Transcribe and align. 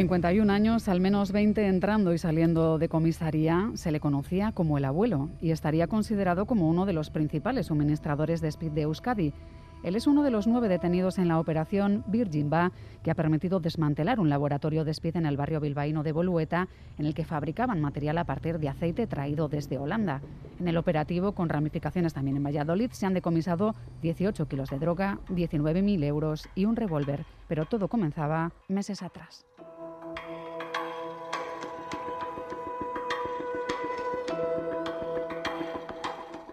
51 0.00 0.50
años, 0.50 0.88
al 0.88 0.98
menos 0.98 1.30
20 1.30 1.66
entrando 1.66 2.14
y 2.14 2.18
saliendo 2.18 2.78
de 2.78 2.88
comisaría, 2.88 3.70
se 3.74 3.92
le 3.92 4.00
conocía 4.00 4.50
como 4.50 4.78
el 4.78 4.86
abuelo 4.86 5.28
y 5.42 5.50
estaría 5.50 5.88
considerado 5.88 6.46
como 6.46 6.70
uno 6.70 6.86
de 6.86 6.94
los 6.94 7.10
principales 7.10 7.66
suministradores 7.66 8.40
de 8.40 8.48
speed 8.48 8.72
de 8.72 8.82
Euskadi. 8.82 9.34
Él 9.82 9.96
es 9.96 10.06
uno 10.06 10.22
de 10.22 10.30
los 10.30 10.46
nueve 10.46 10.68
detenidos 10.68 11.18
en 11.18 11.28
la 11.28 11.38
operación 11.38 12.02
Virgin 12.06 12.48
Ba, 12.48 12.72
que 13.02 13.10
ha 13.10 13.14
permitido 13.14 13.60
desmantelar 13.60 14.20
un 14.20 14.30
laboratorio 14.30 14.86
de 14.86 14.90
speed 14.90 15.16
en 15.16 15.26
el 15.26 15.36
barrio 15.36 15.60
bilbaíno 15.60 16.02
de 16.02 16.12
Bolueta, 16.12 16.68
en 16.96 17.04
el 17.04 17.12
que 17.12 17.26
fabricaban 17.26 17.82
material 17.82 18.16
a 18.16 18.24
partir 18.24 18.58
de 18.58 18.70
aceite 18.70 19.06
traído 19.06 19.48
desde 19.48 19.76
Holanda. 19.76 20.22
En 20.60 20.68
el 20.68 20.78
operativo, 20.78 21.32
con 21.32 21.50
ramificaciones 21.50 22.14
también 22.14 22.38
en 22.38 22.44
Valladolid, 22.44 22.90
se 22.92 23.04
han 23.04 23.12
decomisado 23.12 23.74
18 24.00 24.48
kilos 24.48 24.70
de 24.70 24.78
droga, 24.78 25.18
19.000 25.28 26.04
euros 26.04 26.48
y 26.54 26.64
un 26.64 26.76
revólver, 26.76 27.26
pero 27.48 27.66
todo 27.66 27.88
comenzaba 27.88 28.52
meses 28.68 29.02
atrás. 29.02 29.44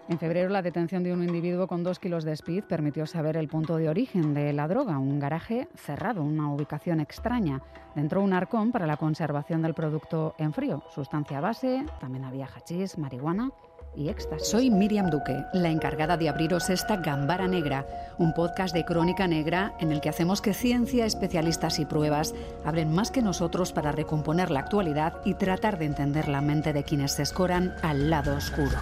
En 0.08 0.18
febrero, 0.18 0.48
la 0.48 0.62
detención 0.62 1.02
de 1.02 1.12
un 1.12 1.22
individuo 1.22 1.66
con 1.66 1.84
dos 1.84 1.98
kilos 1.98 2.24
de 2.24 2.32
speed 2.32 2.64
permitió 2.64 3.04
saber 3.06 3.36
el 3.36 3.46
punto 3.46 3.76
de 3.76 3.90
origen 3.90 4.32
de 4.32 4.54
la 4.54 4.66
droga, 4.66 4.98
un 4.98 5.18
garaje 5.18 5.68
cerrado, 5.74 6.22
una 6.22 6.50
ubicación 6.50 7.00
extraña. 7.00 7.60
Dentro 7.94 8.22
un 8.22 8.32
arcón 8.32 8.72
para 8.72 8.86
la 8.86 8.96
conservación 8.96 9.60
del 9.60 9.74
producto 9.74 10.34
en 10.38 10.54
frío, 10.54 10.82
sustancia 10.94 11.40
base, 11.40 11.84
también 12.00 12.24
había 12.24 12.46
hachís, 12.46 12.96
marihuana 12.96 13.50
y 13.94 14.08
éxtasis. 14.08 14.48
Soy 14.48 14.70
Miriam 14.70 15.10
Duque, 15.10 15.44
la 15.52 15.68
encargada 15.68 16.16
de 16.16 16.30
abriros 16.30 16.70
esta 16.70 16.96
Gambara 16.96 17.46
Negra, 17.46 17.86
un 18.16 18.32
podcast 18.32 18.74
de 18.74 18.86
crónica 18.86 19.26
negra 19.26 19.74
en 19.78 19.92
el 19.92 20.00
que 20.00 20.08
hacemos 20.08 20.40
que 20.40 20.54
ciencia, 20.54 21.04
especialistas 21.04 21.78
y 21.80 21.84
pruebas 21.84 22.34
hablen 22.64 22.94
más 22.94 23.10
que 23.10 23.20
nosotros 23.20 23.72
para 23.74 23.92
recomponer 23.92 24.50
la 24.50 24.60
actualidad 24.60 25.20
y 25.26 25.34
tratar 25.34 25.78
de 25.78 25.84
entender 25.84 26.28
la 26.28 26.40
mente 26.40 26.72
de 26.72 26.84
quienes 26.84 27.12
se 27.12 27.24
escoran 27.24 27.74
al 27.82 28.08
lado 28.08 28.34
oscuro. 28.34 28.78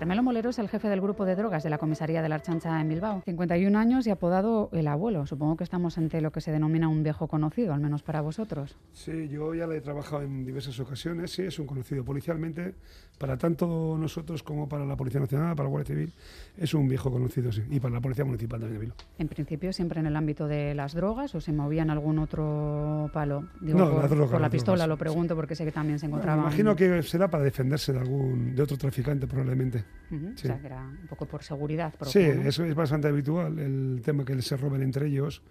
Carmelo 0.00 0.22
Molero 0.22 0.48
es 0.48 0.58
el 0.58 0.70
jefe 0.70 0.88
del 0.88 1.02
grupo 1.02 1.26
de 1.26 1.36
drogas 1.36 1.62
de 1.62 1.68
la 1.68 1.76
comisaría 1.76 2.22
de 2.22 2.30
la 2.30 2.36
Archancha 2.36 2.80
en 2.80 2.88
Bilbao. 2.88 3.20
51 3.26 3.78
años 3.78 4.06
y 4.06 4.10
apodado 4.10 4.70
el 4.72 4.86
abuelo. 4.86 5.26
Supongo 5.26 5.58
que 5.58 5.64
estamos 5.64 5.98
ante 5.98 6.22
lo 6.22 6.32
que 6.32 6.40
se 6.40 6.50
denomina 6.50 6.88
un 6.88 7.02
viejo 7.02 7.28
conocido, 7.28 7.74
al 7.74 7.80
menos 7.80 8.02
para 8.02 8.22
vosotros. 8.22 8.78
Sí, 8.94 9.28
yo 9.28 9.54
ya 9.54 9.66
le 9.66 9.76
he 9.76 9.80
trabajado 9.82 10.22
en 10.22 10.46
diversas 10.46 10.80
ocasiones. 10.80 11.32
Sí, 11.32 11.42
es 11.42 11.58
un 11.58 11.66
conocido 11.66 12.02
policialmente. 12.02 12.76
Para 13.18 13.36
tanto 13.36 13.98
nosotros 13.98 14.42
como 14.42 14.66
para 14.66 14.86
la 14.86 14.96
Policía 14.96 15.20
Nacional, 15.20 15.54
para 15.54 15.64
la 15.64 15.70
Guardia 15.70 15.94
Civil, 15.94 16.12
es 16.56 16.72
un 16.72 16.88
viejo 16.88 17.10
conocido, 17.10 17.52
sí. 17.52 17.62
Y 17.68 17.78
para 17.78 17.92
la 17.92 18.00
Policía 18.00 18.24
Municipal 18.24 18.58
también 18.58 18.80
de 18.80 18.86
Bilbao. 18.86 18.96
En 19.18 19.28
principio, 19.28 19.70
siempre 19.74 20.00
en 20.00 20.06
el 20.06 20.16
ámbito 20.16 20.48
de 20.48 20.74
las 20.74 20.94
drogas 20.94 21.34
o 21.34 21.42
se 21.42 21.52
movía 21.52 21.82
en 21.82 21.90
algún 21.90 22.18
otro 22.20 23.10
palo. 23.12 23.44
Digo, 23.60 23.78
no, 23.78 23.90
por, 23.90 24.02
la 24.02 24.08
droga, 24.08 24.32
por 24.32 24.40
la 24.40 24.48
pistola 24.48 24.86
drogas. 24.86 24.88
lo 24.88 24.96
pregunto 24.96 25.36
porque 25.36 25.54
sé 25.54 25.66
que 25.66 25.72
también 25.72 25.98
se 25.98 26.06
encontraba. 26.06 26.40
Me 26.40 26.48
imagino 26.48 26.74
que 26.74 27.02
será 27.02 27.28
para 27.28 27.44
defenderse 27.44 27.92
de 27.92 27.98
algún 27.98 28.56
de 28.56 28.62
otro 28.62 28.78
traficante 28.78 29.26
probablemente. 29.26 29.84
Ujú, 30.10 30.32
Sí. 30.34 30.44
O 30.44 30.46
sea, 30.48 30.58
que 30.60 30.66
era 30.66 30.80
un 30.88 31.06
poco 31.06 31.26
por 31.26 31.42
seguridad. 31.44 31.92
propia, 31.94 32.10
Sí, 32.12 32.38
¿no? 32.38 32.42
eso 32.48 32.64
es 32.64 32.74
bastante 32.74 33.08
habitual, 33.08 33.58
el 33.58 34.02
tema 34.04 34.24
que 34.24 34.40
se 34.42 34.56
roben 34.56 34.82
entre 34.82 35.06
ellos 35.06 35.42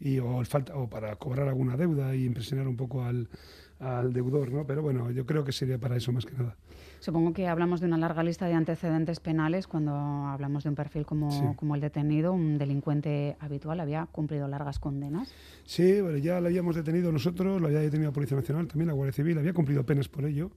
y 0.00 0.18
o, 0.18 0.42
falta, 0.44 0.74
o 0.76 0.88
para 0.88 1.14
cobrar 1.16 1.46
alguna 1.48 1.76
deuda 1.76 2.14
y 2.16 2.24
impresionar 2.24 2.66
un 2.66 2.76
poco 2.76 3.04
al, 3.04 3.28
al 3.78 4.12
deudor, 4.12 4.50
¿no? 4.50 4.66
Pero 4.66 4.82
bueno, 4.82 5.10
yo 5.10 5.26
creo 5.26 5.44
que 5.44 5.52
sería 5.52 5.78
para 5.78 5.96
eso 5.96 6.10
más 6.10 6.24
que 6.26 6.32
nada. 6.34 6.56
Supongo 7.00 7.32
que 7.32 7.46
hablamos 7.48 7.80
de 7.80 7.86
una 7.86 7.96
larga 7.98 8.22
lista 8.22 8.46
de 8.46 8.54
antecedentes 8.54 9.20
penales 9.20 9.66
cuando 9.66 9.94
hablamos 9.94 10.64
de 10.64 10.70
un 10.70 10.74
perfil 10.74 11.06
como, 11.06 11.30
Sí. 11.30 11.56
como 11.56 11.74
el 11.74 11.80
detenido, 11.80 12.32
un 12.32 12.58
delincuente 12.58 13.36
habitual, 13.40 13.78
había 13.80 14.06
cumplido 14.06 14.48
largas 14.48 14.78
condenas. 14.78 15.32
Sí, 15.64 16.00
bueno, 16.00 16.18
ya 16.18 16.40
lo 16.40 16.48
habíamos 16.48 16.74
detenido 16.76 17.12
nosotros, 17.12 17.60
lo 17.60 17.68
había 17.68 17.80
detenido 17.80 18.10
la 18.10 18.14
Policía 18.14 18.36
Nacional, 18.36 18.66
también 18.66 18.88
la 18.88 18.94
Guardia 18.94 19.12
Civil, 19.12 19.38
había 19.38 19.52
cumplido 19.52 19.84
penas 19.86 20.08
por 20.08 20.24
ello. 20.24 20.50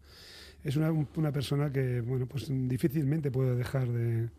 Es 0.63 0.75
una, 0.75 0.91
una 0.91 1.31
persona 1.31 1.71
que, 1.71 2.01
bueno, 2.01 2.25
pues 2.25 2.47
difícilmente 2.49 3.31
puede 3.31 3.55
dejar 3.55 3.87
de, 3.89 4.29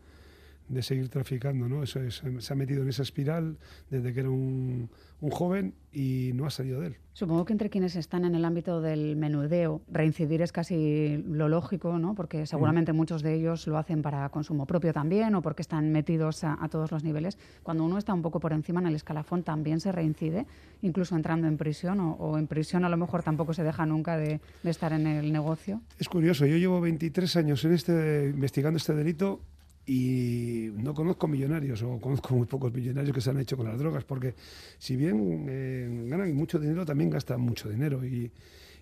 de 0.67 0.81
seguir 0.81 1.09
traficando, 1.09 1.67
¿no? 1.67 1.83
Eso 1.83 2.01
es, 2.01 2.23
se 2.39 2.53
ha 2.53 2.55
metido 2.55 2.81
en 2.81 2.89
esa 2.89 3.03
espiral 3.03 3.57
desde 3.89 4.13
que 4.13 4.21
era 4.21 4.29
un, 4.29 4.89
un 5.21 5.29
joven 5.29 5.73
y 5.91 6.31
no 6.33 6.45
ha 6.45 6.49
salido 6.49 6.81
de 6.81 6.87
él. 6.87 6.97
Supongo 7.13 7.45
que 7.45 7.53
entre 7.53 7.69
quienes 7.69 7.95
están 7.95 8.25
en 8.25 8.35
el 8.35 8.43
ámbito 8.43 8.81
del 8.81 9.15
menudeo, 9.15 9.81
reincidir 9.89 10.41
es 10.41 10.51
casi 10.51 11.23
lo 11.27 11.47
lógico, 11.47 11.97
¿no? 11.97 12.13
Porque 12.13 12.45
seguramente 12.45 12.91
muchos 12.91 13.21
de 13.21 13.35
ellos 13.35 13.67
lo 13.67 13.77
hacen 13.77 14.01
para 14.01 14.27
consumo 14.29 14.65
propio 14.65 14.91
también 14.91 15.33
o 15.35 15.41
porque 15.41 15.61
están 15.61 15.91
metidos 15.91 16.43
a, 16.43 16.57
a 16.61 16.67
todos 16.67 16.91
los 16.91 17.03
niveles. 17.03 17.37
Cuando 17.63 17.85
uno 17.85 17.97
está 17.97 18.13
un 18.13 18.21
poco 18.21 18.39
por 18.39 18.51
encima 18.51 18.81
en 18.81 18.87
el 18.87 18.95
escalafón 18.95 19.43
también 19.43 19.79
se 19.79 19.91
reincide, 19.91 20.45
incluso 20.81 21.15
entrando 21.15 21.47
en 21.47 21.57
prisión 21.57 21.99
o, 22.01 22.13
o 22.13 22.37
en 22.37 22.47
prisión 22.47 22.83
a 22.83 22.89
lo 22.89 22.97
mejor 22.97 23.23
tampoco 23.23 23.53
se 23.53 23.63
deja 23.63 23.85
nunca 23.85 24.17
de, 24.17 24.41
de 24.63 24.69
estar 24.69 24.91
en 24.91 25.07
el 25.07 25.31
negocio. 25.31 25.81
Es 25.97 26.09
curioso, 26.09 26.45
yo 26.45 26.57
llevo 26.57 26.81
23 26.81 27.35
años 27.37 27.63
en 27.63 27.73
este, 27.73 28.31
investigando 28.33 28.77
este 28.77 28.93
delito 28.93 29.39
y 29.85 30.69
no 30.75 30.93
conozco 30.93 31.27
millonarios 31.27 31.81
o 31.83 31.99
conozco 31.99 32.35
muy 32.35 32.47
pocos 32.47 32.73
millonarios 32.73 33.13
que 33.13 33.21
se 33.21 33.29
han 33.29 33.39
hecho 33.39 33.55
con 33.55 33.67
las 33.67 33.77
drogas, 33.77 34.03
porque 34.03 34.33
si 34.77 34.95
bien 34.95 35.45
eh, 35.47 36.05
ganan 36.07 36.33
mucho 36.35 36.59
dinero, 36.59 36.85
también 36.85 37.09
gastan 37.09 37.41
mucho 37.41 37.69
dinero. 37.69 38.03
Y, 38.03 38.31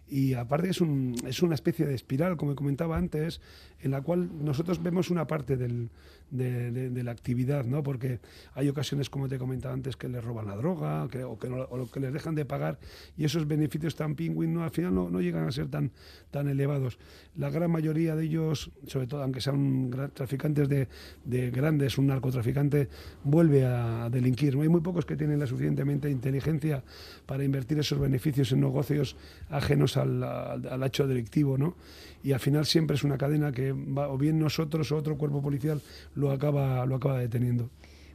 y 0.08 0.34
aparte 0.34 0.70
es, 0.70 0.80
un, 0.80 1.16
es 1.26 1.42
una 1.42 1.56
especie 1.56 1.86
de 1.86 1.96
espiral, 1.96 2.38
como 2.38 2.56
comentaba 2.56 2.98
antes, 2.98 3.42
en 3.82 3.92
la 3.92 4.02
cual 4.02 4.30
nosotros 4.44 4.82
vemos 4.82 5.10
una 5.10 5.28
parte 5.28 5.58
del, 5.58 5.90
de, 6.34 7.04
la 7.04 7.12
actividad, 7.12 7.66
¿no? 7.66 7.84
porque 7.84 8.20
hay 8.54 8.68
ocasiones, 8.70 9.10
como 9.10 9.28
te 9.28 9.38
comentaba 9.38 9.74
antes, 9.74 9.96
que 9.96 10.08
les 10.10 10.24
roban 10.24 10.48
la 10.48 10.56
droga 10.56 11.06
o, 11.06 11.10
que 11.10 11.24
o 11.24 11.90
que 11.92 12.00
les 12.00 12.12
dejan 12.14 12.36
de 12.36 12.46
pagar 12.46 12.80
y 13.18 13.26
esos 13.26 13.48
beneficios 13.48 13.96
tan 13.96 14.16
pingüin 14.16 14.54
no, 14.54 14.64
al 14.64 14.72
final 14.72 14.94
no, 14.94 15.22
llegan 15.22 15.48
a 15.48 15.52
ser 15.52 15.68
tan, 15.68 15.92
tan 16.32 16.48
elevados. 16.48 16.98
La 17.38 17.50
gran 17.50 17.72
mayoría 17.72 18.16
de 18.16 18.26
ellos, 18.26 18.72
sobre 18.88 19.08
todo 19.08 19.24
aunque 19.24 19.42
sean 19.42 19.92
traficantes 20.14 20.68
de, 20.70 20.88
de 21.24 21.52
grandes, 21.52 21.98
un 21.98 22.08
narcotraficante 22.08 22.90
vuelve 23.24 23.66
a 23.66 24.10
delinquir. 24.10 24.56
Hay 24.60 24.70
muy 24.70 24.82
pocos 24.82 25.06
que 25.06 25.16
tienen 25.16 25.40
la 25.40 25.48
suficientemente 25.48 26.10
inteligencia 26.10 26.84
para 27.26 27.44
invertir 27.44 27.80
esos 27.80 28.00
beneficios 28.00 28.52
en 28.52 28.62
negocios 28.62 29.16
ajenos 29.50 29.98
al, 29.98 30.24
al- 30.24 30.68
al 30.68 30.84
hecho 30.84 31.08
delictivo. 31.08 31.58
¿no? 31.58 31.76
Y 32.24 32.32
al 32.32 32.40
final 32.40 32.66
siempre 32.66 32.96
es 32.96 33.04
una 33.04 33.18
cadena 33.18 33.52
que 33.52 33.74
va, 33.74 34.08
o 34.08 34.18
bien 34.18 34.40
nosotros 34.40 34.92
o 34.92 34.98
otro 34.98 35.18
cuerpo 35.18 35.42
policial 35.42 35.82
lo 36.16 36.32
acaba, 36.32 36.86
lo 36.86 36.96
acaba 36.96 37.20
deteniendo. 37.20 37.70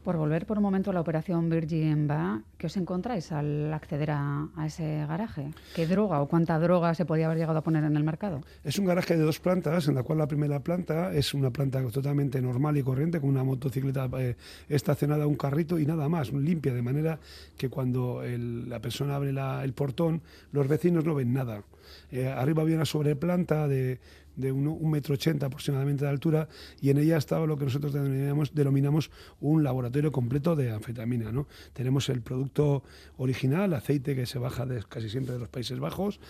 Por 0.09 0.17
volver 0.17 0.47
por 0.47 0.57
un 0.57 0.63
momento 0.63 0.91
a 0.91 0.95
la 0.95 1.03
operación 1.03 1.51
Virgin 1.51 2.09
Va, 2.11 2.41
¿qué 2.57 2.69
os 2.69 2.79
encontráis 2.79 3.31
al 3.31 3.71
acceder 3.75 4.13
a, 4.13 4.49
ese 4.65 5.05
garaje? 5.07 5.51
¿Qué 5.75 5.87
droga 5.87 6.23
o 6.23 6.29
cuánta 6.29 6.59
droga 6.59 6.95
se 6.95 7.05
podía 7.05 7.27
haber 7.27 7.37
llegado 7.37 7.59
a 7.59 7.63
poner 7.63 7.85
en 7.85 7.95
el 7.95 8.05
mercado? 8.05 8.41
Es 8.65 8.79
un 8.79 8.87
garaje 8.87 9.19
de 9.19 9.23
dos 9.23 9.39
plantas, 9.39 9.87
en 9.87 9.95
la 9.95 10.03
cual 10.03 10.17
la 10.17 10.27
primera 10.27 10.61
planta 10.61 11.13
es 11.13 11.35
una 11.35 11.51
planta 11.51 11.87
totalmente 11.91 12.41
normal 12.41 12.79
y 12.79 12.83
corriente, 12.83 13.21
con 13.21 13.29
una 13.29 13.45
motocicleta 13.45 14.09
eh, 14.19 14.37
estacionada, 14.71 15.27
un 15.27 15.37
carrito 15.37 15.79
y 15.79 15.85
nada 15.85 16.09
más, 16.09 16.33
limpia, 16.33 16.73
de 16.73 16.81
manera 16.81 17.21
que 17.59 17.69
cuando 17.69 18.23
la 18.25 18.81
persona 18.81 19.15
abre 19.15 19.35
el 19.63 19.73
portón, 19.75 20.23
los 20.53 20.67
vecinos 20.69 21.05
no 21.05 21.17
ven 21.17 21.35
nada. 21.35 21.65
Eh, 22.11 22.27
arriba 22.27 22.63
había 22.63 22.77
una 22.77 22.87
sobreplanta 22.87 23.69
de, 23.69 23.99
de 24.39 24.53
uno- 24.53 24.73
un 24.73 24.91
metro 24.91 25.15
ochenta 25.15 25.47
aproximadamente 25.47 26.05
de 26.05 26.11
altura 26.11 26.49
y 26.81 26.91
en 26.91 26.99
ella 26.99 27.19
estaba 27.19 27.47
lo 27.47 27.59
que 27.59 27.65
nosotros 27.65 27.93
denominamos, 27.93 28.55
denominamos 28.55 29.11
un 29.41 29.63
laboratorio 29.63 30.11
completo 30.13 30.57
de 30.57 30.71
anfetamina. 30.73 31.31
¿no? 31.33 31.47
Tenemos 31.75 32.09
el 32.09 32.23
producto 32.23 32.83
original, 33.19 33.75
aceite 33.75 34.15
que 34.15 34.25
se 34.27 34.39
baja 34.39 34.65
de, 34.65 34.83
casi 34.89 35.11
siempre 35.11 35.35
de 35.35 35.41
los 35.41 35.49
Países 35.49 35.79
Bajos, 35.79 36.21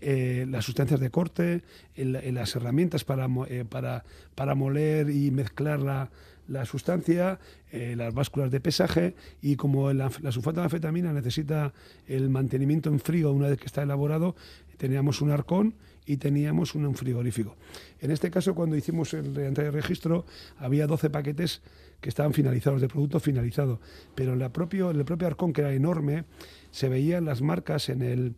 eh, 0.00 0.46
las 0.48 0.64
sustancias 0.64 1.00
de 1.00 1.10
corte, 1.10 1.62
el- 1.94 2.16
el- 2.16 2.34
las 2.34 2.54
herramientas 2.54 3.04
para, 3.04 3.26
eh, 3.48 3.64
para, 3.68 4.04
para 4.34 4.54
moler 4.54 5.08
y 5.10 5.30
mezclar 5.30 5.80
la, 5.80 6.10
la 6.46 6.66
sustancia, 6.66 7.38
eh, 7.72 7.94
las 7.96 8.12
básculas 8.12 8.50
de 8.50 8.60
pesaje 8.60 9.14
y 9.40 9.56
como 9.56 9.90
anf- 9.90 10.20
la 10.20 10.30
sulfato 10.30 10.60
de 10.60 10.64
anfetamina 10.64 11.10
necesita 11.14 11.72
el 12.06 12.28
mantenimiento 12.28 12.90
en 12.90 13.00
frío 13.00 13.32
una 13.32 13.48
vez 13.48 13.58
que 13.58 13.64
está 13.66 13.82
elaborado, 13.82 14.36
teníamos 14.76 15.22
un 15.22 15.30
arcón 15.30 15.74
y 16.06 16.16
teníamos 16.18 16.74
un 16.74 16.94
frigorífico. 16.94 17.56
En 18.00 18.10
este 18.10 18.30
caso, 18.30 18.54
cuando 18.54 18.76
hicimos 18.76 19.14
el 19.14 19.36
entrada 19.38 19.70
de 19.70 19.80
registro, 19.80 20.26
había 20.58 20.86
12 20.86 21.10
paquetes 21.10 21.62
que 22.00 22.08
estaban 22.08 22.34
finalizados, 22.34 22.80
de 22.80 22.88
producto 22.88 23.20
finalizado, 23.20 23.80
pero 24.14 24.36
la 24.36 24.52
propio, 24.52 24.90
en 24.90 24.98
el 24.98 25.04
propio 25.04 25.26
arcón, 25.26 25.52
que 25.52 25.62
era 25.62 25.72
enorme, 25.72 26.24
se 26.70 26.88
veían 26.88 27.24
las 27.24 27.40
marcas 27.40 27.88
en 27.88 28.02
el, 28.02 28.34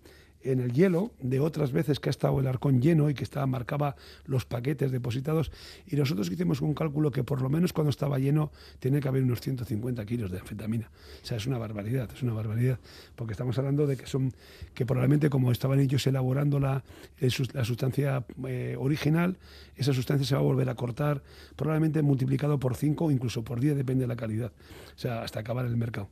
en 0.53 0.61
el 0.61 0.73
hielo 0.73 1.13
de 1.21 1.41
otras 1.41 1.73
veces 1.73 2.01
que 2.01 2.09
ha 2.09 2.11
estado 2.11 2.39
el 2.41 2.47
arcón 2.47 2.81
lleno 2.81 3.11
y 3.11 3.15
que 3.15 3.25
estaba, 3.25 3.47
marcaba 3.47 3.97
los 4.27 4.45
paquetes 4.45 4.91
depositados 4.93 5.51
y 5.87 5.97
nosotros 5.97 6.31
hicimos 6.31 6.61
un 6.61 6.75
cálculo 6.75 7.11
que 7.11 7.25
por 7.25 7.43
lo 7.43 7.49
menos 7.49 7.73
cuando 7.73 7.91
estaba 7.91 8.19
lleno 8.19 8.51
tenía 8.79 9.01
que 9.01 9.09
haber 9.09 9.23
unos 9.23 9.41
150 9.41 10.05
kilos 10.07 10.31
de 10.31 10.39
anfetamina. 10.39 10.91
O 11.23 11.27
sea, 11.27 11.37
es 11.37 11.47
una 11.47 11.59
barbaridad, 11.59 12.09
es 12.15 12.23
una 12.23 12.33
barbaridad, 12.33 12.79
porque 13.15 13.33
estamos 13.33 13.59
hablando 13.59 13.87
de 13.87 13.97
que 13.97 14.07
son 14.07 14.33
que 14.75 14.87
probablemente 14.87 15.31
como 15.31 15.53
estaban 15.53 15.81
ellos 15.81 16.07
elaborando 16.07 16.59
la, 16.61 16.85
sus- 17.29 17.53
la 17.55 17.65
sustancia 17.65 18.25
eh, 18.47 18.77
original, 18.79 19.37
esa 19.77 19.93
sustancia 19.93 20.27
se 20.27 20.35
va 20.35 20.41
a 20.41 20.45
volver 20.45 20.69
a 20.69 20.75
cortar, 20.75 21.23
probablemente 21.57 22.03
multiplicado 22.03 22.59
por 22.59 22.77
5 22.77 23.05
o 23.07 23.11
incluso 23.11 23.43
por 23.45 23.61
10, 23.61 23.77
depende 23.77 24.03
de 24.05 24.09
la 24.09 24.17
calidad, 24.17 24.53
o 24.95 24.99
sea, 24.99 25.23
hasta 25.23 25.41
acabar 25.41 25.67
el 25.67 25.77
mercado. 25.77 26.09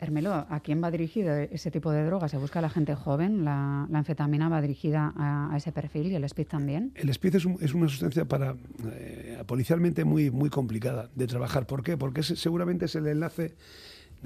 Hermelo, 0.00 0.34
¿a 0.34 0.60
quién 0.60 0.82
va 0.82 0.90
dirigido 0.90 1.34
ese 1.34 1.70
tipo 1.70 1.90
de 1.90 2.04
droga? 2.04 2.28
¿Se 2.28 2.36
busca 2.36 2.58
a 2.58 2.62
la 2.62 2.70
gente 2.70 2.94
joven? 2.94 3.44
¿La, 3.44 3.84
anfetamina 3.92 4.48
va 4.48 4.60
dirigida 4.60 5.12
a, 5.16 5.54
ese 5.56 5.72
perfil 5.72 6.08
y 6.08 6.14
el 6.14 6.24
speed 6.24 6.46
también? 6.48 6.92
El 6.94 7.08
speed 7.10 7.36
es, 7.36 7.74
una 7.74 7.88
sustancia 7.88 8.24
para 8.26 8.56
eh, 8.92 9.42
policialmente 9.46 10.04
muy, 10.04 10.30
muy 10.30 10.50
complicada 10.50 11.10
de 11.14 11.26
trabajar. 11.26 11.66
¿Por 11.66 11.82
qué? 11.82 11.96
Porque 11.96 12.22
seguramente 12.22 12.86
es 12.86 12.94
el 12.96 13.06
enlace 13.06 13.54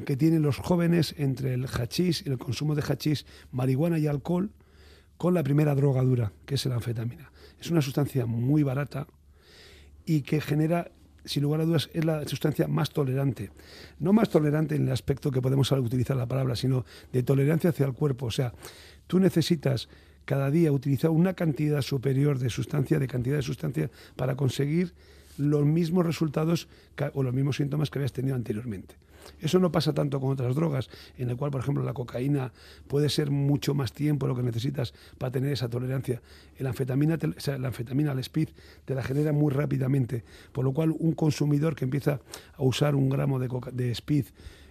que 0.04 0.16
tienen 0.16 0.42
los 0.42 0.58
jóvenes 0.58 1.14
entre 1.18 1.54
el 1.54 1.66
hachís, 1.66 2.26
el 2.26 2.38
consumo 2.38 2.74
de 2.74 2.82
hachís, 2.82 3.26
marihuana 3.50 3.98
y 3.98 4.06
alcohol, 4.06 4.50
con 5.16 5.34
la 5.34 5.42
primera 5.42 5.74
droga 5.74 6.02
dura, 6.02 6.32
que 6.46 6.54
es 6.54 6.66
la 6.66 6.76
anfetamina. 6.76 7.32
Es 7.60 7.70
una 7.70 7.82
sustancia 7.82 8.26
muy 8.26 8.62
barata 8.62 9.06
y 10.06 10.22
que 10.22 10.40
genera 10.40 10.90
sin 11.24 11.42
lugar 11.42 11.60
a 11.60 11.64
dudas, 11.64 11.90
es 11.92 12.04
la 12.04 12.26
sustancia 12.26 12.68
más 12.68 12.90
tolerante. 12.90 13.50
No 13.98 14.12
más 14.12 14.30
tolerante 14.30 14.76
en 14.76 14.86
el 14.86 14.92
aspecto 14.92 15.30
que 15.30 15.42
podemos 15.42 15.70
utilizar 15.72 16.16
la 16.16 16.26
palabra, 16.26 16.56
sino 16.56 16.84
de 17.12 17.22
tolerancia 17.22 17.70
hacia 17.70 17.86
el 17.86 17.92
cuerpo. 17.92 18.26
O 18.26 18.30
sea, 18.30 18.52
tú 19.06 19.18
necesitas 19.20 19.88
cada 20.24 20.50
día 20.50 20.72
utilizar 20.72 21.10
una 21.10 21.34
cantidad 21.34 21.82
superior 21.82 22.38
de 22.38 22.50
sustancia, 22.50 22.98
de 22.98 23.08
cantidad 23.08 23.36
de 23.36 23.42
sustancia, 23.42 23.90
para 24.16 24.36
conseguir 24.36 24.92
los 25.38 25.64
mismos 25.64 26.04
resultados 26.04 26.68
o 27.14 27.22
los 27.22 27.32
mismos 27.32 27.56
síntomas 27.56 27.90
que 27.90 27.98
habías 27.98 28.12
tenido 28.12 28.36
anteriormente. 28.36 28.96
Eso 29.40 29.58
no 29.58 29.72
pasa 29.72 29.92
tanto 29.92 30.20
con 30.20 30.30
otras 30.30 30.54
drogas, 30.54 30.90
en 31.16 31.30
el 31.30 31.36
cual, 31.36 31.50
por 31.50 31.60
ejemplo, 31.60 31.82
la 31.82 31.92
cocaína 31.92 32.52
puede 32.86 33.08
ser 33.08 33.30
mucho 33.30 33.74
más 33.74 33.92
tiempo 33.92 34.26
lo 34.26 34.36
que 34.36 34.42
necesitas 34.42 34.94
para 35.18 35.32
tener 35.32 35.52
esa 35.52 35.68
tolerancia. 35.68 36.20
La 36.58 36.70
anfetamina, 36.70 37.18
la 37.58 37.68
anfetamina, 37.68 38.12
el 38.12 38.18
speed, 38.20 38.48
te 38.84 38.94
la 38.94 39.02
genera 39.02 39.32
muy 39.32 39.52
rápidamente, 39.52 40.24
por 40.52 40.64
lo 40.64 40.72
cual 40.72 40.94
un 40.98 41.12
consumidor 41.12 41.74
que 41.74 41.84
empieza 41.84 42.20
a 42.56 42.62
usar 42.62 42.94
un 42.94 43.08
gramo 43.08 43.38
de, 43.38 43.48
de 43.72 43.90
speed 43.92 44.26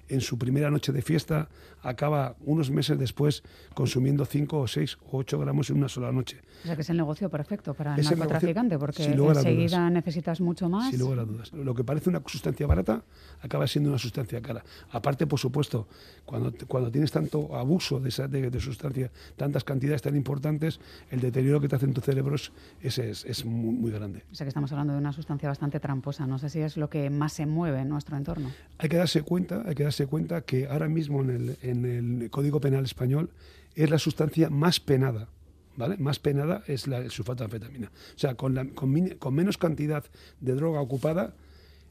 en 0.10 0.22
su 0.22 0.38
primera 0.38 0.70
noche 0.70 0.92
de 0.92 1.02
fiesta 1.02 1.50
acaba 1.82 2.36
unos 2.46 2.72
meses 2.72 2.98
después 2.98 3.44
consumiendo 3.74 4.26
5 4.26 4.60
o 4.60 4.68
6 4.68 4.98
o 5.12 5.18
8 5.20 5.40
gramos 5.40 5.70
en 5.70 5.78
una 5.78 5.90
sola 5.90 6.12
noche. 6.12 6.42
O 6.64 6.68
sea 6.68 6.76
que 6.76 6.82
es 6.82 6.90
el 6.90 6.98
negocio 6.98 7.30
perfecto 7.30 7.74
para 7.74 7.96
el 7.96 8.04
narcotraficante, 8.04 8.78
porque 8.78 9.06
enseguida 9.06 9.90
necesitas 9.90 10.42
mucho 10.42 10.70
más. 10.70 10.90
Sin 10.90 11.00
lugar 11.00 11.20
a 11.20 11.26
dudas. 11.26 11.54
Lo 11.54 11.74
que 11.76 11.84
parece 11.84 12.10
una 12.10 12.22
sustancia 12.26 12.66
barata 12.68 13.04
acaba 13.42 13.68
siendo 13.68 13.90
una 13.90 14.00
sustancia 14.00 14.42
cara. 14.42 14.64
Aparte, 14.92 15.28
por 15.28 15.40
supuesto, 15.40 15.88
cuando, 16.26 16.54
cuando 16.68 16.92
tienes 16.92 17.12
tanto 17.12 17.56
abuso 17.56 18.00
de, 18.00 18.10
esa, 18.10 18.28
de, 18.28 18.60
sustancia, 18.60 19.12
tantas 19.36 19.64
cantidades 19.64 20.02
tan 20.02 20.16
importantes, 20.16 20.80
el 21.10 21.22
deterioro 21.22 21.62
que 21.62 21.68
te 21.68 21.76
hace 21.76 21.86
en 21.86 21.94
tu 21.94 22.02
cerebro 22.02 22.36
es, 22.36 23.00
es, 23.00 23.46
muy, 23.46 23.76
muy, 23.76 23.92
grande. 23.92 24.24
O 24.32 24.36
sea 24.36 24.46
que 24.46 24.50
estamos 24.50 24.72
hablando 24.72 24.94
de 24.94 25.00
una 25.00 25.14
sustancia 25.14 25.48
bastante 25.48 25.80
tramposa. 25.80 26.28
No 26.28 26.40
sé 26.40 26.50
si 26.50 26.60
es 26.60 26.76
lo 26.76 26.90
que 26.90 27.10
más 27.10 27.34
se 27.34 27.46
mueve 27.46 27.82
en 27.82 27.90
nuestro 27.90 28.18
entorno. 28.18 28.52
Hay 28.78 28.90
que 28.90 28.98
darse 28.98 29.22
cuenta, 29.22 29.64
hay 29.66 29.76
que 29.76 29.84
darse 29.84 29.97
cuenta 30.06 30.42
que 30.42 30.68
ahora 30.68 30.88
mismo 30.88 31.22
en 31.22 31.30
el, 31.30 31.58
en 31.62 31.86
el 31.86 32.30
Código 32.30 32.60
Penal 32.60 32.86
Español 32.86 33.32
es 33.76 33.90
la 33.90 34.00
sustancia 34.00 34.50
más 34.50 34.80
penada. 34.80 35.30
¿Vale? 35.76 35.96
Más 35.98 36.18
penada 36.18 36.64
es 36.66 36.88
la, 36.88 36.98
el 36.98 37.12
de 37.12 37.44
anfetamina. 37.44 37.92
O 38.16 38.20
sea, 38.20 38.34
con, 38.34 38.56
la, 38.56 38.66
con, 38.66 38.92
menos 39.34 39.60
cantidad 39.60 40.04
de 40.42 40.54
droga 40.54 40.82
ocupada, 40.82 41.36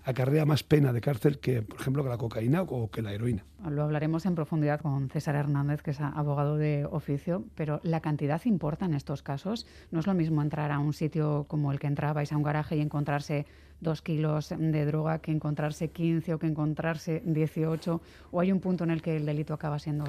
acarrea 0.07 0.47
más 0.47 0.63
pena 0.63 0.93
de 0.93 1.01
cárcel 1.01 1.41
que, 1.41 1.63
por 1.63 1.81
ejemplo, 1.81 2.05
que 2.05 2.09
la 2.09 2.17
cocaína 2.17 2.63
o 2.63 2.91
que 2.91 3.03
la 3.03 3.13
heroína. 3.13 3.45
Lo 3.69 3.83
hablaremos 3.83 4.25
en 4.25 4.37
profundidad 4.37 4.81
con 4.81 5.11
César 5.11 5.35
Hernández, 5.35 5.83
que 5.83 5.91
es 5.91 6.01
abogado 6.01 6.57
de 6.57 6.87
oficio, 6.89 7.45
pero 7.57 7.81
la 7.83 8.01
cantidad 8.01 8.41
importa 8.45 8.87
en 8.87 8.95
estos 8.95 9.23
casos. 9.23 9.67
No 9.91 9.99
es 9.99 10.07
lo 10.07 10.15
mismo 10.15 10.43
entrar 10.43 10.71
a 10.71 10.79
un 10.79 10.93
sitio 10.93 11.45
como 11.49 11.73
el 11.73 11.81
que 11.81 11.89
entrabais, 11.89 12.33
a 12.33 12.37
un 12.37 12.45
garaje 12.45 12.77
y 12.77 12.81
encontrarse 12.81 13.47
dos 13.81 14.01
kilos 14.01 14.55
de 14.57 14.87
droga 14.87 15.19
que 15.19 15.33
encontrarse 15.33 15.89
15 15.89 16.35
o 16.35 16.39
que 16.39 16.47
encontrarse 16.47 17.23
18, 17.27 18.01
o 18.31 18.41
hay 18.41 18.53
un 18.53 18.61
punto 18.61 18.85
en 18.85 18.93
el 18.93 19.03
que 19.03 19.17
el 19.17 19.27
delito 19.27 19.55
acaba 19.55 19.81
siendo 19.81 20.05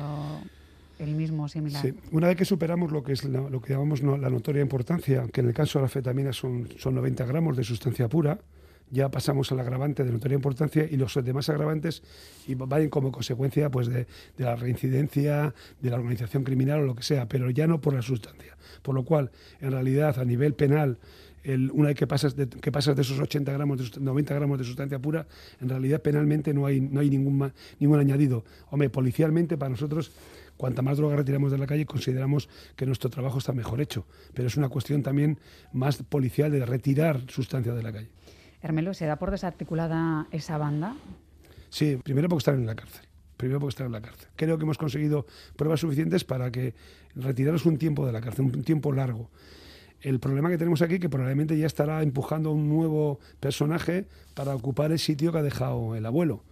el 0.99 1.15
mismo, 1.15 1.47
similar. 1.47 1.81
Sí. 1.81 1.93
Una 2.11 2.27
vez 2.27 2.37
que 2.37 2.45
superamos 2.45 2.91
lo 2.91 3.03
que 3.03 3.13
es 3.13 3.25
lo 3.25 3.59
que 3.59 3.73
llamamos 3.73 4.03
la 4.03 4.29
notoria 4.29 4.61
importancia, 4.61 5.25
que 5.33 5.41
en 5.41 5.47
el 5.47 5.53
caso 5.55 5.79
de 5.79 5.83
la 5.83 5.89
fetamina 5.89 6.33
son, 6.33 6.69
son 6.77 6.93
90 6.95 7.25
gramos 7.25 7.57
de 7.57 7.63
sustancia 7.63 8.07
pura, 8.07 8.39
ya 8.91 9.09
pasamos 9.09 9.51
al 9.51 9.59
agravante 9.59 10.03
de 10.03 10.11
notoria 10.11 10.35
importancia 10.35 10.87
y 10.89 10.97
los 10.97 11.13
demás 11.23 11.49
agravantes 11.49 12.03
y 12.47 12.55
vayan 12.55 12.89
como 12.89 13.11
consecuencia 13.11 13.69
pues 13.69 13.87
de, 13.87 14.07
de, 14.37 14.43
la 14.43 14.55
reincidencia, 14.55 15.53
de 15.81 15.89
la 15.89 15.97
organización 15.97 16.43
criminal 16.43 16.81
o 16.81 16.85
lo 16.85 16.95
que 16.95 17.03
sea, 17.03 17.27
pero 17.27 17.49
ya 17.49 17.67
no 17.67 17.81
por 17.81 17.93
la 17.93 18.01
sustancia. 18.01 18.55
Por 18.81 18.95
lo 18.95 19.03
cual, 19.03 19.31
en 19.59 19.71
realidad, 19.71 20.19
a 20.19 20.25
nivel 20.25 20.53
penal, 20.53 20.97
una 21.55 21.89
vez 21.89 21.97
que 21.97 22.07
pasas 22.07 22.35
de, 22.35 22.47
que 22.47 22.71
pasas 22.71 22.95
de 22.95 23.01
esos 23.01 23.19
80 23.19 23.51
gramos, 23.53 23.93
de 23.93 24.01
90 24.01 24.33
gramos 24.35 24.59
de 24.59 24.65
sustancia 24.65 24.99
pura, 24.99 25.27
en 25.61 25.69
realidad 25.69 26.01
penalmente 26.01 26.53
no 26.53 26.65
hay, 26.65 26.81
no 26.81 26.99
hay 26.99 27.09
ningún, 27.09 27.51
ningún 27.79 27.99
añadido. 27.99 28.43
Hombre, 28.69 28.89
policialmente 28.89 29.57
para 29.57 29.69
nosotros, 29.69 30.11
cuanta 30.57 30.81
más 30.81 30.97
droga 30.97 31.15
retiramos 31.15 31.51
de 31.51 31.57
la 31.57 31.67
calle, 31.67 31.85
consideramos 31.85 32.49
que 32.75 32.85
nuestro 32.85 33.09
trabajo 33.09 33.37
está 33.37 33.53
mejor 33.53 33.79
hecho. 33.79 34.05
Pero 34.33 34.47
es 34.47 34.57
una 34.57 34.69
cuestión 34.69 35.03
también 35.03 35.39
más 35.71 35.97
policial 36.03 36.51
de 36.51 36.65
retirar 36.65 37.21
sustancia 37.29 37.73
de 37.73 37.83
la 37.83 37.93
calle. 37.93 38.09
Hermelo, 38.67 38.93
¿se 38.93 39.05
da 39.05 39.15
por 39.15 39.31
desarticulada 39.31 40.27
esa 40.29 40.57
banda? 40.57 40.93
Sí, 41.69 41.97
primero 42.03 42.27
porque 42.27 42.39
están 42.39 42.55
en 42.55 42.65
la 42.65 42.75
cárcel 42.75 43.07
primero 43.37 43.59
porque 43.59 43.69
están 43.69 43.85
en 43.85 43.93
la 43.93 44.01
cárcel. 44.01 44.27
Creo 44.35 44.57
que 44.57 44.63
hemos 44.63 44.77
conseguido 44.77 45.25
pruebas 45.55 45.79
suficientes 45.79 46.23
para 46.25 46.51
que 46.51 46.73
retiraros 47.15 47.65
un 47.65 47.77
tiempo 47.77 48.05
de 48.05 48.11
la 48.11 48.19
cárcel, 48.19 48.45
un 48.45 48.63
tiempo 48.63 48.91
largo. 48.91 49.29
El 50.01 50.19
problema 50.19 50.49
que 50.49 50.57
tenemos 50.57 50.81
aquí 50.81 50.99
que 50.99 51.07
probablemente 51.07 51.57
ya 51.57 51.67
estará 51.67 52.01
empujando 52.01 52.49
a 52.49 52.53
un 52.53 52.67
nuevo 52.67 53.19
personaje 53.39 54.05
para 54.33 54.53
ocupar 54.53 54.91
el 54.91 54.99
sitio 54.99 55.31
que 55.31 55.37
ha 55.37 55.43
dejado 55.43 55.95
el 55.95 56.05
abuelo. 56.05 56.43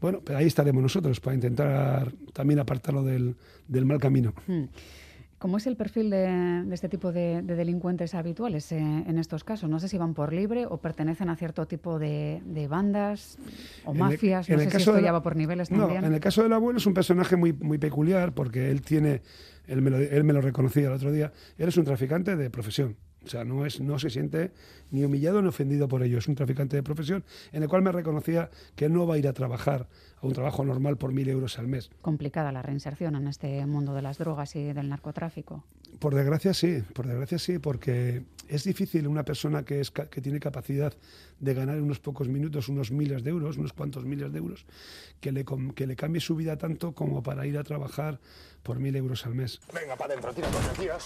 Bueno, 0.00 0.22
pero 0.24 0.38
ahí 0.38 0.46
estaremos 0.46 0.82
nosotros 0.82 1.20
para 1.20 1.34
intentar 1.34 2.12
también 2.32 2.58
apartarlo 2.58 3.04
del, 3.04 3.36
mal 3.68 4.00
camino. 4.00 4.34
Hmm. 4.46 4.64
¿Cómo 5.44 5.58
es 5.58 5.66
el 5.66 5.76
perfil 5.76 6.08
de, 6.08 6.64
este 6.72 6.88
tipo 6.88 7.12
de, 7.12 7.42
delincuentes 7.42 8.14
habituales 8.14 8.72
eh, 8.72 8.78
en 8.78 9.18
estos 9.18 9.44
casos? 9.44 9.68
No 9.68 9.78
sé 9.78 9.88
si 9.88 9.98
van 9.98 10.14
por 10.14 10.32
libre 10.32 10.64
o 10.64 10.78
pertenecen 10.78 11.28
a 11.28 11.36
cierto 11.36 11.66
tipo 11.66 11.98
de, 11.98 12.40
bandas 12.70 13.36
o 13.84 13.92
mafias. 13.92 14.48
no 14.48 14.58
sé 14.58 14.70
si 14.70 14.76
esto 14.78 14.98
ya 15.00 15.12
va 15.12 15.22
por 15.22 15.36
niveles 15.36 15.68
también. 15.68 16.00
No, 16.00 16.06
en 16.06 16.14
el 16.14 16.20
caso 16.20 16.42
del 16.42 16.54
abuelo 16.54 16.78
es 16.78 16.86
un 16.86 16.94
personaje 16.94 17.36
muy, 17.36 17.52
muy 17.52 17.76
peculiar 17.76 18.32
porque 18.32 18.70
él 18.70 18.80
tiene 18.80 19.20
él 19.66 19.82
me, 19.82 19.90
lo, 19.90 19.98
él 19.98 20.24
me 20.24 20.32
lo 20.32 20.40
reconocía 20.40 20.86
el 20.86 20.94
otro 20.94 21.12
día, 21.12 21.30
él 21.58 21.68
es 21.68 21.76
un 21.76 21.84
traficante 21.84 22.36
de 22.36 22.48
profesión. 22.48 22.96
O 23.24 23.28
sea, 23.28 23.44
no, 23.44 23.64
es, 23.64 23.80
no 23.80 23.98
se 23.98 24.10
siente 24.10 24.52
ni 24.90 25.04
humillado 25.04 25.40
ni 25.42 25.48
ofendido 25.48 25.88
por 25.88 26.02
ello. 26.02 26.18
Es 26.18 26.28
un 26.28 26.34
traficante 26.34 26.76
de 26.76 26.82
profesión 26.82 27.24
en 27.52 27.62
el 27.62 27.68
cual 27.68 27.82
me 27.82 27.92
reconocía 27.92 28.50
que 28.76 28.88
no 28.88 29.06
va 29.06 29.14
a 29.14 29.18
ir 29.18 29.28
a 29.28 29.32
trabajar 29.32 29.88
a 30.20 30.26
un 30.26 30.32
trabajo 30.32 30.64
normal 30.64 30.96
por 30.96 31.12
mil 31.12 31.28
euros 31.28 31.58
al 31.58 31.68
mes. 31.68 31.90
Complicada 32.02 32.52
la 32.52 32.62
reinserción 32.62 33.16
en 33.16 33.28
este 33.28 33.64
mundo 33.66 33.94
de 33.94 34.02
las 34.02 34.18
drogas 34.18 34.56
y 34.56 34.72
del 34.72 34.88
narcotráfico. 34.88 35.64
Por 35.98 36.14
desgracia 36.14 36.52
sí, 36.54 36.82
por 36.92 37.06
desgracia 37.06 37.38
sí, 37.38 37.58
porque 37.58 38.24
es 38.48 38.64
difícil 38.64 39.06
una 39.06 39.24
persona 39.24 39.64
que, 39.64 39.80
es, 39.80 39.90
que 39.90 40.20
tiene 40.20 40.40
capacidad 40.40 40.92
de 41.40 41.54
ganar 41.54 41.80
unos 41.80 42.00
pocos 42.00 42.28
minutos 42.28 42.68
unos 42.68 42.90
miles 42.90 43.22
de 43.22 43.30
euros, 43.30 43.56
unos 43.56 43.72
cuantos 43.72 44.04
miles 44.04 44.32
de 44.32 44.38
euros, 44.38 44.66
que 45.20 45.32
le, 45.32 45.44
que 45.74 45.86
le 45.86 45.96
cambie 45.96 46.20
su 46.20 46.34
vida 46.36 46.56
tanto 46.56 46.92
como 46.92 47.22
para 47.22 47.46
ir 47.46 47.58
a 47.58 47.64
trabajar 47.64 48.18
por 48.62 48.80
mil 48.80 48.96
euros 48.96 49.24
al 49.26 49.34
mes. 49.34 49.60
Venga, 49.72 49.96
para 49.96 50.14
adentro, 50.14 50.32
tira 50.32 50.48
dos 50.48 51.04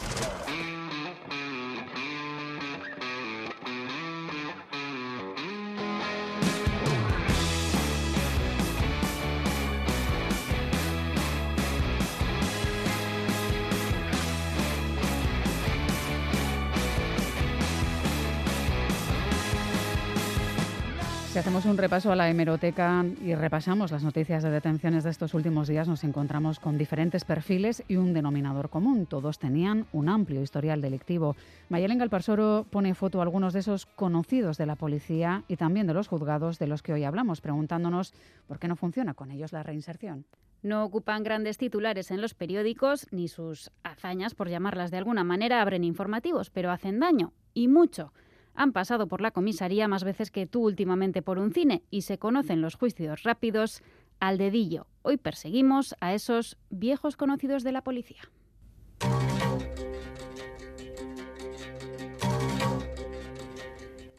hacemos 21.49 21.64
un 21.64 21.78
repaso 21.78 22.12
a 22.12 22.17
la 22.17 22.28
hemeroteca 22.28 23.07
y 23.25 23.35
repasamos 23.35 23.90
las 23.90 24.05
noticias 24.05 24.43
de 24.43 24.50
detenciones 24.50 25.02
de 25.02 25.09
estos 25.09 25.33
últimos 25.33 25.67
días, 25.67 25.88
nos 25.88 26.05
encontramos 26.05 26.61
con 26.61 26.76
diferentes 26.76 27.25
perfiles 27.25 27.83
y 27.88 27.97
un 27.97 28.12
denominador 28.12 28.69
común. 28.69 29.07
Todos 29.07 29.38
tenían 29.38 29.87
un 29.95 30.11
amplio 30.11 30.43
historial 30.43 30.83
delictivo. 30.83 31.37
Mayelen 31.71 31.97
Galparsoro 31.97 32.67
pone 32.69 32.95
foto 32.95 33.21
a 33.21 33.23
algunos 33.23 33.55
de 33.55 33.61
esos 33.61 33.87
conocidos 33.87 34.59
de 34.59 34.67
la 34.67 34.76
policía 34.76 35.45
y 35.49 35.57
también 35.57 35.87
de 35.87 35.95
los 35.95 36.07
juzgados 36.07 36.59
de 36.59 36.67
los 36.67 36.83
que 36.83 36.93
hoy 36.93 37.05
hablamos, 37.05 37.40
preguntándonos 37.40 38.12
por 38.47 38.59
qué 38.59 38.69
no 38.69 38.76
funciona 38.76 39.14
con 39.14 39.31
ellos 39.31 39.52
la 39.52 39.62
reinserción. 39.62 40.26
No 40.62 40.85
ocupan 40.85 41.23
grandes 41.23 41.57
titulares 41.57 42.11
en 42.11 42.21
los 42.21 42.35
periódicos, 42.35 43.07
ni 43.11 43.26
sus 43.26 43.71
hazañas, 43.85 44.35
por 44.35 44.50
llamarlas 44.50 44.90
de 44.90 44.99
alguna 44.99 45.25
manera, 45.25 45.62
abren 45.62 45.85
informativos, 45.85 46.50
pero 46.50 46.71
hacen 46.71 47.00
daño, 47.00 47.33
y 47.55 47.69
mucho 47.69 48.12
han 48.59 48.73
pasado 48.73 49.07
por 49.07 49.21
la 49.21 49.31
comisaría 49.31 49.88
más 49.88 50.05
veces 50.05 50.31
que 50.31 50.47
tú 50.47 50.67
últimamente 50.67 51.23
por 51.23 51.38
un 51.38 51.53
cine 51.53 51.83
y 51.91 52.03
se 52.03 52.19
conocen 52.19 52.61
los 52.61 52.75
juicios 52.75 53.23
rápidos 53.23 53.83
al 54.21 54.37
dedillo. 54.37 54.87
Hoy 55.03 55.17
perseguimos 55.17 55.95
a 56.00 56.12
esos 56.12 56.59
viejos 56.69 57.17
conocidos 57.17 57.62
de 57.62 57.73
la 57.73 57.83
policía. 57.83 58.23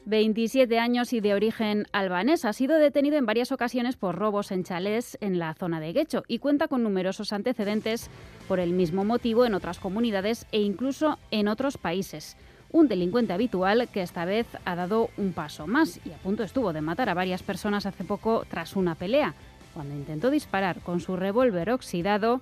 27 0.05 0.79
años 0.79 1.13
y 1.13 1.19
de 1.19 1.35
origen 1.35 1.85
albanés. 1.91 2.43
Ha 2.43 2.53
sido 2.53 2.77
detenido 2.77 3.17
en 3.17 3.27
varias 3.27 3.51
ocasiones 3.51 3.95
por 3.95 4.15
robos 4.15 4.51
en 4.51 4.63
chalés 4.63 5.19
en 5.21 5.37
la 5.37 5.53
zona 5.53 5.79
de 5.79 5.93
Guecho 5.93 6.23
y 6.27 6.39
cuenta 6.39 6.67
con 6.67 6.81
numerosos 6.81 7.31
antecedentes 7.31 8.09
por 8.47 8.59
el 8.59 8.71
mismo 8.71 9.05
motivo 9.05 9.45
en 9.45 9.53
otras 9.53 9.77
comunidades 9.77 10.47
e 10.51 10.61
incluso 10.61 11.19
en 11.29 11.47
otros 11.47 11.77
países. 11.77 12.37
Un 12.71 12.87
delincuente 12.87 13.33
habitual 13.33 13.89
que 13.91 14.01
esta 14.01 14.25
vez 14.25 14.45
ha 14.63 14.75
dado 14.75 15.09
un 15.17 15.33
paso 15.33 15.65
más 15.65 15.99
y 16.05 16.11
a 16.11 16.17
punto 16.17 16.43
estuvo 16.43 16.71
de 16.71 16.81
matar 16.81 17.09
a 17.09 17.15
varias 17.15 17.41
personas 17.41 17.85
hace 17.85 18.03
poco 18.03 18.45
tras 18.49 18.75
una 18.75 18.95
pelea, 18.95 19.33
cuando 19.73 19.95
intentó 19.95 20.29
disparar 20.29 20.81
con 20.81 20.99
su 20.99 21.15
revólver 21.15 21.71
oxidado. 21.71 22.41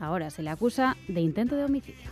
Ahora 0.00 0.30
se 0.30 0.42
le 0.42 0.50
acusa 0.50 0.96
de 1.06 1.20
intento 1.20 1.54
de 1.54 1.64
homicidio. 1.64 2.10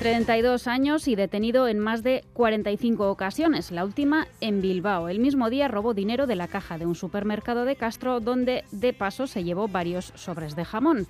32 0.00 0.66
años 0.66 1.08
y 1.08 1.14
detenido 1.14 1.68
en 1.68 1.78
más 1.78 2.02
de 2.02 2.24
45 2.32 3.10
ocasiones, 3.10 3.70
la 3.70 3.84
última 3.84 4.26
en 4.40 4.62
Bilbao. 4.62 5.10
El 5.10 5.20
mismo 5.20 5.50
día 5.50 5.68
robó 5.68 5.92
dinero 5.92 6.26
de 6.26 6.36
la 6.36 6.48
caja 6.48 6.78
de 6.78 6.86
un 6.86 6.94
supermercado 6.94 7.66
de 7.66 7.76
Castro 7.76 8.18
donde 8.18 8.64
de 8.72 8.94
paso 8.94 9.26
se 9.26 9.44
llevó 9.44 9.68
varios 9.68 10.14
sobres 10.16 10.56
de 10.56 10.64
jamón. 10.64 11.06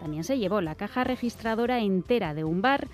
También 0.00 0.24
se 0.24 0.38
llevó 0.38 0.60
la 0.60 0.74
caja 0.74 1.04
registradora 1.04 1.80
entera 1.80 2.34
de 2.34 2.44
un 2.44 2.62
bar 2.62 2.88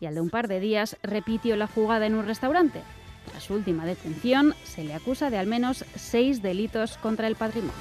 y 0.00 0.06
al 0.06 0.14
de 0.14 0.20
un 0.20 0.30
par 0.30 0.48
de 0.48 0.60
días 0.60 0.96
repitió 1.02 1.56
la 1.56 1.66
jugada 1.66 2.06
en 2.06 2.14
un 2.14 2.26
restaurante. 2.26 2.82
Tras 3.30 3.44
su 3.44 3.54
última 3.54 3.84
detención, 3.84 4.54
se 4.64 4.84
le 4.84 4.94
acusa 4.94 5.30
de 5.30 5.38
al 5.38 5.46
menos 5.46 5.84
seis 5.96 6.42
delitos 6.42 6.96
contra 6.98 7.26
el 7.26 7.36
patrimonio. 7.36 7.74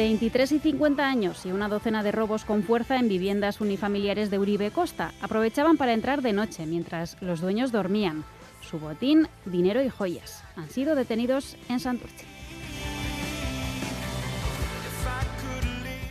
23 0.00 0.52
y 0.52 0.58
50 0.60 1.06
años 1.06 1.44
y 1.44 1.52
una 1.52 1.68
docena 1.68 2.02
de 2.02 2.10
robos 2.10 2.46
con 2.46 2.62
fuerza 2.62 2.96
en 2.98 3.08
viviendas 3.08 3.60
unifamiliares 3.60 4.30
de 4.30 4.38
Uribe 4.38 4.70
Costa. 4.70 5.12
Aprovechaban 5.20 5.76
para 5.76 5.92
entrar 5.92 6.22
de 6.22 6.32
noche 6.32 6.64
mientras 6.64 7.20
los 7.20 7.42
dueños 7.42 7.70
dormían. 7.70 8.24
Su 8.62 8.78
botín, 8.78 9.28
dinero 9.44 9.82
y 9.82 9.90
joyas. 9.90 10.42
Han 10.56 10.70
sido 10.70 10.94
detenidos 10.94 11.58
en 11.68 11.80
Santurce. 11.80 12.29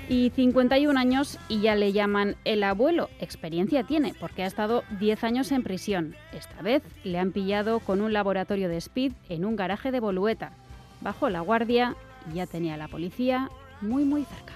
Y 0.10 0.32
51 0.32 1.00
años 1.00 1.38
y 1.50 1.62
ya 1.62 1.76
le 1.76 1.94
llaman 1.94 2.36
el 2.44 2.64
abuelo. 2.64 3.12
Experiencia 3.20 3.84
tiene 3.84 4.16
porque 4.20 4.42
ha 4.42 4.48
estado 4.48 4.84
10 5.00 5.24
años 5.24 5.52
en 5.52 5.62
prisión. 5.62 6.16
Esta 6.34 6.64
vez 6.64 6.82
le 7.04 7.20
han 7.20 7.32
pillado 7.32 7.80
con 7.80 8.02
un 8.02 8.12
laboratorio 8.12 8.70
de 8.70 8.78
speed 8.78 9.14
en 9.30 9.46
un 9.46 9.56
garaje 9.56 9.92
de 9.92 10.00
Bolueta. 10.00 10.52
Bajó 11.02 11.30
la 11.30 11.42
guardia 11.42 11.96
y 12.32 12.38
ya 12.38 12.48
tenía 12.48 12.76
la 12.76 12.88
policía 12.88 13.52
muy 13.82 14.04
muy 14.04 14.26
cerca. 14.26 14.54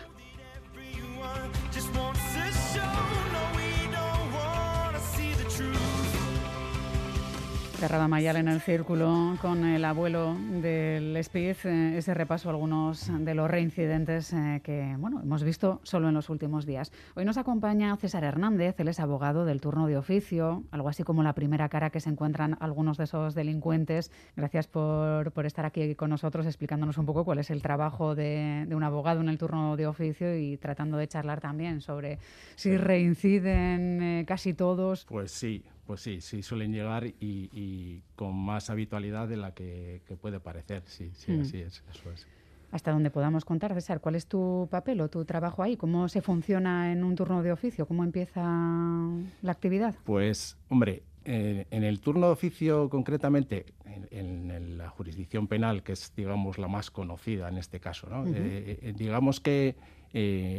Cerrada 7.84 8.08
Mayal 8.08 8.38
en 8.38 8.48
el 8.48 8.62
círculo 8.62 9.38
con 9.42 9.66
el 9.66 9.84
abuelo 9.84 10.38
del 10.62 11.18
Speed, 11.18 11.58
eh, 11.66 11.98
ese 11.98 12.14
repaso 12.14 12.48
a 12.48 12.54
algunos 12.54 13.12
de 13.26 13.36
los 13.36 13.52
reincidentes 13.52 14.32
eh, 14.32 14.62
que 14.64 14.96
bueno, 14.98 15.20
hemos 15.22 15.44
visto 15.44 15.82
solo 15.84 16.08
en 16.08 16.14
los 16.14 16.30
últimos 16.30 16.66
días. 16.66 16.94
Hoy 17.14 17.26
nos 17.26 17.36
acompaña 17.36 17.94
César 17.98 18.24
Hernández, 18.24 18.80
él 18.80 18.88
es 18.88 19.02
abogado 19.02 19.44
del 19.44 19.60
turno 19.60 19.86
de 19.86 19.98
oficio, 19.98 20.64
algo 20.72 20.88
así 20.88 21.04
como 21.04 21.24
la 21.24 21.34
primera 21.34 21.68
cara 21.68 21.90
que 21.90 22.00
se 22.00 22.10
encuentran 22.10 22.56
algunos 22.62 22.98
de 22.98 23.04
esos 23.04 23.36
delincuentes. 23.36 24.12
Gracias 24.38 24.68
por, 24.68 25.34
por 25.34 25.46
estar 25.46 25.66
aquí 25.66 25.94
con 25.96 26.10
nosotros 26.10 26.46
explicándonos 26.46 26.98
un 26.98 27.06
poco 27.06 27.26
cuál 27.26 27.40
es 27.40 27.50
el 27.50 27.62
trabajo 27.62 28.16
de, 28.16 28.64
de 28.66 28.76
un 28.76 28.84
abogado 28.84 29.20
en 29.20 29.28
el 29.28 29.38
turno 29.38 29.76
de 29.76 29.88
oficio 29.88 30.38
y 30.38 30.56
tratando 30.56 30.96
de 30.96 31.10
charlar 31.10 31.42
también 31.42 31.82
sobre 31.82 32.20
si 32.56 32.78
reinciden 32.78 34.02
eh, 34.02 34.26
casi 34.26 34.54
todos. 34.54 35.04
Pues 35.04 35.32
sí, 35.32 35.62
pues 35.86 36.02
sí, 36.02 36.22
sí 36.22 36.42
suelen 36.44 36.72
llegar 36.72 37.06
y, 37.06 38.02
con 38.16 38.36
más 38.36 38.70
habitualidad 38.70 39.28
de 39.28 39.38
la 39.38 39.54
que, 39.54 40.02
puede 40.22 40.40
parecer. 40.40 40.84
Sí, 40.86 41.12
sí, 41.14 41.32
mm. 41.32 41.42
así 41.42 41.62
es, 41.62 41.84
eso 41.92 42.12
es. 42.12 42.28
Hasta 42.72 42.92
donde 42.92 43.12
podamos 43.12 43.46
contar, 43.46 43.72
César, 43.76 44.00
¿cuál 44.00 44.16
es 44.16 44.26
tu 44.26 44.68
papel 44.72 45.00
o 45.02 45.08
tu 45.08 45.26
trabajo 45.26 45.62
ahí? 45.62 45.78
¿Cómo 45.78 46.10
se 46.10 46.22
funciona 46.22 46.92
en 46.92 47.04
un 47.04 47.16
turno 47.16 47.44
de 47.44 47.52
oficio? 47.52 47.86
¿Cómo 47.86 48.04
empieza 48.04 48.42
la 48.42 49.52
actividad? 49.52 49.94
Pues, 50.04 50.58
hombre, 50.70 51.04
eh, 51.26 51.68
en 51.72 51.84
el 51.84 52.02
turno 52.02 52.28
de 52.28 52.34
oficio 52.34 52.90
concretamente, 52.90 53.68
en, 54.12 54.78
la 54.78 54.90
jurisdicción 54.90 55.48
penal, 55.48 55.84
que 55.84 55.94
es, 55.94 56.14
digamos, 56.16 56.58
la 56.58 56.68
más 56.68 56.92
conocida 56.92 57.48
en 57.48 57.58
este 57.58 57.80
caso, 57.80 58.10
¿no? 58.10 58.26
Eh, 58.26 58.80
eh, 58.82 58.94
digamos 58.96 59.40
que 59.40 59.76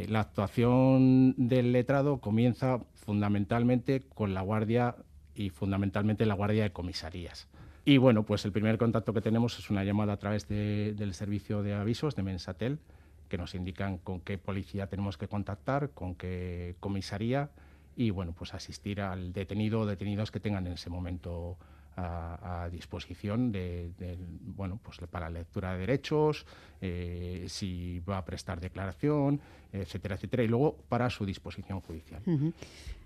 la 0.07 0.21
actuación 0.21 1.35
del 1.37 1.71
letrado 1.71 2.19
comienza 2.19 2.79
fundamentalmente 2.93 4.01
con 4.13 4.33
la 4.33 4.41
guardia 4.41 4.95
y 5.35 5.49
fundamentalmente 5.49 6.25
la 6.25 6.33
guardia 6.33 6.63
de 6.63 6.71
comisarías. 6.71 7.47
Y 7.83 7.97
bueno, 7.97 8.23
pues 8.23 8.45
el 8.45 8.51
primer 8.51 8.77
contacto 8.77 9.13
que 9.13 9.21
tenemos 9.21 9.59
es 9.59 9.69
una 9.69 9.83
llamada 9.83 10.13
a 10.13 10.17
través 10.17 10.47
del 10.47 11.13
servicio 11.13 11.61
de 11.61 11.75
avisos 11.75 12.15
de 12.15 12.23
Mensatel, 12.23 12.79
que 13.29 13.37
nos 13.37 13.53
indican 13.53 13.97
con 13.99 14.21
qué 14.21 14.37
policía 14.37 14.87
tenemos 14.87 15.17
que 15.17 15.27
contactar, 15.27 15.91
con 15.91 16.15
qué 16.15 16.75
comisaría 16.79 17.49
y 17.95 18.09
bueno, 18.09 18.33
pues 18.37 18.53
asistir 18.53 19.01
al 19.01 19.33
detenido 19.33 19.81
o 19.81 19.85
detenidos 19.85 20.31
que 20.31 20.39
tengan 20.39 20.65
en 20.67 20.73
ese 20.73 20.89
momento 20.89 21.57
a, 21.97 22.67
disposición 22.71 23.51
de, 23.51 24.17
bueno, 24.41 24.79
pues 24.81 24.97
para 25.09 25.29
la 25.29 25.39
lectura 25.39 25.73
de 25.73 25.79
derechos, 25.79 26.45
eh, 26.81 27.45
si 27.47 27.99
va 27.99 28.17
a 28.17 28.25
prestar 28.25 28.59
declaración, 28.59 29.39
etcétera, 29.71 30.15
etcétera, 30.15 30.43
y 30.43 30.47
luego 30.47 30.77
para 30.89 31.09
su 31.09 31.25
disposición 31.25 31.81
judicial. 31.81 32.21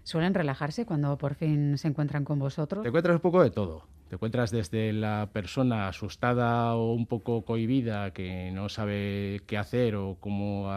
¿Suelen 0.04 0.34
relajarse 0.34 0.86
cuando 0.86 1.18
por 1.18 1.36
fin 1.36 1.78
se 1.78 1.88
encuentran 1.88 2.24
con 2.24 2.40
vosotros? 2.40 2.82
Te 2.84 2.88
encuentras 2.88 3.16
un 3.16 3.22
poco 3.22 3.44
de 3.44 3.52
todo. 3.52 3.84
Te 4.08 4.16
encuentras 4.16 4.50
desde 4.50 4.92
la 4.92 5.30
persona 5.32 5.88
asustada 5.88 6.74
o 6.76 6.94
un 6.94 7.06
poco 7.06 7.44
cohibida 7.44 8.12
que 8.12 8.50
no 8.52 8.68
sabe 8.68 9.42
qué 9.46 9.58
hacer 9.58 9.96
o 9.96 10.18
cómo 10.20 10.72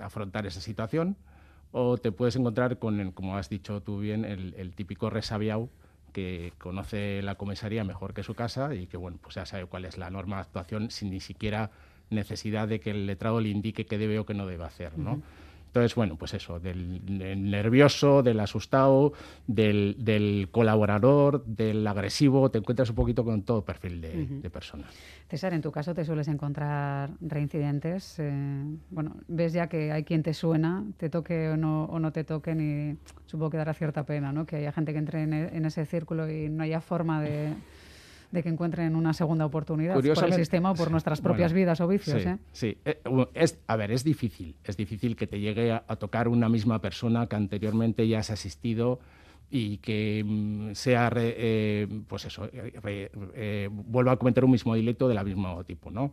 afrontar 0.00 0.46
esa 0.46 0.60
situación, 0.60 1.16
o 1.72 1.96
te 1.98 2.12
puedes 2.12 2.36
encontrar 2.36 2.78
con, 2.78 3.10
como 3.12 3.36
has 3.36 3.48
dicho 3.48 3.82
tú 3.82 3.98
bien, 3.98 4.24
el, 4.24 4.54
el 4.56 4.74
típico 4.74 5.10
resabiado 5.10 5.70
que 6.12 6.52
conoce 6.58 7.22
la 7.22 7.34
comisaría 7.34 7.84
mejor 7.84 8.14
que 8.14 8.22
su 8.22 8.34
casa 8.34 8.74
y 8.74 8.86
que 8.86 8.96
bueno, 8.96 9.18
pues 9.20 9.34
ya 9.34 9.46
sabe 9.46 9.66
cuál 9.66 9.84
es 9.84 9.98
la 9.98 10.10
norma 10.10 10.36
de 10.36 10.42
actuación 10.42 10.90
sin 10.90 11.10
ni 11.10 11.20
siquiera 11.20 11.70
necesidad 12.10 12.68
de 12.68 12.80
que 12.80 12.90
el 12.90 13.06
letrado 13.06 13.40
le 13.40 13.48
indique 13.48 13.86
qué 13.86 13.98
debe 13.98 14.18
o 14.18 14.26
qué 14.26 14.34
no 14.34 14.46
debe 14.46 14.64
hacer, 14.64 14.98
¿no? 14.98 15.22
Entonces, 15.72 15.94
bueno, 15.94 16.16
pues 16.16 16.34
eso, 16.34 16.60
del, 16.60 17.00
nervioso, 17.50 18.22
del 18.22 18.40
asustado, 18.40 19.14
del, 19.46 20.48
colaborador, 20.50 21.46
del 21.46 21.86
agresivo, 21.86 22.50
te 22.50 22.58
encuentras 22.58 22.90
un 22.90 22.96
poquito 22.96 23.24
con 23.24 23.42
todo 23.42 23.64
perfil 23.64 24.02
de, 24.02 24.50
persona. 24.50 24.84
César, 25.30 25.54
en 25.54 25.62
tu 25.62 25.72
caso 25.72 25.94
te 25.94 26.04
sueles 26.04 26.28
encontrar 26.28 27.12
reincidentes. 27.22 28.18
Eh, 28.18 28.64
bueno, 28.90 29.16
ves 29.28 29.54
ya 29.54 29.68
que 29.68 29.92
hay 29.92 30.04
quien 30.04 30.22
te 30.22 30.34
suena, 30.34 30.84
te 30.98 31.08
toque 31.08 31.48
o 31.48 31.56
no, 31.56 31.84
o 31.84 31.98
no 31.98 32.12
te 32.12 32.22
toque, 32.24 32.50
y 32.52 32.98
supongo 33.24 33.48
que 33.48 33.56
dará 33.56 33.72
cierta 33.72 34.04
pena, 34.04 34.30
¿no? 34.30 34.44
Que 34.44 34.56
haya 34.56 34.72
gente 34.72 34.92
que 34.92 34.98
entre 34.98 35.22
en, 35.22 35.32
en 35.32 35.64
ese 35.64 35.86
círculo 35.86 36.30
y 36.30 36.50
no 36.50 36.64
haya 36.64 36.82
forma 36.82 37.22
de 37.22 37.54
de 38.32 38.42
que 38.42 38.48
encuentren 38.48 38.96
una 38.96 39.12
segunda 39.12 39.46
oportunidad 39.46 39.94
por 39.94 40.24
el 40.24 40.32
sistema 40.32 40.72
o 40.72 40.74
por 40.74 40.90
nuestras 40.90 41.20
propias 41.20 41.52
vidas 41.52 41.80
o 41.80 41.86
vicios. 41.86 42.22
Sí, 42.52 42.78
¿eh? 42.84 43.00
Eh, 43.04 43.26
es, 43.34 43.58
a 43.66 43.76
ver, 43.76 43.92
es 43.92 44.02
difícil, 44.02 44.56
es 44.64 44.76
difícil 44.76 45.14
que 45.14 45.26
te 45.26 45.38
llegue 45.38 45.70
a, 45.70 45.80
tocar 45.96 46.28
una 46.28 46.48
misma 46.48 46.80
persona 46.80 47.26
que 47.26 47.36
anteriormente 47.36 48.08
ya 48.08 48.20
has 48.20 48.30
asistido 48.30 48.98
y 49.50 49.76
que 49.78 50.24
mm, 50.26 50.72
sea, 50.72 51.12
eh, 51.14 51.86
pues 52.08 52.24
eso, 52.24 52.48
vuelva 53.70 54.12
a 54.12 54.16
cometer 54.16 54.44
un 54.44 54.50
mismo 54.50 54.74
delito 54.74 55.08
del 55.08 55.22
mismo 55.24 55.62
tipo, 55.64 55.90
¿no? 55.90 56.10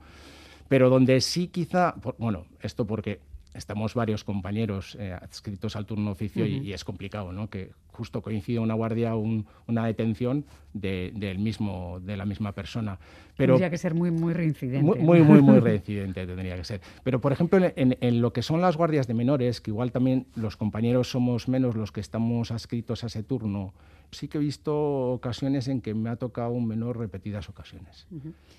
Pero 0.67 0.89
donde 0.89 1.21
sí 1.21 1.47
quizá, 1.47 1.95
bueno, 2.17 2.45
esto 2.61 2.85
porque 2.85 3.21
estamos 3.53 3.93
varios 3.93 4.23
compañeros 4.23 4.95
eh, 4.99 5.13
adscritos 5.13 5.75
al 5.75 5.85
turno 5.85 6.11
oficio 6.11 6.45
y, 6.45 6.73
es 6.73 6.83
complicado, 6.83 7.31
¿no? 7.31 7.49
Que 7.49 7.71
justo 7.99 8.21
coincida 8.21 8.61
una 8.61 8.75
guardia 8.75 9.13
o 9.13 9.43
una 9.67 9.85
detención 9.85 10.45
de, 10.73 11.11
del 11.13 11.37
mismo, 11.37 11.99
de 11.99 12.15
la 12.15 12.25
misma 12.25 12.53
persona. 12.53 12.97
Pero, 13.35 13.55
tendría 13.55 13.69
que 13.69 13.77
ser 13.77 13.93
muy, 13.93 14.09
muy 14.09 14.33
reincidente. 14.33 14.85
Muy, 14.85 15.21
muy, 15.21 15.41
muy, 15.41 15.59
reincidente 15.69 16.25
tendría 16.25 16.55
que 16.55 16.63
ser. 16.63 16.79
Pero, 17.03 17.19
por 17.19 17.33
ejemplo, 17.33 17.59
en, 17.75 17.97
en, 17.99 18.21
lo 18.21 18.31
que 18.31 18.41
son 18.41 18.61
las 18.61 18.77
guardias 18.77 19.05
de 19.07 19.13
menores, 19.13 19.59
que 19.59 19.71
igual 19.71 19.91
también 19.91 20.27
los 20.35 20.55
compañeros 20.55 21.11
somos 21.11 21.49
menos 21.49 21.75
los 21.75 21.91
que 21.91 21.99
estamos 21.99 22.51
adscritos 22.51 23.03
a 23.03 23.07
ese 23.07 23.21
turno, 23.21 23.73
sí 24.11 24.27
que 24.27 24.37
he 24.37 24.41
visto 24.41 25.11
ocasiones 25.11 25.67
en 25.67 25.81
que 25.81 25.93
me 25.93 26.09
ha 26.09 26.15
tocado 26.15 26.51
un 26.51 26.67
menor 26.67 26.97
repetidas 26.97 27.49
ocasiones. 27.49 28.07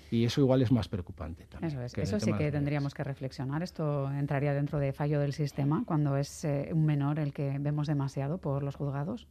Y 0.09 0.25
eso 0.25 0.41
igual 0.41 0.61
es 0.61 0.71
más 0.71 0.87
preocupante 0.87 1.45
también. 1.45 1.71
Eso, 1.71 1.81
es. 1.81 1.97
eso 1.97 2.19
sí 2.19 2.33
que 2.33 2.51
tendríamos 2.51 2.93
que 2.93 3.03
reflexionar. 3.03 3.63
Esto 3.63 4.11
entraría 4.11 4.53
dentro 4.53 4.79
de 4.79 4.93
fallo 4.93 5.19
del 5.19 5.33
sistema 5.33 5.83
cuando 5.85 6.17
es 6.17 6.43
eh, 6.45 6.69
un 6.73 6.85
menor 6.85 7.19
el 7.19 7.33
que 7.33 7.57
vemos 7.59 7.87
demasiado 7.87 8.37
por 8.37 8.63
los 8.63 8.75
juzgados. 8.75 9.27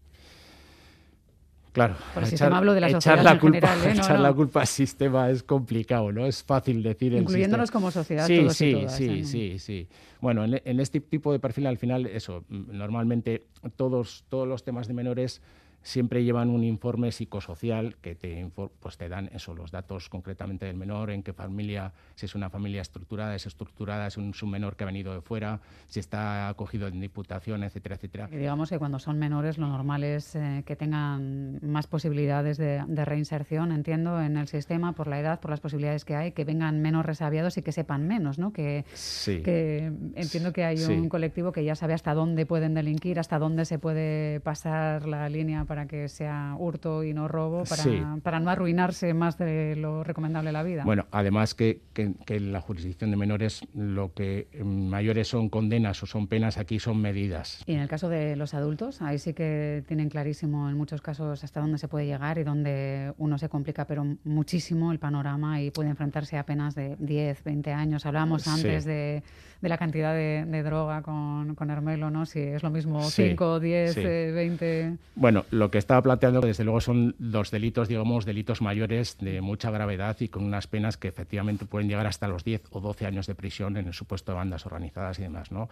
Claro, 1.73 1.95
por 2.15 2.25
el 2.25 2.29
sistema 2.29 2.59
hablo 2.59 2.75
de 2.75 2.81
la 2.81 2.91
sociedad 2.91 3.23
la 3.23 3.39
culpa, 3.39 3.69
general, 3.69 3.97
¿eh? 3.97 3.99
echar 4.01 4.19
la 4.19 4.33
culpa 4.33 4.61
al 4.63 4.67
sistema 4.67 5.31
es 5.31 5.45
complicado, 5.45 6.11
¿no? 6.11 6.27
Es 6.27 6.43
fácil 6.43 6.83
decir 6.83 7.13
Incluyéndonos 7.13 7.71
como 7.71 7.93
sociedad 7.93 8.27
sí, 8.27 8.39
todos 8.39 8.57
sí, 8.57 8.71
y 8.71 8.73
todas, 8.73 8.97
sí, 8.97 9.05
¿eh? 9.09 9.25
sí, 9.25 9.59
sí. 9.61 9.89
Bueno, 10.21 10.45
en, 10.45 10.61
en, 10.65 10.81
este 10.81 11.01
tipo 11.01 11.33
de 11.33 11.39
perfil 11.39 11.69
al 11.69 11.79
final, 11.79 12.07
eso, 12.07 12.45
normalmente 12.49 13.47
todos, 13.77 14.25
todos 14.29 14.49
los 14.49 14.65
temas 14.65 14.89
de 14.89 14.95
menores 14.95 15.43
siempre 15.83 16.25
llevan 16.25 16.51
un 16.51 16.65
informe 16.65 17.13
psicosocial 17.13 17.97
que 17.97 18.15
te, 18.15 18.51
pues 18.81 18.99
te 18.99 19.09
dan 19.09 19.31
eso, 19.33 19.55
los 19.55 19.71
datos 19.71 20.09
concretamente 20.09 20.67
del 20.67 20.77
menor, 20.77 21.11
en 21.11 21.23
qué 21.23 21.33
familia, 21.33 21.93
si 22.15 22.27
es 22.27 22.35
una 22.35 22.51
familia 22.51 22.83
estructurada, 22.83 23.35
es 23.35 23.47
estructurada, 23.47 24.07
es 24.07 24.17
un, 24.17 24.33
menor 24.51 24.77
que 24.77 24.85
ha 24.85 24.87
venido 24.87 25.15
de 25.15 25.21
fuera, 25.21 25.61
si 25.87 26.01
está 26.01 26.49
acogido 26.49 26.89
en 26.89 27.01
diputación, 27.01 27.63
etcétera, 27.63 27.97
etcétera. 27.97 28.29
Y 28.33 28.37
digamos 28.37 28.71
que 28.71 28.79
cuando 28.79 28.99
son 28.99 29.19
menores 29.19 29.59
lo 29.59 29.69
normal 29.69 30.03
es 30.05 30.35
eh, 30.35 30.63
que 30.67 30.77
tengan 30.77 31.59
más 31.63 31.87
posibilidades 31.87 32.59
de, 32.59 32.81
reinserción, 33.05 33.73
entiendo, 33.73 34.21
en 34.21 34.37
el 34.37 34.47
sistema 34.49 34.93
por 34.93 35.07
la 35.07 35.19
edad, 35.21 35.41
por 35.41 35.51
las 35.51 35.61
posibilidades 35.61 36.05
que 36.05 36.15
hay, 36.15 36.33
que 36.33 36.45
vengan 36.45 36.81
menos 36.83 37.07
resabiados 37.07 37.57
y 37.57 37.63
que 37.63 37.73
sepan 37.73 38.07
menos, 38.07 38.39
¿no? 38.39 38.53
Que, 38.53 38.85
sí. 38.93 39.43
que 39.43 39.93
entiendo 40.15 40.53
que 40.53 40.65
hay 40.65 40.83
un 40.85 41.09
colectivo 41.09 41.53
que 41.53 41.65
ya 41.65 41.75
sabe 41.75 41.95
hasta 41.95 42.13
dónde 42.13 42.45
pueden 42.45 42.75
delinquir, 42.75 43.19
hasta 43.19 43.39
dónde 43.39 43.65
se 43.65 43.79
puede 43.79 44.41
pasar 44.41 45.07
la 45.07 45.29
línea 45.29 45.65
para 45.71 45.87
que 45.87 46.09
sea 46.09 46.57
hurto 46.59 47.05
y 47.05 47.15
no 47.15 47.29
robo, 47.29 47.63
para, 47.63 47.85
para 48.25 48.41
no 48.41 48.51
arruinarse 48.51 49.15
más 49.15 49.39
de 49.39 49.77
lo 49.77 50.03
recomendable 50.03 50.51
la 50.51 50.65
vida. 50.65 50.83
Bueno, 50.85 51.07
además 51.13 51.55
que, 51.55 51.79
que, 51.95 52.13
en 52.27 52.53
la 52.53 52.61
jurisdicción 52.61 53.13
de 53.13 53.17
menores 53.17 53.61
lo 53.73 54.13
que 54.13 54.49
mayores 54.65 55.29
son 55.29 55.49
condenas 55.49 56.03
o 56.03 56.07
son 56.07 56.27
penas, 56.27 56.59
aquí 56.59 56.81
son 56.81 57.01
medidas. 57.01 57.63
Y 57.67 57.75
en 57.75 57.79
el 57.79 57.87
caso 57.87 58.09
de 58.09 58.35
los 58.35 58.53
adultos, 58.53 59.01
ahí 59.01 59.21
sí 59.21 59.33
que 59.33 59.85
tienen 59.87 60.09
clarísimo 60.09 60.69
en 60.69 60.77
muchos 60.77 61.03
casos 61.03 61.45
hasta 61.45 61.61
dónde 61.61 61.79
se 61.79 61.87
puede 61.87 62.07
llegar 62.07 62.39
y 62.39 62.43
dónde 62.43 63.13
uno 63.19 63.39
se 63.39 63.49
complica, 63.49 63.85
pero 63.85 64.05
muchísimo 64.25 64.91
el 64.91 64.99
panorama 64.99 65.63
y 65.63 65.71
puede 65.71 65.91
enfrentarse 65.91 66.37
a 66.37 66.45
penas 66.45 66.75
de 66.75 66.97
10, 66.99 67.45
20 67.45 67.73
años. 67.73 68.07
Hablábamos 68.07 68.49
antes 68.49 68.85
de, 68.85 69.23
de, 69.61 69.69
la 69.69 69.79
cantidad 69.79 70.15
de, 70.15 70.45
de 70.49 70.63
droga 70.65 71.03
con, 71.03 71.55
con, 71.55 71.71
Hermelo, 71.71 72.11
¿no? 72.11 72.27
Si 72.27 72.41
es 72.41 72.65
lo 72.65 72.71
mismo 72.71 73.09
5, 73.09 73.61
10, 73.61 73.95
20. 74.35 74.97
Bueno, 75.15 75.45
lo 75.61 75.71
que 75.71 75.79
está 75.79 76.01
planteando, 76.03 76.41
desde 76.41 76.65
luego, 76.65 76.81
son 76.81 77.15
los 77.19 77.51
delitos, 77.51 77.87
digamos, 77.87 78.25
delitos 78.25 78.63
mayores 78.63 79.19
de 79.19 79.41
mucha 79.43 79.71
gravedad 79.71 80.17
y 80.19 80.29
con 80.29 80.43
unas 80.43 80.67
penas 80.67 80.97
que 80.97 81.07
efectivamente 81.07 81.67
pueden 81.67 81.87
llegar 81.89 82.07
hasta 82.07 82.27
los 82.29 82.45
10 82.45 82.63
o 82.71 82.81
12 82.81 83.07
años 83.07 83.27
de 83.27 83.35
prisión 83.35 83.77
en 83.77 83.87
el 83.87 83.93
supuesto 83.93 84.33
de 84.33 84.37
bandas 84.37 84.65
organizadas 84.65 85.19
y 85.19 85.23
demás. 85.23 85.53
¿no? 85.53 85.69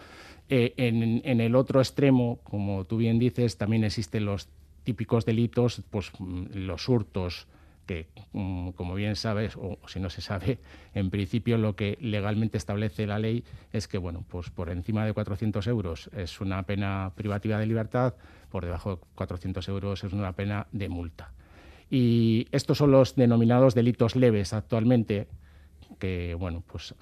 Eh, 0.51 0.75
en, 0.77 1.41
el 1.41 1.57
otro 1.57 1.81
extremo, 1.81 2.39
como 2.45 2.85
tú 2.85 2.99
bien 2.99 3.19
dices, 3.19 3.57
también 3.57 3.83
existen 3.83 4.27
los 4.27 4.49
típicos 4.85 5.25
delitos, 5.25 5.83
pues 5.91 6.13
mm, 6.19 6.49
los 6.53 6.87
hurtos, 6.89 7.47
que, 7.89 8.07
mm, 8.33 8.71
como 8.73 8.95
bien 8.95 9.17
sabes, 9.17 9.57
o 9.57 9.79
si 9.89 9.99
no 9.99 10.11
se 10.11 10.21
sabe, 10.21 10.59
en 10.95 11.09
principio 11.11 11.57
lo 11.57 11.75
que 11.75 11.97
legalmente 12.01 12.59
establece 12.59 13.07
la 13.07 13.19
ley 13.19 13.43
es 13.73 13.89
que, 13.89 13.97
bueno, 13.99 14.25
pues 14.29 14.51
por 14.51 14.69
encima 14.69 15.05
de 15.07 15.15
400 15.15 15.67
euros 15.67 16.11
es 16.15 16.41
una 16.41 16.63
pena 16.65 17.13
privativa 17.17 17.59
de 17.59 17.67
libertad, 17.67 18.15
por 18.51 18.65
debajo 18.65 18.97
de 18.97 19.03
400 19.15 19.67
euros 19.69 20.05
es 20.05 20.13
una 20.13 20.33
pena 20.33 20.67
de 20.71 20.89
multa. 20.91 21.33
Y 21.91 22.47
estos 22.53 22.77
son 22.77 22.93
los 22.93 23.17
denominados 23.17 23.75
delitos 23.75 24.15
leves 24.15 24.53
actualmente, 24.53 25.27
que, 25.99 26.35
bueno, 26.35 26.63
pues 26.67 26.95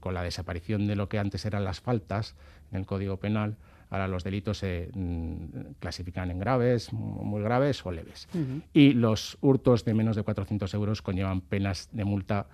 con 0.00 0.14
la 0.14 0.22
desaparición 0.22 0.86
de 0.86 0.96
lo 0.96 1.10
que 1.10 1.18
antes 1.18 1.44
eran 1.44 1.64
las 1.64 1.80
faltas 1.80 2.34
en 2.72 2.78
el 2.78 2.86
Código 2.86 3.18
Penal, 3.18 3.56
Ahora 3.90 4.08
los 4.08 4.24
delitos 4.24 4.58
se 4.58 4.88
mm, 4.94 5.74
clasifican 5.80 6.30
en 6.30 6.38
graves, 6.38 6.92
muy 6.92 7.42
graves 7.42 7.84
o 7.84 7.90
leves. 7.90 8.28
Y 8.72 8.92
los 8.92 9.36
hurtos 9.40 9.84
de 9.84 9.94
menos 9.94 10.16
de 10.16 10.22
400 10.22 10.72
euros 10.74 11.02
conllevan 11.02 11.40
penas 11.40 11.88
de 11.92 12.04
multa 12.04 12.46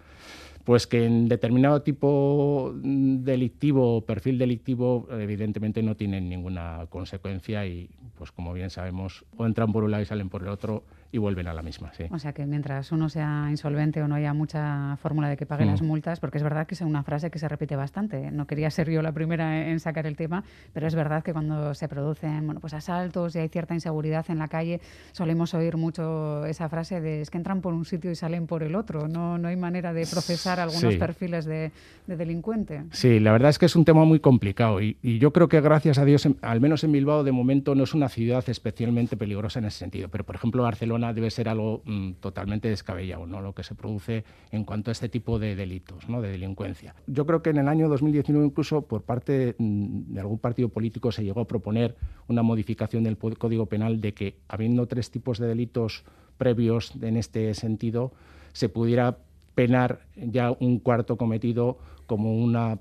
pues 0.67 0.89
que 0.89 1.05
en 1.07 1.29
determinado 1.29 1.83
tipo 1.83 2.75
mm, 2.75 3.23
delictivo 3.23 3.99
o 3.99 4.05
perfil 4.05 4.37
delictivo 4.37 5.07
evidentemente 5.13 5.81
no 5.81 5.95
tienen 5.95 6.29
ninguna 6.29 6.87
consecuencia 6.91 7.65
y 7.67 7.89
pues 8.19 8.33
como 8.33 8.53
bien 8.53 8.71
sabemos 8.71 9.25
o 9.37 9.47
entran 9.47 9.71
por 9.73 9.85
un 9.85 9.93
lado 9.93 10.03
y 10.03 10.07
salen 10.07 10.29
por 10.29 10.43
el 10.43 10.49
otro 10.49 10.83
y 11.13 11.19
vuelven 11.19 11.49
a 11.49 11.55
la 11.55 11.63
misma. 11.63 11.93
Sí. 11.95 12.05
O 12.11 12.19
sea 12.19 12.33
que 12.33 12.47
mientras 12.47 12.93
uno 12.93 13.09
sea 13.09 13.47
insolvente 13.51 14.03
o 14.03 14.09
no 14.09 14.15
haya 14.15 14.33
mucha 14.33 14.97
fórmula 14.97 15.29
de 15.29 15.37
que 15.37 15.47
pague 15.47 15.65
las 15.67 15.83
mm. 15.83 15.87
multas, 15.87 16.21
porque 16.21 16.39
es 16.39 16.45
verdad 16.45 16.67
que 16.67 16.75
es 16.75 16.81
una 16.81 17.03
frase 17.03 17.31
que 17.31 17.39
se 17.39 17.49
repite 17.49 17.77
bastante. 17.77 18.31
No 18.31 18.47
quería 18.47 18.71
ser 18.71 18.91
yo 18.91 19.03
la 19.03 19.13
primera 19.13 19.69
en 19.69 19.81
sacar 19.81 20.07
el 20.07 20.17
tema, 20.17 20.45
pero 20.73 20.87
es 20.87 20.95
verdad 20.95 21.23
que 21.23 21.33
cuando 21.33 21.75
se 21.75 21.89
producen 21.89 22.47
bueno, 22.47 22.61
pues 22.61 22.75
asaltos 22.75 23.35
y 23.37 23.39
hay 23.39 23.49
cierta 23.49 23.75
inseguridad 23.75 24.25
en 24.29 24.39
la 24.39 24.49
calle, 24.49 24.81
solemos 25.13 25.55
oír 25.55 25.77
mucho 25.77 26.45
esa 26.47 26.69
frase 26.69 27.01
de 27.01 27.21
es 27.21 27.31
que 27.31 27.39
entran 27.39 27.61
por 27.61 27.75
un 27.75 27.85
sitio 27.85 28.11
y 28.11 28.15
salen 28.15 28.47
por 28.47 28.63
el 28.63 28.75
otro. 28.75 29.09
No, 29.09 29.39
no 29.39 29.49
hay 29.49 29.57
manera 29.57 29.93
de 29.93 30.07
procesar 30.07 30.61
algunos 30.61 30.95
perfiles 30.97 31.45
de, 31.45 31.73
delincuente. 32.07 32.85
Sí, 32.93 33.21
la 33.21 33.33
verdad 33.33 33.51
es 33.51 33.59
que 33.59 33.67
es 33.67 33.77
un 33.77 33.85
tema 33.85 34.05
muy 34.05 34.21
complicado 34.21 34.81
y, 34.81 34.97
yo 35.19 35.33
creo 35.33 35.49
que 35.49 35.61
gracias 35.61 35.99
a 35.99 36.05
Dios, 36.05 36.29
al 36.43 36.61
menos 36.61 36.85
en 36.85 36.93
Bilbao 36.93 37.25
de 37.25 37.33
momento 37.33 37.75
no 37.75 37.85
es 37.85 37.95
una 37.95 38.09
ciudad 38.09 38.45
especialmente 38.49 39.17
peligrosa 39.17 39.61
en 39.61 39.67
ese 39.67 39.79
sentido, 39.79 40.09
pero 40.09 40.25
por 40.25 40.35
ejemplo 40.35 40.63
Barcelona 40.63 40.96
debe 41.13 41.31
ser 41.31 41.49
algo 41.49 41.83
mm, 41.85 42.13
totalmente 42.21 42.69
descabellado, 42.69 43.27
¿no? 43.27 43.41
lo 43.41 43.55
que 43.55 43.63
se 43.63 43.75
produce 43.75 44.25
en 44.51 44.65
cuanto 44.65 44.91
a 44.91 44.93
este 44.93 45.09
tipo 45.09 45.39
de 45.39 45.55
delitos, 45.57 46.09
¿no? 46.09 46.21
de 46.21 46.31
delincuencia. 46.31 46.95
Yo 47.07 47.27
creo 47.27 47.43
que 47.43 47.51
en 47.51 47.59
el 47.59 47.69
año 47.69 47.89
2019 47.89 48.47
incluso 48.47 48.83
por 48.83 49.03
parte 49.03 49.55
mm, 49.59 50.15
de 50.15 50.21
algún 50.21 50.39
partido 50.39 50.69
político 50.69 51.13
se 51.13 51.25
llegó 51.25 51.41
a 51.41 51.47
proponer 51.47 51.97
una 52.29 52.43
modificación 52.43 53.05
del 53.05 53.17
Código 53.17 53.67
Penal 53.67 54.01
de 54.01 54.15
que 54.15 54.37
habiendo 54.49 54.87
tres 54.87 55.11
tipos 55.11 55.39
de 55.39 55.47
delitos 55.47 56.05
previos 56.39 56.93
en 57.01 57.17
este 57.17 57.53
sentido, 57.55 58.13
se 58.53 58.69
pudiera 58.69 59.19
penar 59.55 60.01
ya 60.17 60.53
un 60.53 60.79
cuarto 60.79 61.17
cometido 61.17 61.79
como 62.07 62.37
una, 62.37 62.79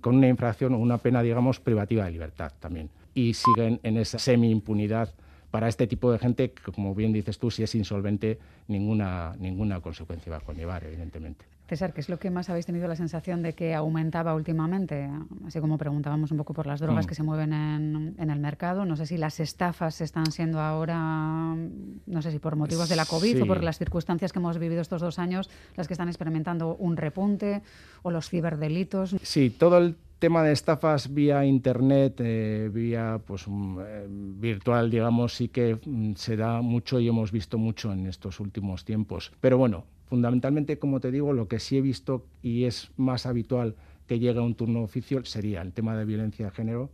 con 0.00 0.16
una 0.16 0.28
infracción 0.28 0.74
o 0.74 0.78
una 0.78 0.98
pena, 0.98 1.22
digamos, 1.22 1.60
privativa 1.60 2.04
de 2.04 2.12
libertad 2.12 2.52
también. 2.60 2.90
Y 3.14 3.34
siguen 3.34 3.80
en 3.82 3.96
esa 3.96 4.18
semi-impunidad 4.18 5.12
para 5.50 5.68
este 5.68 5.86
tipo 5.86 6.12
de 6.12 6.18
gente 6.18 6.52
como 6.52 6.94
bien 6.94 7.12
dices 7.12 7.38
tú, 7.38 7.50
si 7.50 7.62
es 7.62 7.74
insolvente, 7.74 8.38
ninguna, 8.68 9.34
ninguna 9.38 9.80
consecuencia 9.80 10.30
va 10.30 10.38
a 10.38 10.40
conllevar, 10.40 10.84
evidentemente. 10.84 11.44
César, 11.70 11.92
¿qué 11.92 12.00
es 12.00 12.08
lo 12.08 12.18
que 12.18 12.30
más 12.30 12.50
habéis 12.50 12.66
tenido 12.66 12.88
la 12.88 12.96
sensación 12.96 13.42
de 13.42 13.52
que 13.52 13.76
aumentaba 13.76 14.34
últimamente? 14.34 15.08
Así 15.46 15.60
como 15.60 15.78
preguntábamos 15.78 16.32
un 16.32 16.38
poco 16.38 16.52
por 16.52 16.66
las 16.66 16.80
drogas 16.80 17.06
mm. 17.06 17.08
que 17.08 17.14
se 17.14 17.22
mueven 17.22 17.52
en, 17.52 18.16
en, 18.18 18.30
el 18.30 18.40
mercado. 18.40 18.84
No 18.84 18.96
sé 18.96 19.06
si 19.06 19.16
las 19.16 19.38
estafas 19.38 20.00
están 20.00 20.32
siendo 20.32 20.58
ahora, 20.60 20.98
no 20.98 22.22
sé 22.22 22.32
si 22.32 22.40
por 22.40 22.56
motivos 22.56 22.88
de 22.88 22.96
la 22.96 23.04
COVID 23.04 23.44
o 23.44 23.46
por 23.46 23.62
las 23.62 23.78
circunstancias 23.78 24.32
que 24.32 24.40
hemos 24.40 24.58
vivido 24.58 24.80
estos 24.80 25.00
dos 25.00 25.20
años, 25.20 25.48
las 25.76 25.86
que 25.86 25.94
están 25.94 26.08
experimentando 26.08 26.74
un 26.74 26.96
repunte 26.96 27.62
o 28.02 28.10
los 28.10 28.28
ciberdelitos. 28.28 29.14
Sí, 29.22 29.50
todo 29.50 29.78
el 29.78 29.94
tema 30.18 30.42
de 30.42 30.50
estafas 30.50 31.14
vía 31.14 31.44
internet, 31.44 32.16
eh, 32.18 32.68
vía 32.72 33.20
pues 33.24 33.46
mm, 33.46 33.78
eh, 33.80 34.06
virtual, 34.08 34.90
digamos, 34.90 35.34
sí 35.34 35.46
que 35.46 35.78
mm, 35.86 36.14
se 36.16 36.36
da 36.36 36.62
mucho 36.62 36.98
y 36.98 37.06
hemos 37.06 37.30
visto 37.30 37.58
mucho 37.58 37.92
en 37.92 38.08
estos 38.08 38.40
últimos 38.40 38.84
tiempos. 38.84 39.30
Pero 39.40 39.56
bueno, 39.56 39.84
Fundamentalmente, 40.10 40.76
como 40.76 40.98
te 40.98 41.12
digo, 41.12 41.32
lo 41.32 41.46
que 41.46 41.60
sí 41.60 41.78
he 41.78 41.80
visto 41.80 42.26
y 42.42 42.64
es 42.64 42.90
más 42.96 43.26
habitual 43.26 43.76
que 44.08 44.18
llegue 44.18 44.40
a 44.40 44.42
un 44.42 44.56
turno 44.56 44.82
oficio 44.82 45.24
sería 45.24 45.62
el 45.62 45.72
tema 45.72 45.96
de 45.96 46.04
violencia 46.04 46.46
de 46.46 46.50
género 46.50 46.90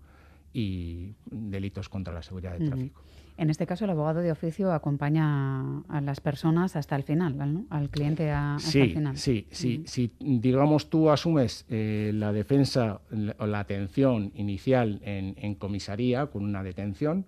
y 0.53 1.15
delitos 1.25 1.89
contra 1.89 2.13
la 2.13 2.23
seguridad 2.23 2.59
de 2.59 2.67
tráfico. 2.67 3.01
En 3.39 3.49
este 3.49 3.67
caso, 3.67 3.87
el 3.87 3.91
abogado 3.91 4.21
de 4.21 4.31
oficio 4.33 4.71
acompaña 4.71 5.81
a 5.89 6.01
las 6.03 6.21
personas 6.21 6.77
hasta 6.77 6.95
el 6.95 7.05
final, 7.05 7.39
¿no? 7.39 7.65
al 7.71 7.89
cliente 7.89 8.31
hasta 8.31 8.81
el 8.81 8.93
final. 8.93 9.17
Sí, 9.17 9.47
sí. 9.51 9.83
Si, 9.87 10.13
digamos, 10.21 10.91
tú 10.91 11.09
asumes 11.09 11.65
eh, 11.71 12.11
la 12.13 12.35
defensa 12.35 13.01
o 13.39 13.47
la 13.47 13.61
atención 13.61 14.31
inicial 14.35 15.01
en 15.03 15.55
comisaría 15.55 16.27
con 16.27 16.45
una 16.45 16.63
detención, 16.63 17.25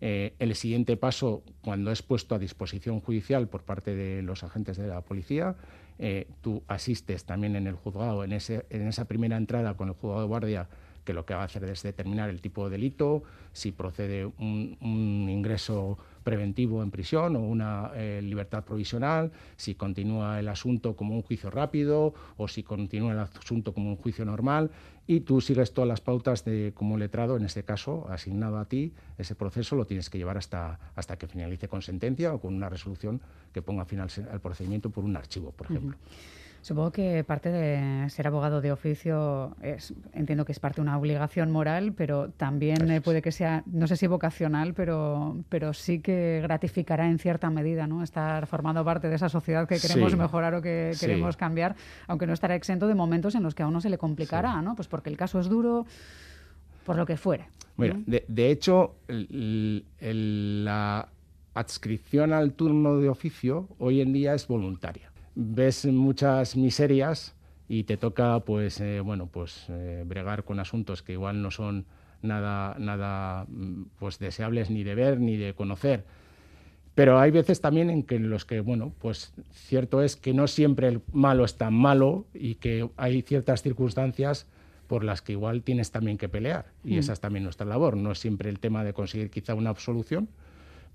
eh, 0.00 0.34
el 0.38 0.54
siguiente 0.54 0.96
paso, 0.96 1.42
cuando 1.62 1.90
es 1.90 2.02
puesto 2.02 2.34
a 2.34 2.38
disposición 2.38 3.00
judicial 3.00 3.48
por 3.48 3.62
parte 3.62 3.94
de 3.94 4.22
los 4.22 4.44
agentes 4.44 4.76
de 4.76 4.86
la 4.86 5.00
policía, 5.00 5.56
eh, 5.98 6.28
tú 6.40 6.62
asistes 6.68 7.24
también 7.24 7.56
en 7.56 7.66
el 7.66 7.74
juzgado, 7.74 8.22
en, 8.22 8.32
ese, 8.32 8.64
en 8.70 8.86
esa 8.86 9.06
primera 9.06 9.36
entrada 9.36 9.74
con 9.74 9.88
el 9.88 9.94
juzgado 9.94 10.22
de 10.22 10.28
guardia, 10.28 10.68
que 11.04 11.12
lo 11.12 11.24
que 11.24 11.34
va 11.34 11.42
a 11.42 11.44
hacer 11.44 11.64
es 11.64 11.82
determinar 11.82 12.28
el 12.30 12.40
tipo 12.40 12.64
de 12.64 12.70
delito, 12.70 13.22
si 13.52 13.72
procede 13.72 14.26
un, 14.26 14.76
un 14.80 15.28
ingreso 15.28 15.98
preventivo 16.28 16.82
en 16.82 16.90
prisión 16.90 17.36
o 17.36 17.40
una 17.40 17.90
eh, 17.94 18.20
libertad 18.22 18.62
provisional, 18.62 19.32
si 19.56 19.74
continúa 19.74 20.38
el 20.38 20.48
asunto 20.48 20.94
como 20.94 21.14
un 21.14 21.22
juicio 21.22 21.48
rápido 21.50 22.12
o 22.36 22.48
si 22.48 22.62
continúa 22.62 23.12
el 23.12 23.20
asunto 23.20 23.72
como 23.72 23.88
un 23.88 23.96
juicio 23.96 24.26
normal 24.26 24.70
y 25.06 25.20
tú 25.20 25.40
sigues 25.40 25.72
todas 25.72 25.88
las 25.88 26.02
pautas 26.02 26.44
de 26.44 26.72
como 26.74 26.98
letrado, 26.98 27.38
en 27.38 27.46
este 27.46 27.62
caso, 27.62 28.06
asignado 28.10 28.58
a 28.58 28.66
ti, 28.66 28.92
ese 29.16 29.34
proceso 29.34 29.74
lo 29.74 29.86
tienes 29.86 30.10
que 30.10 30.18
llevar 30.18 30.36
hasta, 30.36 30.78
hasta 30.94 31.16
que 31.16 31.26
finalice 31.26 31.66
con 31.66 31.80
sentencia 31.80 32.34
o 32.34 32.40
con 32.42 32.54
una 32.54 32.68
resolución 32.68 33.22
que 33.54 33.62
ponga 33.62 33.86
final 33.86 34.10
al 34.30 34.40
procedimiento 34.42 34.90
por 34.90 35.04
un 35.04 35.16
archivo, 35.16 35.52
por 35.52 35.70
ejemplo. 35.70 35.96
Supongo 36.60 36.90
que 36.90 37.22
parte 37.24 37.50
de 37.50 38.10
ser 38.10 38.26
abogado 38.26 38.60
de 38.60 38.72
oficio 38.72 39.56
es, 39.62 39.94
entiendo 40.12 40.44
que 40.44 40.52
es 40.52 40.58
parte 40.58 40.76
de 40.76 40.82
una 40.82 40.98
obligación 40.98 41.50
moral, 41.50 41.92
pero 41.92 42.30
también 42.30 42.90
eh, 42.90 43.00
puede 43.00 43.22
que 43.22 43.32
sea, 43.32 43.62
no 43.66 43.86
sé 43.86 43.96
si 43.96 44.06
vocacional, 44.06 44.74
pero, 44.74 45.36
pero 45.48 45.72
sí 45.72 46.00
que 46.00 46.40
gratificará 46.42 47.08
en 47.08 47.18
cierta 47.18 47.48
medida, 47.50 47.86
¿no? 47.86 48.02
Estar 48.02 48.46
formando 48.46 48.84
parte 48.84 49.08
de 49.08 49.14
esa 49.14 49.28
sociedad 49.28 49.68
que 49.68 49.78
queremos 49.78 50.16
mejorar 50.16 50.54
o 50.54 50.62
que 50.62 50.92
queremos 50.98 51.36
cambiar, 51.36 51.76
aunque 52.06 52.26
no 52.26 52.32
estará 52.32 52.54
exento 52.54 52.88
de 52.88 52.94
momentos 52.94 53.34
en 53.34 53.42
los 53.42 53.54
que 53.54 53.62
a 53.62 53.66
uno 53.66 53.80
se 53.80 53.88
le 53.88 53.98
complicará, 53.98 54.60
¿no? 54.60 54.74
Pues 54.74 54.88
porque 54.88 55.10
el 55.10 55.16
caso 55.16 55.38
es 55.38 55.48
duro, 55.48 55.86
por 56.84 56.96
lo 56.96 57.06
que 57.06 57.16
fuere. 57.16 57.46
Bueno, 57.76 58.02
de, 58.06 58.50
hecho, 58.50 58.96
la 59.06 61.08
adscripción 61.54 62.32
al 62.32 62.54
turno 62.54 62.98
de 62.98 63.08
oficio 63.08 63.68
hoy 63.78 64.00
en 64.00 64.12
día 64.12 64.34
es 64.34 64.48
voluntaria 64.48 65.08
ves 65.40 65.86
muchas 65.86 66.56
miserias 66.56 67.36
y 67.68 67.84
te 67.84 67.96
toca 67.96 68.40
pues 68.40 68.80
eh, 68.80 68.98
bueno 68.98 69.28
pues 69.28 69.66
eh, 69.68 70.02
bregar 70.04 70.42
con 70.42 70.58
asuntos 70.58 71.02
que 71.02 71.12
igual 71.12 71.40
no 71.40 71.52
son 71.52 71.86
nada 72.22 72.74
nada 72.80 73.46
mm, 73.48 73.84
pues 74.00 74.18
deseables 74.18 74.68
ni 74.68 74.82
de 74.82 74.96
ver 74.96 75.20
ni 75.20 75.36
de 75.36 75.54
conocer. 75.54 76.04
Pero 76.96 77.20
hay 77.20 77.30
veces 77.30 77.60
también 77.60 77.88
en 77.88 78.02
que 78.02 78.18
los 78.18 78.44
que 78.44 78.58
bueno 78.60 78.92
pues 78.98 79.32
cierto 79.52 80.02
es 80.02 80.16
que 80.16 80.34
no 80.34 80.48
siempre 80.48 80.88
el 80.88 81.02
malo 81.12 81.44
es 81.44 81.56
tan 81.56 81.72
malo 81.72 82.26
y 82.34 82.56
que 82.56 82.90
hay 82.96 83.22
ciertas 83.22 83.62
circunstancias 83.62 84.48
por 84.88 85.04
las 85.04 85.22
que 85.22 85.32
igual 85.32 85.62
tienes 85.62 85.92
también 85.92 86.18
que 86.18 86.28
pelear. 86.28 86.72
Y 86.82 86.96
mm. 86.96 86.98
esa 86.98 87.12
es 87.12 87.20
también 87.20 87.44
nuestra 87.44 87.64
labor. 87.64 87.96
No 87.96 88.10
es 88.10 88.18
siempre 88.18 88.50
el 88.50 88.58
tema 88.58 88.82
de 88.82 88.92
conseguir 88.92 89.30
quizá 89.30 89.54
una 89.54 89.70
absolución 89.70 90.28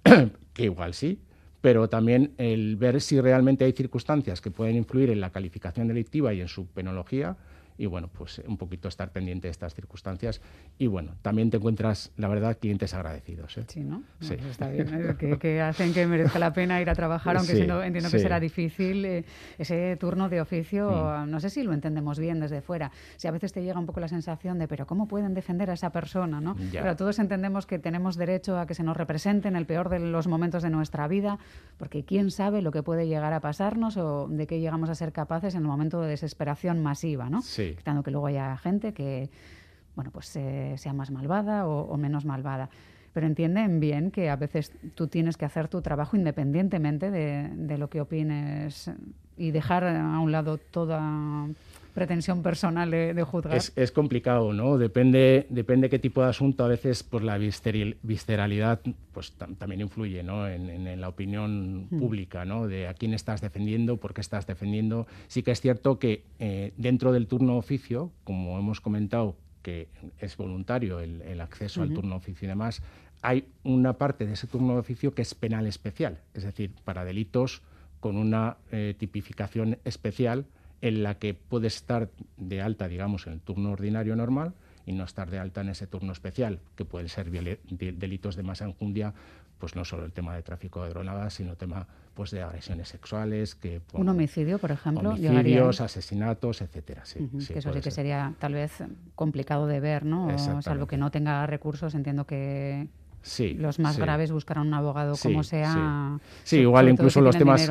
que 0.53 0.63
igual 0.63 0.93
sí 0.93 1.19
pero 1.63 1.87
también 1.87 2.33
el 2.37 2.75
ver 2.75 2.99
si 2.99 3.21
realmente 3.21 3.63
hay 3.63 3.71
circunstancias 3.71 4.41
que 4.41 4.51
pueden 4.51 4.75
influir 4.75 5.09
en 5.11 5.21
la 5.21 5.29
calificación 5.29 5.87
delictiva 5.87 6.33
y 6.33 6.41
en 6.41 6.49
su 6.49 6.67
penología 6.67 7.37
y 7.77 7.85
bueno, 7.85 8.09
pues 8.11 8.41
un 8.47 8.57
poquito 8.57 8.87
estar 8.87 9.11
pendiente 9.11 9.47
de 9.47 9.51
estas 9.51 9.73
circunstancias 9.73 10.41
y 10.77 10.87
bueno, 10.87 11.15
también 11.21 11.49
te 11.49 11.57
encuentras, 11.57 12.11
la 12.17 12.27
verdad, 12.27 12.57
clientes 12.59 12.93
agradecidos. 12.93 13.57
¿eh? 13.57 13.65
Sí, 13.67 13.81
¿no? 13.81 14.03
Sí. 14.19 14.35
Pues 14.35 14.51
está 14.51 14.69
bien, 14.69 15.17
¿eh? 15.19 15.37
que, 15.39 15.61
hacen 15.61 15.93
que 15.93 16.05
merezca 16.05 16.39
la 16.39 16.53
pena 16.53 16.81
ir 16.81 16.89
a 16.89 16.95
trabajar, 16.95 17.37
aunque 17.37 17.53
entiendo 17.53 18.09
que 18.09 18.19
será 18.19 18.39
difícil 18.39 19.05
eh, 19.05 19.25
ese 19.57 19.97
turno 19.97 20.29
de 20.29 20.41
oficio, 20.41 20.89
mm. 20.89 21.29
no 21.29 21.39
sé 21.39 21.49
si 21.49 21.63
lo 21.63 21.73
entendemos 21.73 22.19
bien 22.19 22.39
desde 22.39 22.61
fuera, 22.61 22.91
si 23.17 23.27
a 23.27 23.31
veces 23.31 23.53
te 23.53 23.63
llega 23.63 23.79
un 23.79 23.85
poco 23.85 23.99
la 23.99 24.07
sensación 24.07 24.59
de, 24.59 24.67
pero 24.67 24.85
¿cómo 24.85 25.07
pueden 25.07 25.33
defender 25.33 25.69
a 25.69 25.73
esa 25.73 25.91
persona? 25.91 26.41
¿no? 26.41 26.55
Pero 26.71 26.95
todos 26.95 27.19
entendemos 27.19 27.65
que 27.65 27.79
tenemos 27.79 28.15
derecho 28.15 28.57
a 28.59 28.65
que 28.67 28.73
se 28.73 28.83
nos 28.83 28.97
represente 28.97 29.47
en 29.47 29.55
el 29.55 29.65
peor 29.65 29.89
de 29.89 29.99
los 29.99 30.27
momentos 30.27 30.63
de 30.63 30.69
nuestra 30.69 31.07
vida, 31.07 31.39
porque 31.77 32.03
quién 32.03 32.31
sabe 32.31 32.61
lo 32.61 32.71
que 32.71 32.83
puede 32.83 33.07
llegar 33.07 33.33
a 33.33 33.39
pasarnos 33.39 33.97
o 33.97 34.27
de 34.27 34.47
qué 34.47 34.59
llegamos 34.59 34.89
a 34.89 34.95
ser 34.95 35.11
capaces 35.11 35.55
en 35.55 35.61
el 35.61 35.67
momento 35.67 36.01
de 36.01 36.09
desesperación 36.09 36.81
masiva, 36.81 37.29
¿no? 37.29 37.41
Sí 37.41 37.62
que 38.03 38.11
luego 38.11 38.27
haya 38.27 38.57
gente 38.57 38.93
que 38.93 39.29
bueno, 39.95 40.11
pues 40.11 40.35
eh, 40.35 40.75
sea 40.77 40.93
más 40.93 41.11
malvada 41.11 41.67
o, 41.67 41.97
menos 41.97 42.25
malvada. 42.25 42.69
Pero 43.13 43.27
entienden 43.27 43.79
bien 43.79 44.11
que 44.11 44.29
a 44.29 44.35
veces 44.35 44.71
tú 44.95 45.07
tienes 45.07 45.37
que 45.37 45.45
hacer 45.45 45.67
tu 45.67 45.81
trabajo 45.81 46.17
independientemente 46.17 47.11
de, 47.11 47.49
de 47.53 47.77
lo 47.77 47.89
que 47.89 48.01
opines 48.01 48.89
y 49.37 49.51
dejar 49.51 49.85
a 49.85 50.19
un 50.19 50.31
lado 50.31 50.57
toda 50.57 51.47
pretensión 51.93 52.41
personal 52.41 52.89
de, 52.89 53.23
juzgar. 53.23 53.59
Es, 53.75 53.91
complicado, 53.91 54.51
¿no? 54.53 54.77
Depende, 54.77 55.45
depende 55.49 55.89
qué 55.89 55.99
tipo 55.99 56.23
de 56.23 56.29
asunto. 56.29 56.65
A 56.65 56.67
veces, 56.67 57.03
pues 57.03 57.23
la 57.23 57.37
visceralidad 57.37 58.81
pues, 59.13 59.33
también 59.57 59.81
influye, 59.81 60.23
¿no? 60.23 60.47
En, 60.47 60.99
la 60.99 61.07
opinión 61.07 61.87
hmm. 61.89 61.99
pública, 61.99 62.45
¿no? 62.45 62.67
De 62.67 62.87
a 62.87 62.93
quién 62.93 63.13
estás 63.13 63.41
defendiendo, 63.41 63.97
por 63.97 64.13
qué 64.13 64.21
estás 64.21 64.47
defendiendo. 64.47 65.07
Sí 65.27 65.43
que 65.43 65.51
es 65.51 65.61
cierto 65.61 65.99
que 65.99 66.23
eh, 66.39 66.73
dentro 66.77 67.11
del 67.11 67.27
turno 67.27 67.57
oficio, 67.57 68.11
como 68.23 68.57
hemos 68.57 68.81
comentado, 68.81 69.35
que 69.63 69.87
es 70.19 70.37
voluntario 70.37 70.99
el, 70.99 71.41
acceso 71.41 71.81
al 71.81 71.93
turno 71.93 72.17
oficio 72.17 72.45
y 72.45 72.49
demás, 72.49 72.83
hay 73.23 73.47
una 73.63 73.93
parte 73.93 74.27
de 74.27 74.33
ese 74.33 74.45
turno 74.45 74.73
de 74.73 74.79
oficio 74.79 75.15
que 75.15 75.23
es 75.23 75.33
penal 75.33 75.65
especial, 75.65 76.19
es 76.35 76.43
decir, 76.43 76.71
para 76.83 77.05
delitos 77.05 77.63
con 77.99 78.17
una 78.17 78.57
eh, 78.71 78.93
tipificación 78.97 79.79
especial 79.85 80.45
en 80.81 81.01
la 81.01 81.17
que 81.17 81.33
puedes 81.33 81.77
estar 81.77 82.09
de 82.35 82.61
alta, 82.61 82.89
digamos, 82.89 83.25
en 83.25 83.33
el 83.33 83.39
turno 83.39 83.71
ordinario 83.71 84.17
normal 84.17 84.53
y 84.85 84.91
no 84.91 85.05
estar 85.05 85.31
de 85.31 85.39
alta 85.39 85.61
en 85.61 85.69
ese 85.69 85.87
turno 85.87 86.11
especial, 86.11 86.59
que 86.75 86.83
pueden 86.83 87.07
ser 87.07 87.31
delitos 87.31 88.35
de 88.35 88.43
masa 88.43 88.65
enjundia, 88.65 89.13
pues 89.57 89.75
no 89.75 89.85
solo 89.85 90.05
el 90.05 90.11
tema 90.11 90.35
de 90.35 90.43
tráfico 90.43 90.83
de 90.83 90.89
drogas, 90.89 91.33
sino 91.33 91.55
tema 91.55 91.87
pues 92.13 92.31
de 92.31 92.43
agresiones 92.43 92.89
sexuales, 92.89 93.55
que 93.55 93.81
un 93.93 94.07
homicidio, 94.07 94.59
por 94.59 94.71
ejemplo, 94.71 95.09
homicidios, 95.09 95.81
asesinatos, 95.81 96.61
etcétera. 96.61 97.05
Sí, 97.05 97.27
que 97.47 97.59
eso 97.59 97.73
sí 97.73 97.81
que 97.81 97.91
sería 97.91 98.33
tal 98.39 98.53
vez 98.53 98.83
complicado 99.15 99.65
de 99.65 99.79
ver, 99.79 100.05
¿no? 100.05 100.37
Salvo 100.61 100.85
que 100.87 100.97
no 100.97 101.09
tenga 101.11 101.45
recursos, 101.47 101.95
entiendo 101.95 102.25
que 102.25 102.87
los 103.57 103.79
más 103.79 103.97
graves 103.97 104.31
buscarán 104.31 104.67
un 104.67 104.73
abogado 104.73 105.15
como 105.21 105.43
sea. 105.43 106.19
Sí, 106.43 106.57
igual 106.57 106.89
incluso 106.89 107.21
los 107.21 107.37
temas, 107.37 107.69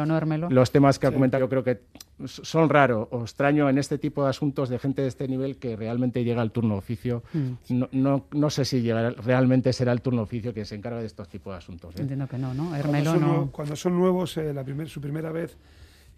los 0.51 0.71
temas 0.71 0.99
que 0.99 1.07
ha 1.07 1.12
comentado 1.12 1.45
yo 1.45 1.49
creo 1.49 1.65
que 1.65 1.81
son 2.27 2.69
raros 2.69 3.09
o 3.11 3.23
extraño 3.23 3.69
en 3.69 3.79
este 3.79 3.99
tipo 3.99 4.23
de 4.25 4.31
asuntos 4.31 4.69
de 4.69 4.79
gente 4.79 5.03
de 5.03 5.09
este 5.09 5.27
nivel 5.29 5.57
que 5.59 5.77
realmente 5.77 6.25
llega 6.25 6.43
al 6.43 6.53
turno 6.53 6.77
oficio. 6.77 7.23
Mm. 7.33 7.51
No, 7.71 7.88
no, 7.93 8.27
no, 8.31 8.51
sé 8.51 8.65
si 8.65 8.91
realmente 8.91 9.73
será 9.73 9.93
el 9.93 10.01
turno 10.03 10.23
oficio 10.23 10.55
que 10.55 10.65
se 10.65 10.77
encarga 10.77 11.01
de 11.01 11.07
estos 11.07 11.29
tipos 11.29 11.53
de 11.53 11.59
asuntos. 11.59 11.97
¿eh? 11.97 12.03
Entiendo 12.03 12.27
que 12.29 12.38
no, 12.38 12.55
¿no? 12.55 12.71
cuando, 12.71 13.05
son, 13.05 13.49
cuando 13.49 13.77
son 13.77 13.99
nuevos, 13.99 14.37
eh, 14.37 14.53
la 14.53 14.65
primer, 14.65 14.88
su 14.88 15.01
primera 15.01 15.33
vez 15.33 15.57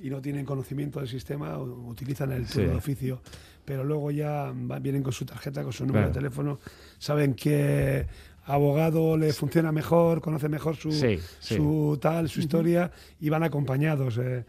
y 0.00 0.10
no 0.10 0.20
tienen 0.20 0.44
conocimiento 0.44 1.00
del 1.00 1.08
sistema, 1.08 1.58
utilizan 1.58 2.32
el 2.32 2.46
turno 2.46 2.70
de 2.70 2.76
oficio, 2.76 3.20
pero 3.64 3.84
luego 3.84 4.10
ya 4.10 4.52
vienen 4.80 5.02
con 5.02 5.12
su 5.12 5.24
tarjeta, 5.24 5.62
con 5.62 5.72
su 5.72 5.86
número 5.86 6.08
de 6.08 6.12
teléfono, 6.12 6.58
saben 6.98 7.34
que 7.34 8.06
abogado 8.46 9.16
le 9.16 9.32
funciona 9.32 9.72
mejor, 9.72 10.20
conoce 10.20 10.48
mejor 10.48 10.76
su, 10.76 10.92
su 11.40 11.98
tal, 12.00 12.28
su 12.28 12.40
historia 12.40 12.90
y 13.20 13.28
van 13.28 13.42
acompañados. 13.42 14.18
Eh. 14.18 14.44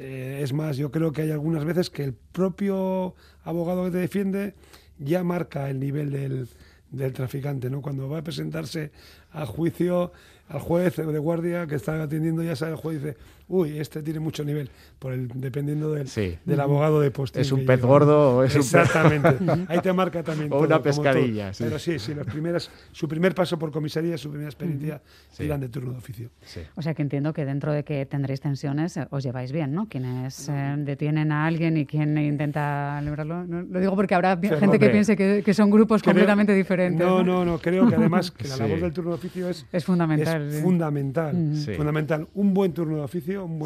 Eh, 0.00 0.40
es 0.42 0.52
más, 0.52 0.76
yo 0.76 0.90
creo 0.92 1.10
que 1.10 1.22
hay 1.22 1.30
algunas 1.32 1.64
veces 1.64 1.90
que 1.90 2.04
el 2.04 2.12
propio 2.12 3.14
abogado 3.42 3.84
que 3.84 3.90
te 3.90 3.98
defiende 3.98 4.54
ya 4.98 5.24
marca 5.24 5.68
el 5.70 5.80
nivel 5.80 6.10
del, 6.10 6.48
del 6.90 7.12
traficante, 7.12 7.68
¿no? 7.68 7.82
Cuando 7.82 8.08
va 8.08 8.18
a 8.18 8.22
presentarse 8.22 8.92
a 9.32 9.44
juicio, 9.44 10.12
al 10.48 10.60
juez 10.60 10.96
de 10.96 11.18
guardia 11.18 11.66
que 11.66 11.74
está 11.74 12.00
atendiendo, 12.02 12.42
ya 12.42 12.54
sabe 12.54 12.72
el 12.72 12.78
juez 12.78 13.02
dice, 13.02 13.16
uy, 13.48 13.78
este 13.78 14.02
tiene 14.02 14.20
mucho 14.20 14.44
nivel, 14.44 14.70
por 14.98 15.12
el, 15.12 15.28
dependiendo 15.28 15.92
del, 15.92 16.08
del 16.44 16.60
abogado 16.60 17.00
de 17.00 17.10
postre. 17.10 17.42
Es 17.42 17.52
un 17.52 17.64
pez 17.64 17.80
gordo 17.80 18.36
o 18.36 18.44
es 18.44 18.56
Exactamente. 18.56 19.36
Ahí 19.68 19.80
te 19.80 19.92
marca 19.92 20.22
también. 20.22 20.52
O 20.52 20.60
una 20.60 20.82
pescadilla. 20.82 21.52
Pero 21.58 21.78
sí, 21.78 21.98
sí, 21.98 22.14
las 22.14 22.26
primeras, 22.26 22.70
su 22.92 23.08
primer 23.08 23.34
paso 23.34 23.58
por 23.58 23.70
comisaría, 23.70 24.16
su 24.18 24.30
primera 24.30 24.48
experiencia, 24.48 25.00
irán 25.38 25.60
de 25.60 25.68
turno 25.68 25.92
de 25.92 25.98
oficio. 25.98 26.30
O 26.74 26.82
sea 26.82 26.94
que 26.94 27.02
entiendo 27.02 27.32
que 27.32 27.44
dentro 27.44 27.72
de 27.72 27.84
que 27.84 28.06
tendréis 28.06 28.40
tensiones, 28.40 28.96
eh, 28.96 29.06
os 29.10 29.22
lleváis 29.22 29.52
bien, 29.52 29.72
¿no? 29.72 29.88
Quienes 29.88 30.48
eh, 30.48 30.74
detienen 30.78 31.32
a 31.32 31.46
alguien 31.46 31.76
y 31.76 31.86
quien 31.86 32.16
intenta 32.18 33.00
librarlo. 33.02 33.44
lo 33.44 33.80
digo 33.80 33.94
porque 33.94 34.14
habrá 34.14 34.36
gente 34.36 34.78
que 34.78 34.90
piense 34.90 35.16
que, 35.16 35.54
son 35.54 35.70
grupos 35.70 36.02
completamente 36.02 36.54
diferentes. 36.54 37.04
No, 37.04 37.22
no, 37.24 37.44
no, 37.44 37.58
creo 37.58 37.88
que 37.88 37.96
además 37.96 38.30
que 38.38 38.46
la 38.46 38.56
labor 38.56 38.80
del 38.80 38.92
turno 38.92 39.10
de 39.10 39.16
oficio 39.16 39.48
es, 39.48 39.66
es 39.72 39.84
fundamental. 39.84 40.48
Es 40.48 40.62
fundamental, 40.62 41.34
fundamental. 41.76 42.28
Un 42.34 42.54
buen 42.54 42.72
turno 42.72 42.96
de 42.96 43.02
oficio, 43.02 43.37
un, 43.44 43.60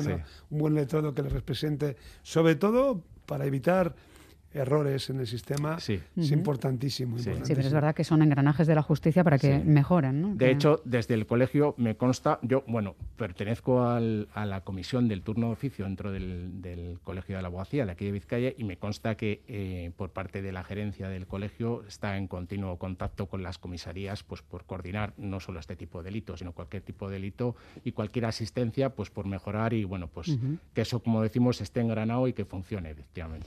un 0.51 0.59
buen 0.59 0.75
letrado 0.75 1.15
que 1.15 1.23
le 1.23 1.29
represente, 1.29 1.97
sobre 2.23 2.55
todo 2.57 3.03
para 3.27 3.47
evitar 3.47 3.95
errores 4.55 5.11
en 5.11 5.21
el 5.21 5.27
sistema 5.27 5.79
es 5.79 6.31
importantísimo, 6.31 7.19
Sí. 7.19 7.31
pero 7.49 7.61
es 7.61 7.73
verdad 7.73 7.95
que 7.95 8.05
son 8.05 8.23
engranajes 8.23 8.67
de 8.67 8.75
la 8.75 8.83
justicia 8.83 9.25
para 9.25 9.38
que 9.38 9.59
mejoren. 9.59 10.37
De 10.37 10.51
hecho, 10.51 10.81
desde 10.85 11.15
el 11.15 11.27
colegio 11.27 11.75
me 11.79 11.97
consta, 11.97 12.38
yo, 12.43 12.65
bueno, 12.67 12.95
pertenezco 13.17 13.83
a 13.83 14.01
la 14.01 14.61
comisión 14.62 15.09
del 15.09 15.23
turno 15.23 15.49
de 15.49 15.53
oficio 15.53 15.85
dentro 15.85 16.12
del, 16.12 16.99
Colegio 17.03 17.37
de 17.37 17.43
la 17.43 17.49
Abogacía 17.49 17.85
de 17.87 17.93
aquí 17.93 18.05
de 18.05 18.12
Vizcaya 18.12 18.53
y 18.57 18.65
me 18.65 18.77
consta 18.77 19.17
que 19.17 19.43
eh, 19.49 19.91
por 19.97 20.11
parte 20.11 20.43
de 20.43 20.53
la 20.53 20.62
gerencia 20.65 21.09
del 21.09 21.27
colegio 21.27 21.85
está 21.87 22.17
en 22.17 22.29
continuo 22.29 22.79
contacto 22.79 23.27
con 23.27 23.43
las 23.43 23.59
comisarías 23.59 24.23
pues 24.23 24.43
por 24.43 24.65
coordinar 24.65 25.15
no 25.17 25.41
solo 25.41 25.61
este 25.61 25.77
tipo 25.77 25.99
de 25.99 26.05
delitos, 26.05 26.38
sino 26.41 26.53
cualquier 26.53 26.83
tipo 26.83 27.09
de 27.09 27.15
delito 27.15 27.57
y 27.85 27.93
cualquier 27.93 28.27
asistencia 28.27 28.91
pues 28.91 29.11
por 29.11 29.27
mejorar 29.27 29.73
y 29.73 29.85
bueno, 29.85 30.09
pues 30.09 30.37
que 30.75 30.83
eso, 30.83 31.01
como 31.01 31.23
decimos, 31.23 31.61
esté 31.61 31.81
engranado 31.81 32.29
y 32.29 32.33
que 32.33 32.45
funcione 32.45 32.91
efectivamente. 32.91 33.47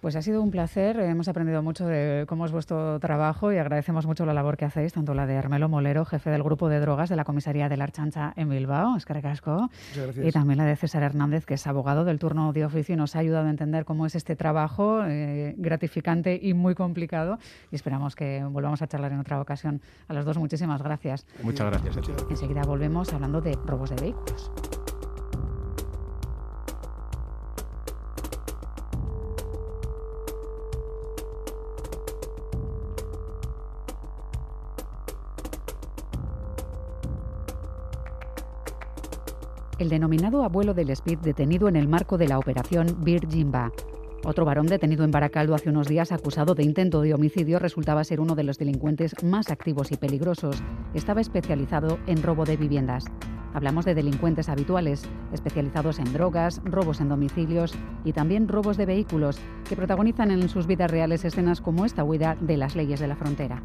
Pues 0.00 0.14
ha 0.14 0.22
sido 0.22 0.42
un 0.42 0.52
placer, 0.52 1.00
hemos 1.00 1.26
aprendido 1.26 1.60
mucho 1.60 1.84
de 1.84 2.24
cómo 2.28 2.46
es 2.46 2.52
vuestro 2.52 3.00
trabajo 3.00 3.52
y 3.52 3.58
agradecemos 3.58 4.06
mucho 4.06 4.24
la 4.24 4.32
labor 4.32 4.56
que 4.56 4.64
hacéis, 4.64 4.92
tanto 4.92 5.12
la 5.12 5.26
de 5.26 5.36
Armelo 5.36 5.68
Molero, 5.68 6.04
jefe 6.04 6.30
del 6.30 6.44
grupo 6.44 6.68
de 6.68 6.78
drogas 6.78 7.08
de 7.08 7.16
la 7.16 7.24
comisaría 7.24 7.68
de 7.68 7.76
la 7.76 7.84
Archancha 7.84 8.32
en 8.36 8.48
Bilbao, 8.48 8.96
es 8.96 9.06
y 10.22 10.30
también 10.30 10.58
la 10.58 10.66
de 10.66 10.76
César 10.76 11.02
Hernández, 11.02 11.46
que 11.46 11.54
es 11.54 11.66
abogado 11.66 12.04
del 12.04 12.20
turno 12.20 12.52
de 12.52 12.64
oficio 12.64 12.94
y 12.94 12.96
nos 12.96 13.16
ha 13.16 13.18
ayudado 13.18 13.48
a 13.48 13.50
entender 13.50 13.84
cómo 13.84 14.06
es 14.06 14.14
este 14.14 14.36
trabajo 14.36 15.02
eh, 15.04 15.54
gratificante 15.58 16.38
y 16.40 16.54
muy 16.54 16.76
complicado 16.76 17.38
y 17.72 17.74
esperamos 17.74 18.14
que 18.14 18.44
volvamos 18.44 18.80
a 18.82 18.86
charlar 18.86 19.10
en 19.10 19.18
otra 19.18 19.40
ocasión. 19.40 19.80
A 20.06 20.14
los 20.14 20.24
dos 20.24 20.38
muchísimas 20.38 20.80
gracias. 20.80 21.26
Muchas 21.42 21.66
gracias. 21.66 21.96
Enseguida 22.30 22.62
volvemos 22.62 23.12
hablando 23.12 23.40
de 23.40 23.58
robos 23.66 23.90
de 23.90 23.96
vehículos. 23.96 24.52
El 39.78 39.88
denominado 39.88 40.42
abuelo 40.42 40.74
del 40.74 40.90
Speed 40.90 41.18
detenido 41.18 41.68
en 41.68 41.76
el 41.76 41.88
marco 41.88 42.18
de 42.18 42.28
la 42.28 42.38
operación 42.38 42.96
Virgin 43.00 43.52
Ba. 43.52 43.72
Otro 44.24 44.44
varón 44.44 44.66
detenido 44.66 45.04
en 45.04 45.12
Baracaldo 45.12 45.54
hace 45.54 45.70
unos 45.70 45.86
días 45.86 46.10
acusado 46.10 46.54
de 46.54 46.64
intento 46.64 47.00
de 47.00 47.14
homicidio 47.14 47.60
resultaba 47.60 48.02
ser 48.02 48.20
uno 48.20 48.34
de 48.34 48.42
los 48.42 48.58
delincuentes 48.58 49.14
más 49.22 49.50
activos 49.50 49.92
y 49.92 49.96
peligrosos. 49.96 50.60
Estaba 50.94 51.20
especializado 51.20 51.98
en 52.08 52.22
robo 52.22 52.44
de 52.44 52.56
viviendas. 52.56 53.04
Hablamos 53.54 53.84
de 53.84 53.94
delincuentes 53.94 54.48
habituales, 54.48 55.04
especializados 55.32 56.00
en 56.00 56.12
drogas, 56.12 56.60
robos 56.64 57.00
en 57.00 57.08
domicilios 57.08 57.72
y 58.04 58.12
también 58.12 58.48
robos 58.48 58.76
de 58.76 58.86
vehículos, 58.86 59.38
que 59.68 59.76
protagonizan 59.76 60.32
en 60.32 60.48
sus 60.48 60.66
vidas 60.66 60.90
reales 60.90 61.24
escenas 61.24 61.60
como 61.60 61.84
esta 61.84 62.04
huida 62.04 62.36
de 62.40 62.56
las 62.56 62.74
leyes 62.74 63.00
de 63.00 63.08
la 63.08 63.16
frontera. 63.16 63.62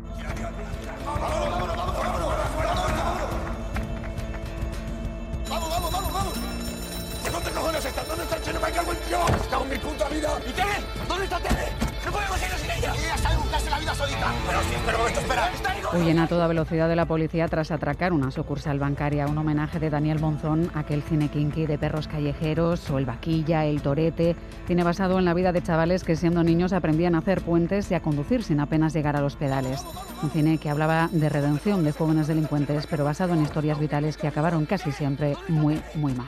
Vida. 10.13 10.30
¿Y 10.47 10.52
Tere? 10.52 10.69
¿Dónde 11.08 11.23
está 11.26 11.39
Tere? 11.39 11.67
¡No 12.06 12.12
podemos 12.12 12.41
irnos 12.41 12.60
sin 12.60 12.71
ella! 12.71 12.93
Ella 12.93 13.15
está 13.15 13.38
buscarse 13.38 13.69
la 13.69 13.80
vida 13.80 13.95
solita. 13.95 14.34
Pero 14.45 14.60
sí, 14.62 14.76
pero 14.86 14.97
momento, 14.97 15.19
espera. 15.19 15.52
Huyen 15.93 16.19
a 16.19 16.28
toda 16.28 16.47
velocidad 16.47 16.89
de 16.89 16.95
la 16.95 17.06
policía 17.06 17.47
tras 17.47 17.71
atracar 17.71 18.13
una 18.13 18.32
sucursal 18.32 18.80
bancaria. 18.80 19.28
Un 19.28 19.38
homenaje 19.38 19.80
de 19.80 19.89
Daniel 19.89 20.19
Monzón, 20.19 20.71
aquel 20.73 21.04
cine 21.04 21.30
kinky 21.30 21.67
de 21.67 21.78
perros 21.78 22.08
callejeros, 22.08 22.89
o 22.89 22.97
el 22.97 23.06
vaquilla, 23.06 23.65
el 23.65 23.82
torete. 23.82 24.36
Tiene 24.65 24.84
basado 24.84 25.19
en 25.19 25.26
la 25.26 25.34
vida 25.34 25.52
de 25.52 25.62
chavales 25.62 26.04
que 26.04 26.15
siendo 26.15 26.43
niños 26.43 26.73
aprendían 26.73 27.15
a 27.15 27.19
hacer 27.19 27.41
puentes 27.41 27.91
y 27.91 27.93
a 27.93 28.02
conducir 28.02 28.43
sin 28.43 28.60
apenas 28.60 28.93
llegar 28.93 29.15
a 29.15 29.21
los 29.21 29.36
pedales. 29.36 29.86
Un 30.21 30.32
cine 30.32 30.58
que 30.58 30.69
hablaba 30.69 31.10
de 31.12 31.30
redención 31.30 31.84
de 31.84 31.91
jóvenes 31.91 32.28
delincuentes, 32.28 32.88
pero 32.88 33.06
basado 33.06 33.34
en 33.34 33.43
historias 33.43 33.80
vitales 33.80 34.17
que 34.17 34.28
acabaron 34.28 34.65
casi 34.65 34.91
siempre 34.91 35.36
muy, 35.47 35.80
muy 35.95 36.13
mal. 36.13 36.28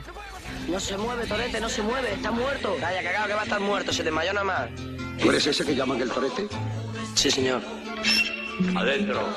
No 0.68 0.80
se 0.80 0.96
mueve, 0.96 1.26
Torete, 1.26 1.60
no 1.60 1.68
se 1.68 1.82
mueve, 1.82 2.12
está 2.12 2.30
muerto. 2.30 2.76
Calla, 2.80 3.02
cagado, 3.02 3.26
que 3.28 3.34
va 3.34 3.40
a 3.40 3.44
estar 3.44 3.60
muerto, 3.60 3.92
se 3.92 4.02
desmayó 4.02 4.32
nada 4.32 4.44
más. 4.44 4.68
¿Tú 5.20 5.30
eres 5.30 5.46
ese 5.46 5.64
que 5.64 5.74
llaman 5.74 6.00
el 6.00 6.10
Torete? 6.10 6.48
Sí, 7.14 7.30
señor. 7.30 7.62
Adentro. 8.74 9.28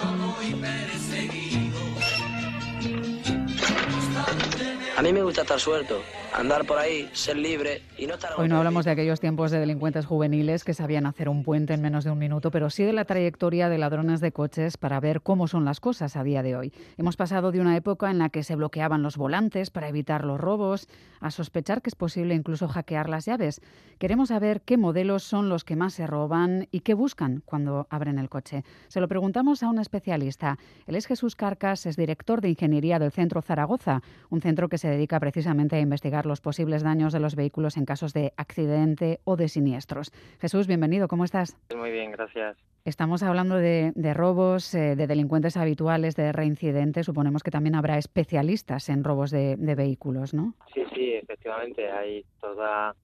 A 5.00 5.02
mí 5.02 5.14
me 5.14 5.24
gusta 5.24 5.44
estar 5.44 5.58
suelto, 5.62 6.02
andar 6.38 6.66
por 6.66 6.78
ahí, 6.78 7.10
ser 7.14 7.38
libre 7.38 7.84
y 7.98 8.06
no 8.06 8.16
estar... 8.16 8.34
Hoy 8.38 8.50
no 8.50 8.58
hablamos 8.58 8.84
de 8.84 8.92
aquellos 8.92 9.22
tiempos 9.22 9.50
de 9.50 9.58
delincuentes 9.58 10.06
juveniles 10.06 10.66
que 10.66 10.74
sabían 10.74 11.06
hacer 11.06 11.30
un 11.30 11.46
puente 11.46 11.74
en 11.74 11.82
menos 11.82 12.04
de 12.04 12.12
un 12.12 12.20
minuto, 12.20 12.52
pero 12.52 12.70
sí 12.70 12.84
de 12.84 12.92
la 12.92 13.06
trayectoria 13.06 13.70
de 13.70 13.78
ladrones 13.78 14.20
de 14.20 14.34
coches 14.34 14.76
para 14.76 15.00
ver 15.00 15.22
cómo 15.22 15.48
son 15.48 15.64
las 15.64 15.80
cosas 15.80 16.18
a 16.18 16.24
día 16.26 16.44
de 16.44 16.58
hoy. 16.58 16.74
Hemos 16.98 17.16
pasado 17.16 17.54
de 17.54 17.62
una 17.62 17.78
época 17.78 18.12
en 18.12 18.18
la 18.18 18.28
que 18.28 18.44
se 18.44 18.58
bloqueaban 18.58 19.02
los 19.02 19.16
volantes 19.16 19.70
para 19.70 19.88
evitar 19.88 20.26
los 20.26 20.38
robos, 20.38 20.90
a 21.22 21.32
sospechar 21.32 21.82
que 21.82 21.90
es 21.90 21.96
posible 21.96 22.36
incluso 22.36 22.68
hackear 22.68 23.08
las 23.08 23.26
llaves. 23.26 23.62
Queremos 24.00 24.28
saber 24.30 24.60
qué 24.60 24.76
modelos 24.76 25.24
son 25.24 25.48
los 25.48 25.64
que 25.64 25.78
más 25.78 25.94
se 25.94 26.08
roban 26.08 26.68
y 26.72 26.82
qué 26.82 26.94
buscan 26.94 27.42
cuando 27.46 27.88
abren 27.90 28.20
el 28.20 28.28
coche. 28.28 28.66
Se 28.90 29.00
lo 29.00 29.08
preguntamos 29.08 29.64
a 29.64 29.70
un 29.70 29.80
especialista. 29.80 30.58
Él 30.88 30.98
es 30.98 31.06
Jesús 31.06 31.38
Carcas, 31.38 31.86
es 31.86 31.96
director 31.96 32.42
de 32.42 32.50
Ingeniería 32.50 33.00
del 33.00 33.14
Centro 33.14 33.42
Zaragoza, 33.42 34.02
un 34.30 34.42
centro 34.42 34.68
que 34.68 34.78
se 34.78 34.89
dedica 34.90 35.20
precisamente 35.20 35.76
a 35.76 35.80
investigar 35.80 36.26
los 36.26 36.42
posibles 36.42 36.84
daños 36.84 37.14
de 37.14 37.20
los 37.20 37.36
vehículos 37.36 37.78
en 37.78 37.86
casos 37.86 38.14
de 38.14 38.34
accidente 38.38 39.20
o 39.24 39.36
de 39.36 39.48
siniestros. 39.48 40.12
Jesús, 40.40 40.68
bienvenido, 40.68 41.08
¿cómo 41.08 41.24
estás? 41.24 41.58
Muy 41.76 41.92
bien, 41.92 42.12
gracias. 42.12 42.58
Estamos 42.86 43.24
hablando 43.24 43.56
de, 43.56 43.92
robos, 44.14 44.74
eh, 44.74 44.96
de 44.96 45.06
delincuentes 45.06 45.58
habituales, 45.58 46.16
de 46.16 46.32
reincidentes. 46.32 47.06
Suponemos 47.06 47.44
que 47.44 47.52
también 47.52 47.76
habrá 47.76 47.98
especialistas 47.98 48.90
en 48.90 49.04
robos 49.04 49.32
de, 49.32 49.56
vehículos, 49.58 50.34
¿no? 50.34 50.56
Sí, 50.74 50.84
sí, 50.96 51.14
efectivamente. 51.14 51.92
Hay 51.92 52.26
toda 52.40 52.96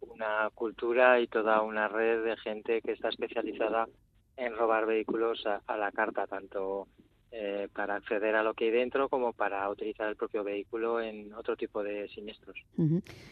una 0.00 0.48
cultura 0.54 1.20
y 1.20 1.26
toda 1.26 1.62
una 1.62 1.88
red 1.88 2.24
de 2.24 2.36
gente 2.36 2.80
que 2.80 2.92
está 2.92 3.08
especializada 3.08 3.86
en 4.36 4.56
robar 4.56 4.86
vehículos 4.86 5.44
a 5.46 5.76
la 5.76 5.92
carta, 5.92 6.26
tanto 6.26 6.88
eh, 7.36 7.66
para 7.74 7.96
acceder 7.96 8.36
a 8.36 8.44
lo 8.44 8.54
que 8.54 8.66
hay 8.66 8.70
dentro 8.70 9.08
como 9.08 9.32
para 9.32 9.68
utilizar 9.68 10.08
el 10.08 10.14
propio 10.14 10.44
vehículo 10.44 11.00
en 11.00 11.34
otro 11.34 11.56
tipo 11.56 11.82
de 11.82 12.06
siniestros. 12.06 12.56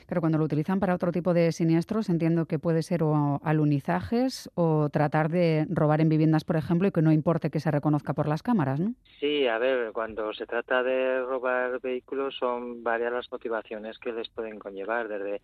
Pero 0.08 0.20
cuando 0.20 0.38
lo 0.38 0.44
utilizan 0.44 0.80
para 0.80 0.96
otro 0.96 1.12
tipo 1.12 1.32
de 1.32 1.52
siniestros, 1.52 2.08
entiendo 2.08 2.46
que 2.46 2.58
puede 2.58 2.82
ser 2.82 3.04
o 3.04 3.40
alunizajes 3.44 4.50
o 4.56 4.88
tratar 4.88 5.28
de 5.28 5.68
robar 5.70 6.00
en 6.00 6.08
viviendas, 6.08 6.42
por 6.42 6.56
ejemplo, 6.56 6.88
y 6.88 6.90
que 6.90 7.00
no 7.00 7.12
importe 7.12 7.50
que 7.50 7.60
se 7.60 7.70
reconozca 7.70 8.12
por 8.12 8.26
las 8.26 8.42
cámaras, 8.42 8.80
¿no? 8.80 8.92
Sí, 9.20 9.46
a 9.46 9.58
ver, 9.58 9.92
cuando 9.92 10.34
se 10.34 10.46
trata 10.46 10.82
de 10.82 11.22
robar 11.22 11.80
vehículos 11.80 12.34
son 12.36 12.82
varias 12.82 13.12
las 13.12 13.30
motivaciones 13.30 14.00
que 14.00 14.12
les 14.12 14.28
pueden 14.30 14.58
conllevar, 14.58 15.06
desde 15.06 15.42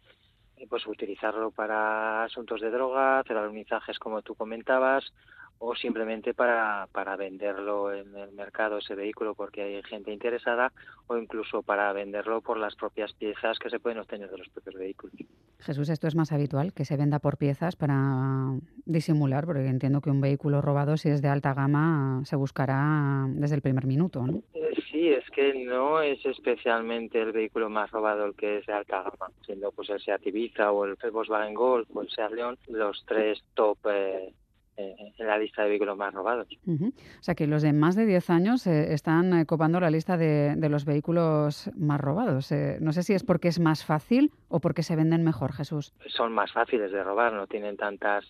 eh, 0.57 0.67
pues 0.69 0.85
utilizarlo 0.89 1.53
para 1.53 2.25
asuntos 2.25 2.61
de 2.61 2.71
droga, 2.71 3.21
hacer 3.21 3.37
alunizajes 3.37 4.01
como 4.01 4.23
tú 4.23 4.35
comentabas, 4.35 5.13
o 5.59 5.75
simplemente 5.75 6.35
para, 6.35 6.89
para 6.93 7.17
venderlo 7.17 7.93
en 7.93 8.15
el 8.17 8.33
mercado 8.33 8.79
ese 8.79 8.95
vehículo 8.95 9.35
porque 9.35 9.63
hay 9.63 9.83
gente 9.83 10.13
interesada 10.13 10.73
o 11.07 11.17
incluso 11.17 11.63
para 11.63 11.93
venderlo 11.93 12.41
por 12.41 12.59
las 12.59 12.75
propias 12.77 13.13
piezas 13.15 13.59
que 13.59 13.71
se 13.71 13.81
pueden 13.81 13.99
obtener 13.99 14.31
de 14.31 14.39
los 14.39 14.49
propios 14.49 14.77
vehículos. 14.77 15.15
Jesús, 15.61 15.89
esto 15.89 16.07
es 16.07 16.15
más 16.15 16.33
habitual, 16.33 16.73
que 16.73 16.85
se 16.85 16.97
venda 16.97 17.19
por 17.19 17.37
piezas 17.37 17.75
para 17.77 18.55
disimular, 18.85 19.45
porque 19.45 19.67
entiendo 19.67 20.01
que 20.01 20.11
un 20.11 20.21
vehículo 20.21 20.63
robado, 20.63 20.97
si 20.97 21.09
es 21.09 21.21
de 21.21 21.29
alta 21.29 21.53
gama, 21.53 22.23
se 22.25 22.37
buscará 22.37 23.27
desde 23.31 23.57
el 23.57 23.63
primer 23.63 23.87
minuto, 23.87 24.25
¿no? 24.25 24.43
Eh, 24.55 24.71
sí, 24.91 25.09
es 25.09 25.29
que 25.31 25.65
no 25.65 26.01
es 26.01 26.25
especialmente 26.25 27.21
el 27.21 27.33
vehículo 27.33 27.69
más 27.69 27.91
robado 27.91 28.25
el 28.27 28.35
que 28.35 28.59
es 28.59 28.67
de 28.67 28.73
alta 28.73 29.03
gama, 29.03 29.33
siendo 29.45 29.73
pues 29.73 29.91
el 29.91 30.01
Seat 30.01 30.27
Ibiza 30.27 30.71
o 30.71 30.85
el 30.85 30.97
Volkswagen 31.11 31.55
Golf 31.55 31.89
o 31.93 32.03
el 32.03 32.11
Seat 32.11 32.33
León 32.33 32.59
los 32.69 33.05
tres 33.07 33.43
top 33.55 33.79
eh, 33.91 34.33
en 34.79 35.27
la 35.27 35.39
lista 35.39 35.63
de 35.63 35.71
vehículos 35.71 35.97
más 35.97 36.15
robados. 36.15 36.47
O 36.67 37.23
sea 37.23 37.35
que 37.35 37.47
los 37.47 37.63
de 37.63 37.73
más 37.73 37.97
de 37.97 38.07
10 38.07 38.31
años 38.31 38.67
eh, 38.67 38.93
están 38.93 39.41
eh, 39.41 39.47
copando 39.47 39.81
la 39.81 39.91
lista 39.91 40.17
de, 40.17 40.57
los 40.69 40.85
vehículos 40.85 41.71
más 41.77 42.01
robados. 42.01 42.53
Eh, 42.53 42.79
no 42.81 42.93
sé 42.93 43.03
si 43.03 43.15
es 43.15 43.25
porque 43.25 43.49
es 43.49 43.59
más 43.59 43.85
fácil 43.85 44.31
o 44.49 44.61
porque 44.61 44.83
se 44.83 44.97
venden 44.97 45.25
mejor, 45.25 45.53
Jesús. 45.53 45.93
Son 46.07 46.33
más 46.33 46.53
fáciles 46.53 46.93
de 46.93 47.03
robar, 47.03 47.33
no 47.33 47.47
tienen 47.47 47.77
tantas 47.77 48.25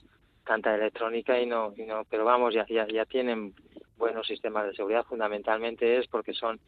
tanta 0.45 0.75
electrónica 0.75 1.39
y 1.39 1.45
no, 1.45 1.75
y 1.77 1.83
no 1.83 2.05
pero 2.09 2.25
vamos, 2.25 2.55
ya, 2.55 2.67
ya, 2.69 2.87
ya 2.89 3.05
tienen 3.05 3.53
buenos 3.99 4.27
sistemas 4.27 4.67
de 4.67 4.75
seguridad. 4.75 5.05
Fundamentalmente 5.05 5.99
es 5.99 6.07
porque 6.07 6.33
son 6.33 6.59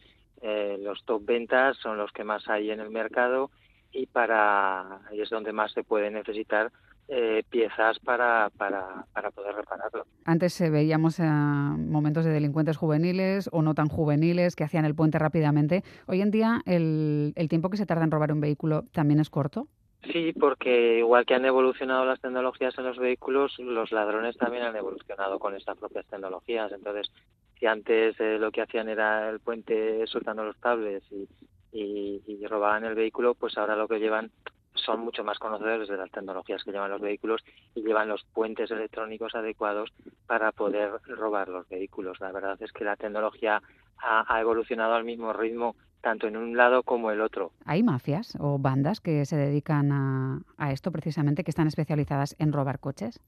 los 0.43 1.05
top 1.05 1.25
ventas, 1.25 1.77
son 1.77 1.99
los 1.99 2.11
que 2.13 2.25
más 2.25 2.49
hay 2.49 2.71
en 2.71 2.81
el 2.81 2.89
mercado 2.91 3.51
y 3.93 4.07
para 4.07 5.01
y 5.13 5.21
es 5.21 5.29
donde 5.29 5.53
más 5.53 5.73
se 5.73 5.85
puede 5.85 6.11
necesitar 6.11 6.73
eh, 7.13 7.43
piezas 7.51 7.99
para, 7.99 8.51
para, 8.57 9.05
para, 9.13 9.33
poder 9.33 9.57
repararlo. 9.57 10.05
Antes 10.25 10.61
eh, 10.61 10.71
veíamos 10.71 11.19
eh, 11.19 11.25
momentos 11.25 12.25
de 12.25 12.31
delincuentes 12.31 12.77
juveniles 12.77 13.51
o 13.51 13.63
no 13.63 13.75
tan 13.75 13.89
juveniles 13.89 14.55
que 14.55 14.63
hacían 14.63 14.85
el 14.85 14.95
puente 14.95 15.19
rápidamente. 15.19 15.83
Hoy 16.07 16.21
en 16.21 16.31
día, 16.31 16.63
el, 16.67 17.33
el 17.35 17.49
tiempo 17.49 17.69
que 17.69 17.79
se 17.79 17.85
tarda 17.85 18.05
en 18.05 18.13
robar 18.13 18.31
un 18.31 18.41
vehículo 18.41 18.85
también 18.93 19.19
es 19.19 19.29
corto. 19.29 19.67
Sí, 20.13 20.33
porque 20.39 20.99
igual 20.99 21.27
que 21.27 21.35
han 21.35 21.45
evolucionado 21.45 22.05
las 22.05 22.21
tecnologías 22.21 22.79
en 22.79 22.85
los 22.85 22.97
vehículos, 22.97 23.59
los 23.59 23.91
ladrones 23.91 24.37
también 24.37 24.63
han 24.63 24.77
evolucionado 24.77 25.41
con 25.41 25.57
estas 25.57 25.79
propias 25.79 26.07
tecnologías. 26.07 26.71
Entonces, 26.71 27.11
si 27.59 27.67
antes 27.67 28.15
lo 28.21 28.53
que 28.53 28.63
hacían 28.63 28.89
era 28.89 29.29
el 29.31 29.41
puente 29.41 30.07
soltando 30.07 30.45
los 30.45 30.57
cables 30.59 31.03
y, 31.11 31.29
y, 31.73 32.23
y, 32.25 32.47
robaban 32.47 32.85
el 32.85 32.95
vehículo, 32.95 33.35
pues 33.35 33.59
ahora 33.59 33.75
lo 33.75 33.89
que 33.89 33.99
llevan 33.99 34.31
son 34.75 35.01
mucho 35.01 35.25
más 35.25 35.39
conocedores 35.39 35.89
de 35.89 35.97
las 35.97 36.11
tecnologías 36.11 36.63
que 36.65 36.73
llevan 36.73 36.91
los 36.91 37.01
vehículos 37.01 37.43
y 37.75 37.83
llevan 37.83 38.09
los 38.09 38.25
puentes 38.33 38.71
electrónicos 38.71 39.35
adecuados 39.35 39.93
para 40.27 40.53
poder 40.53 40.91
robar 41.07 41.49
los 41.49 41.69
vehículos. 41.69 42.21
La 42.21 42.33
verdad 42.33 42.61
es 42.61 42.73
que 42.73 42.85
la 42.85 42.97
tecnología 42.97 43.63
ha, 43.99 44.41
evolucionado 44.41 44.95
al 44.95 45.05
mismo 45.05 45.33
ritmo 45.33 45.77
tanto 46.01 46.27
en 46.27 46.37
un 46.37 46.57
lado 46.57 46.83
como 46.83 47.11
el 47.11 47.21
otro. 47.21 47.53
¿Hay 47.67 47.83
mafias 47.83 48.37
o 48.41 48.59
bandas 48.59 49.01
que 49.01 49.27
se 49.27 49.37
dedican 49.37 49.93
a, 49.93 50.41
a 50.57 50.73
esto 50.73 50.91
precisamente, 50.91 51.45
que 51.45 51.51
están 51.51 51.67
especializadas 51.67 52.35
en 52.39 52.53
robar 52.53 52.81
coches? 52.81 53.21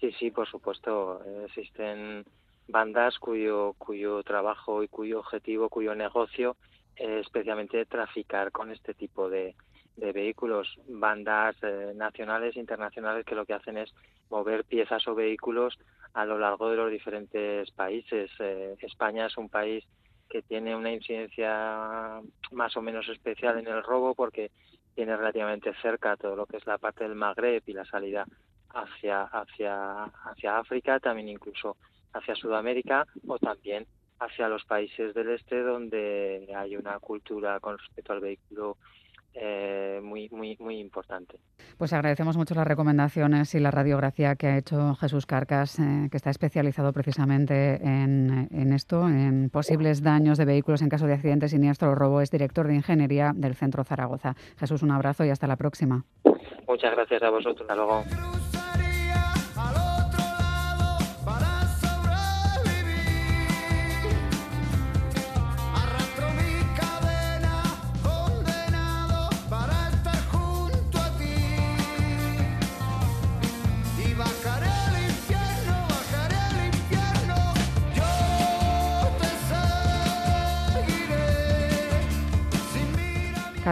Sí, 0.00 0.12
sí, 0.12 0.30
por 0.30 0.46
supuesto. 0.48 1.20
Existen 1.46 2.24
bandas 2.68 3.18
cuyo, 3.18 3.74
cuyo 3.78 4.22
trabajo 4.22 4.82
y 4.82 4.88
cuyo 4.88 5.20
objetivo, 5.20 5.68
cuyo 5.68 5.94
negocio 5.94 6.56
es 6.96 7.26
especialmente 7.26 7.84
traficar 7.86 8.52
con 8.52 8.70
este 8.70 8.94
tipo 8.94 9.28
de, 9.28 9.56
de 9.96 10.12
vehículos, 10.12 10.78
bandas 10.88 11.56
eh, 11.62 11.92
nacionales 11.94 12.56
e 12.56 12.60
internacionales 12.60 13.24
que 13.24 13.34
lo 13.34 13.46
que 13.46 13.54
hacen 13.54 13.78
es 13.78 13.94
mover 14.30 14.64
piezas 14.64 15.06
o 15.06 15.14
vehículos 15.14 15.78
a 16.14 16.24
lo 16.24 16.38
largo 16.38 16.70
de 16.70 16.76
los 16.76 16.90
diferentes 16.90 17.70
países. 17.72 18.30
Eh, 18.38 18.76
España 18.80 19.26
es 19.26 19.36
un 19.36 19.48
país 19.48 19.84
que 20.28 20.42
tiene 20.42 20.74
una 20.74 20.92
incidencia 20.92 22.20
más 22.52 22.76
o 22.76 22.82
menos 22.82 23.08
especial 23.08 23.58
en 23.58 23.66
el 23.66 23.82
robo 23.82 24.14
porque 24.14 24.50
tiene 24.94 25.16
relativamente 25.16 25.72
cerca 25.82 26.16
todo 26.16 26.36
lo 26.36 26.46
que 26.46 26.56
es 26.56 26.66
la 26.66 26.78
parte 26.78 27.04
del 27.04 27.14
Magreb 27.14 27.62
y 27.66 27.72
la 27.72 27.84
salida 27.84 28.24
hacia 28.70 29.22
hacia 29.22 30.04
hacia 30.04 30.58
África, 30.58 30.98
también 30.98 31.28
incluso 31.28 31.76
hacia 32.12 32.34
Sudamérica 32.34 33.06
o 33.26 33.38
también 33.38 33.86
hacia 34.18 34.48
los 34.48 34.64
países 34.64 35.14
del 35.14 35.30
este 35.30 35.60
donde 35.62 36.48
hay 36.56 36.76
una 36.76 36.98
cultura 36.98 37.60
con 37.60 37.78
respecto 37.78 38.12
al 38.12 38.20
vehículo 38.20 38.76
eh, 39.34 40.00
muy, 40.02 40.28
muy, 40.30 40.56
muy 40.60 40.78
importante. 40.78 41.38
Pues 41.76 41.92
agradecemos 41.92 42.36
mucho 42.36 42.54
las 42.54 42.66
recomendaciones 42.66 43.54
y 43.54 43.60
la 43.60 43.70
radiografía 43.70 44.36
que 44.36 44.46
ha 44.46 44.58
hecho 44.58 44.94
Jesús 44.94 45.26
Carcas, 45.26 45.78
eh, 45.78 46.08
que 46.10 46.16
está 46.16 46.30
especializado 46.30 46.92
precisamente 46.92 47.76
en, 47.82 48.48
en, 48.52 48.72
esto, 48.72 49.08
en 49.08 49.50
posibles 49.50 50.02
daños 50.02 50.38
de 50.38 50.44
vehículos 50.44 50.82
en 50.82 50.88
caso 50.88 51.06
de 51.06 51.14
accidente 51.14 51.48
siniestro 51.48 51.90
o 51.90 51.94
robo. 51.94 52.20
Es 52.20 52.30
director 52.30 52.68
de 52.68 52.76
ingeniería 52.76 53.32
del 53.34 53.54
Centro 53.54 53.82
Zaragoza. 53.84 54.34
Jesús, 54.56 54.82
un 54.82 54.92
abrazo 54.92 55.24
y 55.24 55.30
hasta 55.30 55.46
la 55.46 55.56
próxima. 55.56 56.04
Muchas 56.68 56.92
gracias 56.92 57.22
a 57.22 57.30
vosotros. 57.30 57.62
Hasta 57.62 57.74
luego. 57.74 58.02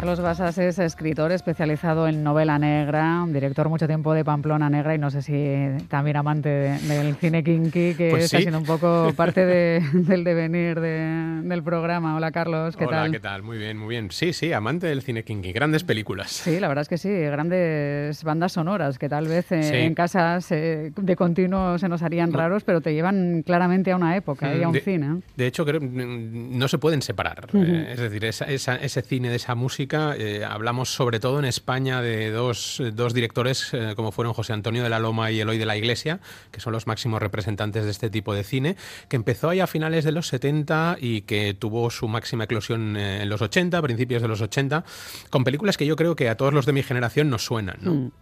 Carlos 0.03 0.19
Basas 0.19 0.59
es 0.59 0.81
escritor 0.81 1.31
especializado 1.31 2.09
en 2.09 2.25
novela 2.25 2.59
negra, 2.59 3.25
director 3.29 3.69
mucho 3.69 3.87
tiempo 3.87 4.13
de 4.15 4.25
Pamplona 4.25 4.69
Negra 4.69 4.97
y 4.97 4.99
no 4.99 5.13
sé 5.13 5.23
si 5.23 5.87
también 5.87 6.17
amante 6.17 6.49
del 6.49 7.15
cine 7.15 7.45
kinky, 7.45 7.95
que 7.95 8.09
pues 8.11 8.25
está 8.25 8.39
siendo 8.39 8.59
un 8.59 8.65
poco 8.65 9.13
parte 9.15 9.47
del 9.47 10.25
devenir 10.25 10.81
del 10.81 11.63
programa. 11.63 12.17
Hola 12.17 12.33
Carlos, 12.33 12.77
¿qué 12.77 12.87
tal? 12.87 13.05
Hola, 13.05 13.13
¿qué 13.13 13.21
tal? 13.21 13.45
Muy 13.45 13.59
bien, 13.59 13.79
muy 13.79 13.91
bien. 13.91 14.11
Sí, 14.11 14.33
sí, 14.33 14.53
amante 14.53 14.89
del 14.89 15.03
cine 15.03 15.23
kinky, 15.23 15.53
grandes 15.53 15.85
películas. 15.85 16.33
Sí, 16.33 16.59
la 16.59 16.67
verdad 16.67 16.83
es 16.83 16.89
que 16.89 16.99
sí, 16.99 17.09
grandes 17.09 18.25
bandas 18.25 18.55
sonoras 18.55 18.99
que 18.99 19.09
tal 19.09 19.29
vez 19.29 19.53
eh, 19.53 19.85
en 19.85 19.95
casas 19.95 20.49
de 20.49 21.15
continuo 21.17 21.79
se 21.79 21.89
nos 21.89 22.03
harían 22.03 22.33
raros, 22.33 22.65
pero 22.65 22.81
te 22.81 22.93
llevan 22.93 23.45
claramente 23.47 23.93
a 23.93 23.97
una 23.97 24.17
época 24.17 24.53
y 24.53 24.65
a 24.65 24.69
un 24.69 24.75
cine. 24.81 25.21
De 25.37 25.47
hecho, 25.47 25.65
creo, 25.65 25.79
no 25.81 26.67
se 26.67 26.79
pueden 26.79 27.03
separar. 27.03 27.47
Es 27.55 28.01
decir, 28.01 28.25
ese 28.25 29.03
cine 29.03 29.31
de 29.31 29.37
esa 29.37 29.55
música 29.55 29.92
eh, 29.93 30.45
hablamos 30.45 30.95
sobre 30.95 31.21
todo 31.21 31.39
en 31.39 31.45
España 31.45 32.01
de 32.01 32.31
dos, 32.31 32.83
dos 32.95 33.13
directores 33.13 33.69
eh, 33.73 33.93
como 33.95 34.11
fueron 34.11 34.33
José 34.33 34.55
Antonio 34.55 34.83
de 34.83 34.89
la 34.89 34.99
Loma 34.99 35.31
y 35.31 35.41
Eloy 35.41 35.59
de 35.59 35.67
la 35.67 35.77
Iglesia, 35.77 36.21
que 36.51 36.61
son 36.61 36.73
los 36.73 36.87
máximos 36.87 37.21
representantes 37.21 37.85
de 37.85 37.91
este 37.91 38.09
tipo 38.09 38.35
de 38.35 38.43
cine, 38.43 38.77
que 39.09 39.17
empezó 39.17 39.51
ahí 39.51 39.61
a 39.61 39.67
finales 39.67 40.05
de 40.05 40.13
los 40.13 40.29
70 40.29 40.97
y 40.99 41.23
que 41.23 41.53
tuvo 41.53 41.91
su 41.91 42.09
máxima 42.09 42.45
eclosión 42.45 42.97
eh, 42.97 43.23
en 43.23 43.29
los 43.29 43.43
80, 43.43 43.83
principios 43.83 44.23
de 44.23 44.29
los 44.29 44.41
80, 44.41 44.83
con 45.29 45.45
películas 45.45 45.77
que 45.77 45.85
yo 45.85 45.95
creo 45.95 46.17
que 46.17 46.31
a 46.31 46.37
todos 46.37 46.55
los 46.55 46.65
de 46.65 46.73
mi 46.73 46.83
generación 46.83 47.29
nos 47.29 47.45
suenan. 47.45 47.79
Mm. 47.83 48.13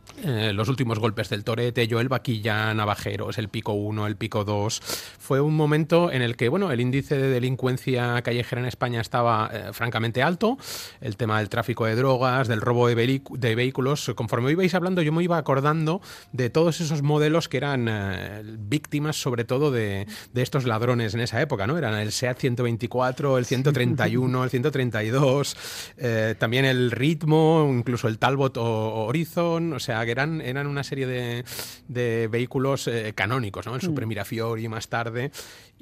los 0.54 0.68
últimos 0.68 0.98
golpes 0.98 1.28
del 1.28 1.44
torete, 1.44 1.86
Joel 1.88 2.08
Vaquilla, 2.08 2.74
Navajeros, 2.74 3.38
el 3.38 3.48
Pico 3.48 3.72
1, 3.72 4.06
el 4.08 4.16
Pico 4.16 4.44
2. 4.44 4.80
Fue 5.18 5.40
un 5.40 5.54
momento 5.54 6.10
en 6.10 6.22
el 6.22 6.36
que 6.36 6.48
bueno, 6.48 6.72
el 6.72 6.80
índice 6.80 7.16
de 7.16 7.28
delincuencia 7.28 8.20
callejera 8.22 8.60
en 8.60 8.66
España 8.66 9.00
estaba 9.00 9.50
francamente 9.72 10.22
alto, 10.22 10.58
el 11.00 11.16
tema 11.16 11.38
del 11.38 11.48
tráfico 11.48 11.59
de 11.66 11.94
drogas, 11.94 12.48
del 12.48 12.60
robo 12.60 12.88
de, 12.88 12.94
de, 12.94 13.54
vehículos. 13.54 14.12
Conforme 14.14 14.50
ibais 14.50 14.74
hablando, 14.74 15.02
yo 15.02 15.12
me 15.12 15.22
iba 15.22 15.38
acordando 15.38 16.00
de 16.32 16.50
todos 16.50 16.80
esos 16.80 17.02
modelos 17.02 17.48
que 17.48 17.56
eran 17.56 17.86
eh, 17.88 18.42
víctimas, 18.44 19.20
sobre 19.20 19.44
todo, 19.44 19.70
de, 19.70 20.06
de, 20.32 20.42
estos 20.42 20.64
ladrones 20.64 21.14
en 21.14 21.20
esa 21.20 21.40
época, 21.40 21.66
¿no? 21.66 21.78
Eran 21.78 21.94
el 21.94 22.12
SEAT 22.12 22.38
124, 22.38 23.38
el 23.38 23.44
131, 23.44 24.44
el 24.44 24.50
132, 24.50 25.56
eh, 25.96 26.34
también 26.38 26.64
el 26.64 26.90
Ritmo, 26.90 27.70
incluso 27.72 28.08
el 28.08 28.18
Talbot 28.18 28.56
o, 28.56 29.06
Horizon, 29.06 29.72
o 29.72 29.78
sea, 29.80 30.04
que 30.04 30.10
eran, 30.10 30.40
eran 30.40 30.66
una 30.66 30.82
serie 30.82 31.06
de, 31.06 31.44
de 31.88 32.28
vehículos 32.28 32.88
eh, 32.88 33.12
canónicos, 33.14 33.66
¿no? 33.66 33.74
El 33.74 33.78
mm. 33.78 33.84
Super 33.84 34.06
Mirafiori 34.06 34.68
más 34.68 34.88
tarde. 34.88 35.30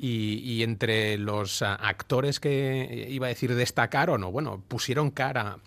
Y, 0.00 0.38
y, 0.44 0.62
entre 0.62 1.18
los 1.18 1.60
actores 1.60 2.38
que 2.38 3.08
iba 3.10 3.26
a 3.26 3.30
decir 3.30 3.54
destacaron, 3.56 4.22
o 4.22 4.30
bueno, 4.30 4.62
pusieron 4.68 5.10
cara 5.10 5.58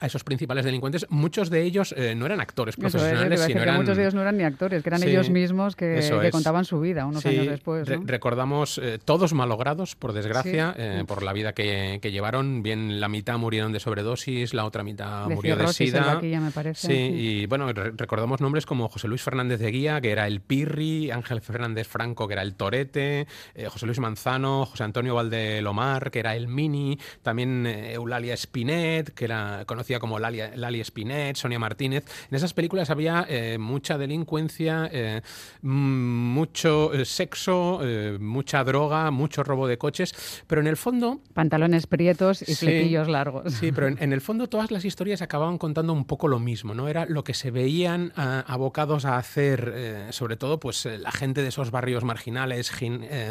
a 0.00 0.06
esos 0.06 0.24
principales 0.24 0.64
delincuentes, 0.64 1.06
muchos 1.10 1.48
de 1.48 1.62
ellos 1.62 1.94
eh, 1.96 2.14
no 2.14 2.26
eran 2.26 2.40
actores 2.40 2.76
profesionales, 2.76 3.40
sino 3.42 3.62
eran... 3.62 3.76
muchos 3.76 3.96
de 3.96 4.02
ellos 4.02 4.14
no 4.14 4.20
eran 4.20 4.36
ni 4.36 4.42
actores, 4.42 4.82
que 4.82 4.88
eran 4.88 5.02
ellos 5.02 5.30
mismos 5.30 5.76
que, 5.76 6.28
contaban 6.32 6.64
su 6.64 6.80
vida 6.80 7.06
unos 7.06 7.24
años 7.24 7.46
después. 7.46 7.88
recordamos 8.04 8.78
eh, 8.78 8.98
todos 9.02 9.32
malogrados, 9.32 9.94
por 9.94 10.12
desgracia, 10.12 10.74
eh, 10.76 11.04
por 11.06 11.22
la 11.22 11.32
vida 11.32 11.52
que, 11.52 12.00
llevaron. 12.06 12.62
Bien, 12.62 13.00
la 13.00 13.08
mitad 13.08 13.36
murieron 13.36 13.72
de 13.72 13.80
sobredosis, 13.80 14.54
la 14.54 14.64
otra 14.64 14.82
mitad 14.82 15.28
murió 15.28 15.56
de 15.56 15.68
sida. 15.68 16.20
me 16.20 16.50
parece. 16.50 16.86
Sí, 16.86 16.94
y 16.94 17.46
bueno, 17.46 17.72
recordamos 17.72 18.40
nombres 18.40 18.66
como 18.66 18.88
José 18.88 19.08
Luis 19.08 19.22
Fernández 19.22 19.60
de 19.60 19.70
Guía, 19.70 20.00
que 20.00 20.10
era 20.10 20.26
el 20.26 20.40
Pirri, 20.40 21.10
Ángel 21.10 21.40
Fernández 21.40 21.86
Franco, 21.86 22.26
que 22.26 22.34
era 22.34 22.42
el 22.42 22.54
Torete, 22.54 23.26
José 23.68 23.86
Luis 23.86 23.98
Manzano, 23.98 24.66
José 24.66 24.84
Antonio 24.84 25.14
Valdelomar, 25.14 26.10
que 26.10 26.20
era 26.20 26.36
el 26.36 26.48
Mini, 26.48 26.98
también 27.22 27.66
Eulalia 27.66 28.36
Spinet, 28.36 29.10
que 29.14 29.24
era 29.24 29.64
conocida 29.76 30.00
como 30.00 30.18
Lali, 30.18 30.40
Lali 30.54 30.80
Spinet, 30.80 31.36
Sonia 31.36 31.58
Martínez. 31.58 32.04
En 32.30 32.36
esas 32.36 32.54
películas 32.54 32.88
había 32.88 33.26
eh, 33.28 33.58
mucha 33.58 33.98
delincuencia, 33.98 34.88
eh, 34.90 35.20
mucho 35.60 36.94
eh, 36.94 37.04
sexo, 37.04 37.80
mucha 38.18 38.64
droga, 38.64 39.10
mucho 39.10 39.44
robo 39.44 39.68
de 39.68 39.76
coches, 39.76 40.14
pero 40.46 40.62
en 40.62 40.66
el 40.66 40.78
fondo... 40.78 41.20
Pantalones 41.34 41.86
prietos 41.86 42.40
y 42.40 42.54
flequillos 42.54 43.08
largos. 43.08 43.52
Sí, 43.52 43.70
pero 43.70 43.88
en, 43.88 44.12
el 44.12 44.20
fondo 44.22 44.48
todas 44.48 44.70
las 44.70 44.86
historias 44.86 45.20
acababan 45.20 45.58
contando 45.58 45.92
un 45.92 46.06
poco 46.06 46.26
lo 46.26 46.38
mismo, 46.38 46.72
¿no? 46.72 46.88
Era 46.88 47.04
lo 47.04 47.22
que 47.22 47.34
se 47.34 47.50
veían 47.50 48.12
abocados 48.16 49.04
a 49.04 49.18
hacer, 49.18 50.06
sobre 50.10 50.36
todo 50.36 50.58
pues 50.58 50.86
la 50.86 51.12
gente 51.12 51.42
de 51.42 51.48
esos 51.48 51.70
barrios 51.70 52.02
marginales, 52.02 52.72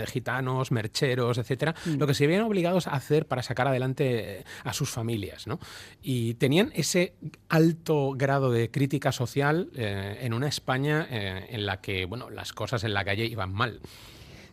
gitanos, 0.06 0.72
mercheros, 0.72 1.40
etcétera, 1.40 1.74
mm. 1.86 1.96
lo 1.96 2.06
que 2.06 2.14
se 2.14 2.28
veían 2.28 2.44
obligados 2.44 2.86
a 2.86 2.92
hacer 2.92 3.26
para 3.26 3.42
sacar 3.42 3.68
adelante 3.68 4.44
a 4.64 4.74
sus 4.74 4.92
familias, 4.92 5.48
¿no? 5.48 5.60
Y 6.04 6.35
tenían 6.38 6.72
ese 6.76 7.14
alto 7.50 8.12
grado 8.16 8.52
de 8.52 8.70
crítica 8.72 9.12
social 9.12 9.70
eh, 9.76 10.20
en 10.22 10.34
una 10.34 10.48
España 10.48 11.08
eh, 11.10 11.48
en 11.50 11.66
la 11.66 11.82
que 11.82 12.06
bueno, 12.06 12.30
las 12.30 12.54
cosas 12.54 12.84
en 12.84 12.94
la 12.94 13.04
calle 13.04 13.26
iban 13.26 13.54
mal. 13.54 13.82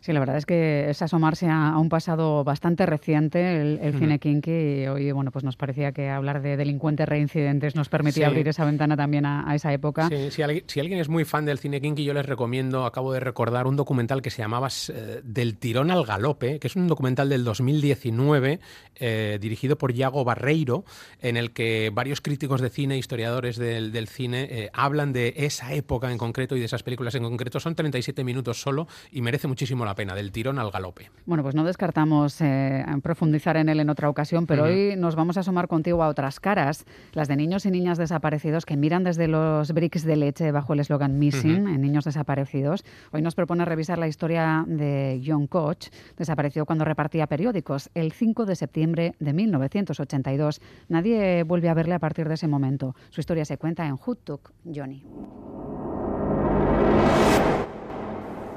Sí, 0.03 0.11
la 0.11 0.19
verdad 0.19 0.35
es 0.35 0.45
que 0.45 0.89
es 0.89 1.01
asomarse 1.01 1.47
a, 1.47 1.77
un 1.77 1.87
pasado 1.87 2.43
bastante 2.43 2.85
reciente 2.85 3.61
el, 3.61 3.97
cine 3.97 4.19
kinky 4.19 4.51
y 4.51 4.87
hoy 4.87 5.09
bueno, 5.13 5.31
pues 5.31 5.45
nos 5.45 5.55
parecía 5.55 5.93
que 5.93 6.09
hablar 6.09 6.41
de 6.41 6.57
delincuentes 6.57 7.07
reincidentes 7.07 7.73
nos 7.73 7.87
permitía 7.87 8.27
abrir 8.27 8.45
esa 8.49 8.65
ventana 8.65 8.97
también 8.97 9.25
a, 9.25 9.55
esa 9.55 9.71
época. 9.71 10.09
Sí, 10.09 10.29
si, 10.29 10.41
alguien, 10.81 10.99
es 10.99 11.07
muy 11.07 11.23
fan 11.23 11.45
del 11.45 11.57
cine 11.57 11.79
kinky, 11.79 12.03
yo 12.03 12.13
les 12.13 12.25
recomiendo, 12.25 12.85
acabo 12.85 13.13
de 13.13 13.21
recordar 13.21 13.65
un 13.65 13.77
documental 13.77 14.21
que 14.21 14.29
se 14.29 14.41
llamaba 14.41 14.67
eh, 14.89 15.21
Del 15.23 15.55
tirón 15.55 15.89
al 15.89 16.03
galope, 16.03 16.59
que 16.59 16.67
es 16.67 16.75
un 16.75 16.89
documental 16.89 17.29
del 17.29 17.45
2019 17.45 18.59
eh, 18.95 19.37
dirigido 19.39 19.77
por 19.77 19.93
Iago 19.93 20.25
Barreiro, 20.25 20.83
en 21.21 21.37
el 21.37 21.51
que 21.51 21.91
varios 21.93 22.19
críticos 22.19 22.59
de 22.59 22.69
cine, 22.69 22.97
historiadores 22.97 23.55
del, 23.55 24.07
cine, 24.09 24.47
eh, 24.51 24.69
hablan 24.73 25.13
de 25.13 25.33
esa 25.37 25.73
época 25.73 26.11
en 26.11 26.17
concreto 26.17 26.57
y 26.57 26.59
de 26.59 26.65
esas 26.65 26.83
películas 26.83 27.15
en 27.15 27.23
concreto. 27.23 27.61
Son 27.61 27.73
37 27.73 28.25
minutos 28.25 28.59
solo 28.59 28.89
y 29.09 29.21
merece 29.21 29.47
muchísimo 29.47 29.85
la 29.85 29.92
pena, 29.95 30.15
del 30.15 30.31
tirón 30.31 30.59
al 30.59 30.71
galope. 30.71 31.09
Bueno, 31.25 31.43
pues 31.43 31.55
no 31.55 31.63
descartamos 31.63 32.39
eh, 32.41 32.85
profundizar 33.01 33.57
en 33.57 33.69
él 33.69 33.79
en 33.79 33.89
otra 33.89 34.09
ocasión, 34.09 34.45
pero 34.45 34.63
hoy 34.63 34.95
nos 34.97 35.15
vamos 35.15 35.37
a 35.37 35.41
asomar 35.41 35.67
contigo 35.67 36.03
a 36.03 36.07
otras 36.07 36.39
caras, 36.39 36.85
las 37.13 37.27
de 37.27 37.35
niños 37.35 37.65
y 37.65 37.71
niñas 37.71 37.97
desaparecidos 37.97 38.65
que 38.65 38.77
miran 38.77 39.03
desde 39.03 39.27
los 39.27 39.71
bricks 39.71 40.03
de 40.03 40.15
leche 40.15 40.51
bajo 40.51 40.73
el 40.73 40.79
eslogan 40.79 41.19
Missing, 41.19 41.67
en 41.67 41.81
niños 41.81 42.05
desaparecidos. 42.05 42.83
Hoy 43.11 43.21
nos 43.21 43.35
propone 43.35 43.65
revisar 43.65 43.97
la 43.97 44.07
historia 44.07 44.65
de 44.67 45.21
John 45.25 45.47
Koch, 45.47 45.89
desapareció 46.17 46.65
cuando 46.65 46.85
repartía 46.85 47.27
periódicos 47.27 47.89
el 47.93 48.11
5 48.11 48.45
de 48.45 48.55
septiembre 48.55 49.15
de 49.19 49.33
1982. 49.33 50.61
Nadie 50.89 51.43
vuelve 51.43 51.69
a 51.69 51.73
verle 51.73 51.95
a 51.95 51.99
partir 51.99 52.27
de 52.27 52.35
ese 52.35 52.47
momento. 52.47 52.95
Su 53.09 53.21
historia 53.21 53.45
se 53.45 53.57
cuenta 53.57 53.87
en 53.87 53.97
Took 53.97 54.51
Johnny. 54.65 55.03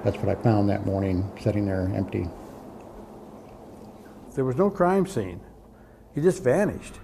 That's 0.07 0.19
what 0.19 0.29
I 0.29 0.41
found 0.41 0.71
that 0.71 0.87
morning, 0.87 1.29
sitting 1.41 1.67
there 1.67 1.91
empty. 1.93 2.29
There 4.37 4.45
was 4.45 4.55
no 4.55 4.71
crime 4.71 5.05
scene. 5.05 5.41
He 6.15 6.21
just 6.21 6.45
vanished. 6.45 7.01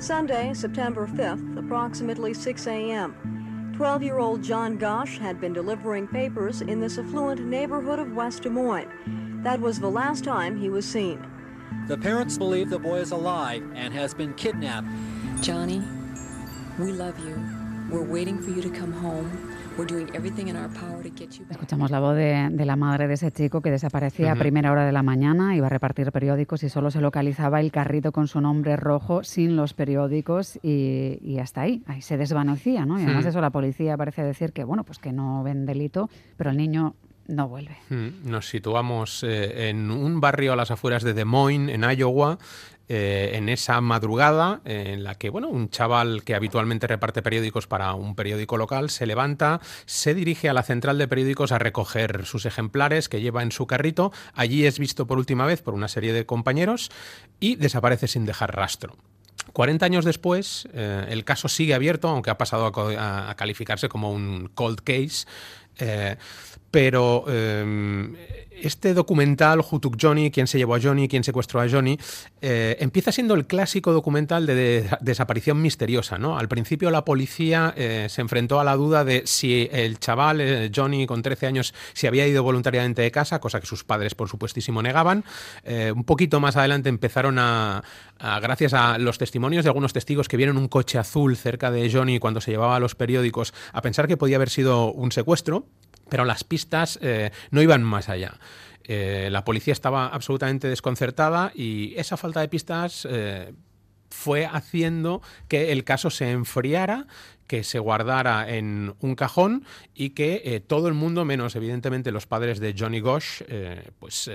Sunday, 0.00 0.52
September 0.54 1.06
5th, 1.06 1.56
approximately 1.56 2.34
6 2.34 2.66
a.m. 2.66 3.72
12 3.76 4.02
year 4.02 4.18
old 4.18 4.42
John 4.42 4.76
Gosh 4.76 5.18
had 5.18 5.40
been 5.40 5.52
delivering 5.52 6.08
papers 6.08 6.62
in 6.62 6.80
this 6.80 6.98
affluent 6.98 7.46
neighborhood 7.46 8.00
of 8.00 8.16
West 8.16 8.42
Des 8.42 8.50
Moines. 8.50 8.90
That 9.44 9.60
was 9.60 9.78
the 9.78 9.88
last 9.88 10.24
time 10.24 10.60
he 10.60 10.68
was 10.68 10.84
seen. 10.84 11.24
The 11.88 11.96
parents 11.96 12.38
believe 12.38 12.70
the 12.70 12.78
boy 12.78 13.00
is 13.00 13.12
alive 13.12 13.62
and 13.74 13.94
has 13.94 14.14
been 14.14 14.34
kidnapped. 14.34 14.88
Johnny, 15.40 15.82
we 16.78 16.92
love 16.92 17.18
you. 17.18 17.36
We're 17.90 18.04
waiting 18.04 18.38
for 18.38 18.50
you 18.50 18.62
to 18.62 18.70
come 18.70 18.92
home. 18.92 19.30
Escuchamos 21.50 21.90
la 21.90 22.00
voz 22.00 22.16
de, 22.16 22.64
la 22.64 22.76
madre 22.76 23.08
de 23.08 23.14
ese 23.14 23.30
chico 23.30 23.60
que 23.60 23.70
desaparecía 23.70 24.32
a 24.32 24.34
primera 24.34 24.72
hora 24.72 24.86
de 24.86 24.92
la 24.92 25.02
mañana, 25.02 25.54
iba 25.54 25.66
a 25.66 25.70
repartir 25.70 26.10
periódicos 26.12 26.62
y 26.62 26.70
solo 26.70 26.90
se 26.90 27.02
localizaba 27.02 27.60
el 27.60 27.70
carrito 27.70 28.10
con 28.10 28.26
su 28.26 28.40
nombre 28.40 28.76
rojo 28.76 29.22
sin 29.22 29.54
los 29.54 29.74
periódicos 29.74 30.58
y, 30.62 31.38
hasta 31.40 31.62
ahí, 31.62 31.82
ahí 31.86 32.00
se 32.00 32.16
desvanecía, 32.16 32.86
¿no? 32.86 32.98
Y 32.98 33.04
además 33.04 33.26
eso 33.26 33.42
la 33.42 33.50
policía 33.50 33.98
parece 33.98 34.22
decir 34.22 34.54
que, 34.54 34.64
bueno, 34.64 34.82
pues 34.82 34.98
que 34.98 35.12
no 35.12 35.42
ven 35.42 35.66
delito, 35.66 36.08
pero 36.38 36.50
el 36.50 36.56
niño 36.56 36.94
no 37.28 37.48
vuelve. 37.48 37.76
Nos 37.88 38.48
situamos 38.48 39.22
eh, 39.22 39.68
en 39.68 39.90
un 39.90 40.20
barrio 40.20 40.52
a 40.52 40.56
las 40.56 40.70
afueras 40.70 41.02
de 41.02 41.14
Des 41.14 41.26
Moines, 41.26 41.74
en 41.74 41.82
Iowa, 41.82 42.38
eh, 42.88 43.32
en 43.34 43.48
esa 43.48 43.80
madrugada 43.80 44.60
en 44.64 45.02
la 45.02 45.16
que 45.16 45.28
bueno, 45.28 45.48
un 45.48 45.70
chaval 45.70 46.22
que 46.22 46.36
habitualmente 46.36 46.86
reparte 46.86 47.20
periódicos 47.20 47.66
para 47.66 47.92
un 47.94 48.14
periódico 48.14 48.56
local 48.56 48.90
se 48.90 49.06
levanta, 49.06 49.60
se 49.86 50.14
dirige 50.14 50.48
a 50.48 50.52
la 50.52 50.62
central 50.62 50.96
de 50.96 51.08
periódicos 51.08 51.50
a 51.50 51.58
recoger 51.58 52.26
sus 52.26 52.46
ejemplares 52.46 53.08
que 53.08 53.20
lleva 53.20 53.42
en 53.42 53.50
su 53.50 53.66
carrito. 53.66 54.12
Allí 54.34 54.66
es 54.66 54.78
visto 54.78 55.08
por 55.08 55.18
última 55.18 55.46
vez 55.46 55.62
por 55.62 55.74
una 55.74 55.88
serie 55.88 56.12
de 56.12 56.26
compañeros 56.26 56.92
y 57.40 57.56
desaparece 57.56 58.06
sin 58.06 58.24
dejar 58.24 58.54
rastro. 58.54 58.96
40 59.52 59.84
años 59.84 60.04
después, 60.04 60.68
eh, 60.72 61.06
el 61.08 61.24
caso 61.24 61.48
sigue 61.48 61.74
abierto, 61.74 62.08
aunque 62.08 62.30
ha 62.30 62.38
pasado 62.38 62.66
a, 62.66 63.34
calificarse 63.36 63.88
como 63.88 64.12
un 64.12 64.48
cold 64.54 64.80
case. 64.82 65.26
Pero 66.76 67.24
em, 67.26 68.14
este 68.50 68.92
documental, 68.92 69.60
Hutuk 69.60 69.96
Johnny, 69.98 70.30
quién 70.30 70.46
se 70.46 70.58
llevó 70.58 70.74
a 70.74 70.78
Johnny, 70.78 71.08
quién 71.08 71.24
secuestró 71.24 71.62
a 71.62 71.68
Johnny, 71.70 71.98
eh, 72.42 72.76
empieza 72.80 73.12
siendo 73.12 73.32
el 73.32 73.46
clásico 73.46 73.94
documental 73.94 74.44
de, 74.44 74.86
desaparición 75.00 75.62
misteriosa. 75.62 76.18
¿no? 76.18 76.38
Al 76.38 76.48
principio 76.48 76.90
la 76.90 77.02
policía 77.02 77.72
eh, 77.78 78.08
se 78.10 78.20
enfrentó 78.20 78.60
a 78.60 78.64
la 78.64 78.76
duda 78.76 79.06
de 79.06 79.22
si 79.24 79.70
el 79.72 79.98
chaval, 79.98 80.42
eh, 80.42 80.70
Johnny, 80.74 81.06
con 81.06 81.22
13 81.22 81.46
años, 81.46 81.72
se 81.94 82.08
había 82.08 82.26
ido 82.26 82.42
voluntariamente 82.42 83.00
de 83.00 83.10
casa, 83.10 83.40
cosa 83.40 83.58
que 83.58 83.66
sus 83.66 83.82
padres, 83.82 84.14
por 84.14 84.28
supuestísimo, 84.28 84.82
negaban. 84.82 85.24
un 85.94 86.04
poquito 86.04 86.40
más 86.40 86.56
adelante 86.56 86.90
empezaron 86.90 87.38
a, 87.38 87.82
gracias 88.42 88.74
a 88.74 88.98
los 88.98 89.16
testimonios 89.16 89.64
de 89.64 89.70
algunos 89.70 89.94
testigos 89.94 90.28
que 90.28 90.36
vieron 90.36 90.58
un 90.58 90.68
coche 90.68 90.98
azul 90.98 91.38
cerca 91.38 91.70
de 91.70 91.90
Johnny 91.90 92.18
cuando 92.18 92.42
se 92.42 92.50
llevaba 92.50 92.76
a 92.76 92.80
los 92.80 92.94
periódicos, 92.94 93.54
a 93.72 93.80
pensar 93.80 94.08
que 94.08 94.18
podía 94.18 94.36
haber 94.36 94.50
sido 94.50 94.92
un 94.92 95.10
secuestro. 95.10 95.66
Pero 96.08 96.24
las 96.24 96.44
pistas 96.44 96.98
eh, 97.02 97.30
no 97.50 97.62
iban 97.62 97.82
más 97.82 98.08
allá. 98.08 98.38
Eh, 98.84 99.28
la 99.30 99.44
policía 99.44 99.72
estaba 99.72 100.06
absolutamente 100.08 100.68
desconcertada 100.68 101.50
y 101.54 101.94
esa 101.96 102.16
falta 102.16 102.40
de 102.40 102.48
pistas 102.48 103.06
eh, 103.10 103.52
fue 104.10 104.46
haciendo 104.46 105.22
que 105.48 105.72
el 105.72 105.82
caso 105.82 106.10
se 106.10 106.30
enfriara, 106.30 107.06
que 107.48 107.64
se 107.64 107.80
guardara 107.80 108.48
en 108.48 108.94
un 109.00 109.16
cajón 109.16 109.64
y 109.94 110.10
que 110.10 110.62
todo 110.66 110.88
el 110.88 110.94
mundo, 110.94 111.24
menos 111.24 111.56
evidentemente 111.56 112.12
los 112.12 112.26
padres 112.26 112.60
de 112.60 112.74
Johnny 112.76 113.00
Gosh, 113.00 113.42
pues 113.98 114.30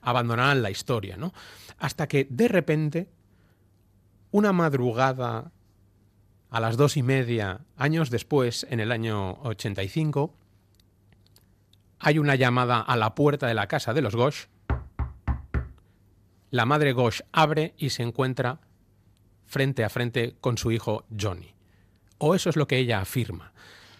abandonaran 0.00 0.62
la 0.62 0.70
historia. 0.70 1.16
¿no? 1.16 1.32
Hasta 1.78 2.08
que 2.08 2.26
de 2.28 2.48
repente, 2.48 3.08
una 4.30 4.52
madrugada 4.52 5.52
a 6.50 6.60
las 6.60 6.76
dos 6.76 6.96
y 6.96 7.02
media, 7.02 7.60
años 7.76 8.10
después, 8.10 8.66
en 8.70 8.80
el 8.80 8.92
año 8.92 9.40
85, 9.42 10.32
hay 11.98 12.18
una 12.18 12.34
llamada 12.34 12.80
a 12.80 12.96
la 12.96 13.14
puerta 13.14 13.46
de 13.46 13.54
la 13.54 13.66
casa 13.66 13.94
de 13.94 14.02
los 14.02 14.14
Gosh. 14.14 14.46
La 16.50 16.66
madre 16.66 16.92
Gosh 16.92 17.22
abre 17.32 17.74
y 17.76 17.90
se 17.90 18.02
encuentra 18.02 18.60
frente 19.46 19.84
a 19.84 19.88
frente 19.88 20.36
con 20.40 20.58
su 20.58 20.70
hijo 20.70 21.04
Johnny. 21.18 21.54
O 22.18 22.34
eso 22.34 22.50
es 22.50 22.56
lo 22.56 22.66
que 22.66 22.78
ella 22.78 23.00
afirma. 23.00 23.52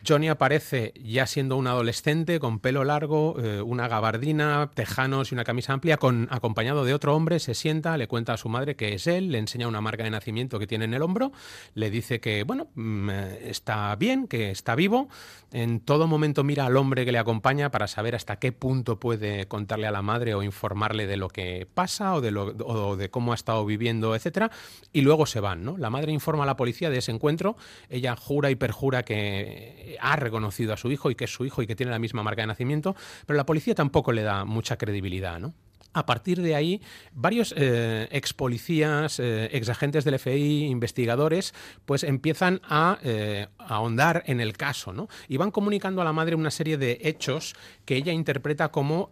Johnny 0.06 0.28
aparece 0.28 0.92
ya 1.02 1.26
siendo 1.26 1.56
un 1.56 1.66
adolescente 1.66 2.40
con 2.40 2.58
pelo 2.58 2.84
largo, 2.84 3.36
eh, 3.38 3.60
una 3.62 3.88
gabardina, 3.88 4.70
tejanos 4.74 5.30
y 5.30 5.34
una 5.34 5.44
camisa 5.44 5.72
amplia, 5.72 5.96
con, 5.96 6.28
acompañado 6.30 6.84
de 6.84 6.94
otro 6.94 7.14
hombre, 7.14 7.38
se 7.38 7.54
sienta, 7.54 7.96
le 7.96 8.08
cuenta 8.08 8.34
a 8.34 8.36
su 8.36 8.48
madre 8.48 8.76
que 8.76 8.94
es 8.94 9.06
él, 9.06 9.32
le 9.32 9.38
enseña 9.38 9.68
una 9.68 9.80
marca 9.80 10.04
de 10.04 10.10
nacimiento 10.10 10.58
que 10.58 10.66
tiene 10.66 10.84
en 10.84 10.94
el 10.94 11.02
hombro, 11.02 11.32
le 11.74 11.90
dice 11.90 12.20
que, 12.20 12.44
bueno, 12.44 12.68
mm, 12.74 13.10
eh, 13.10 13.38
está 13.50 13.94
bien, 13.96 14.26
que 14.26 14.50
está 14.50 14.74
vivo, 14.74 15.08
en 15.52 15.80
todo 15.80 16.06
momento 16.06 16.44
mira 16.44 16.66
al 16.66 16.76
hombre 16.76 17.04
que 17.04 17.12
le 17.12 17.18
acompaña 17.18 17.70
para 17.70 17.86
saber 17.86 18.14
hasta 18.14 18.38
qué 18.38 18.52
punto 18.52 19.00
puede 19.00 19.46
contarle 19.48 19.86
a 19.86 19.90
la 19.90 20.02
madre 20.02 20.34
o 20.34 20.42
informarle 20.42 21.06
de 21.06 21.16
lo 21.16 21.28
que 21.28 21.66
pasa 21.72 22.14
o 22.14 22.20
de, 22.20 22.36
o 22.36 22.96
de 22.96 23.10
cómo 23.10 23.32
ha 23.32 23.34
estado 23.34 23.64
viviendo, 23.64 24.14
etcétera, 24.14 24.50
y 24.92 25.00
luego 25.00 25.26
se 25.26 25.40
van, 25.40 25.64
¿no? 25.64 25.76
La 25.78 25.90
madre 25.90 26.12
informa 26.12 26.44
a 26.44 26.46
la 26.46 26.56
policía 26.56 26.90
de 26.90 26.98
ese 26.98 27.12
encuentro, 27.12 27.56
ella 27.88 28.16
jura 28.16 28.50
y 28.50 28.56
perjura 28.56 29.04
que 29.04 29.95
ha 30.00 30.16
reconocido 30.16 30.72
a 30.72 30.76
su 30.76 30.90
hijo 30.90 31.10
y 31.10 31.14
que 31.14 31.24
es 31.24 31.32
su 31.32 31.44
hijo 31.44 31.62
y 31.62 31.66
que 31.66 31.76
tiene 31.76 31.92
la 31.92 31.98
misma 31.98 32.22
marca 32.22 32.42
de 32.42 32.46
nacimiento, 32.46 32.96
pero 33.26 33.36
la 33.36 33.46
policía 33.46 33.74
tampoco 33.74 34.12
le 34.12 34.22
da 34.22 34.44
mucha 34.44 34.76
credibilidad, 34.76 35.38
¿no? 35.38 35.54
A 35.96 36.04
partir 36.04 36.42
de 36.42 36.54
ahí, 36.54 36.82
varios 37.14 37.54
eh, 37.56 38.06
ex 38.10 38.34
policías, 38.34 39.18
eh, 39.18 39.48
ex 39.50 39.70
agentes 39.70 40.04
del 40.04 40.18
FI, 40.18 40.66
investigadores, 40.66 41.54
pues 41.86 42.04
empiezan 42.04 42.60
a, 42.68 42.98
eh, 43.02 43.46
ahondar 43.56 44.22
en 44.26 44.42
el 44.42 44.58
caso, 44.58 44.92
¿no? 44.92 45.08
Y 45.26 45.38
van 45.38 45.50
comunicando 45.50 46.02
a 46.02 46.04
la 46.04 46.12
madre 46.12 46.34
una 46.34 46.50
serie 46.50 46.76
de 46.76 46.98
hechos 47.02 47.54
que 47.86 47.96
ella 47.96 48.12
interpreta 48.12 48.68
como 48.68 49.08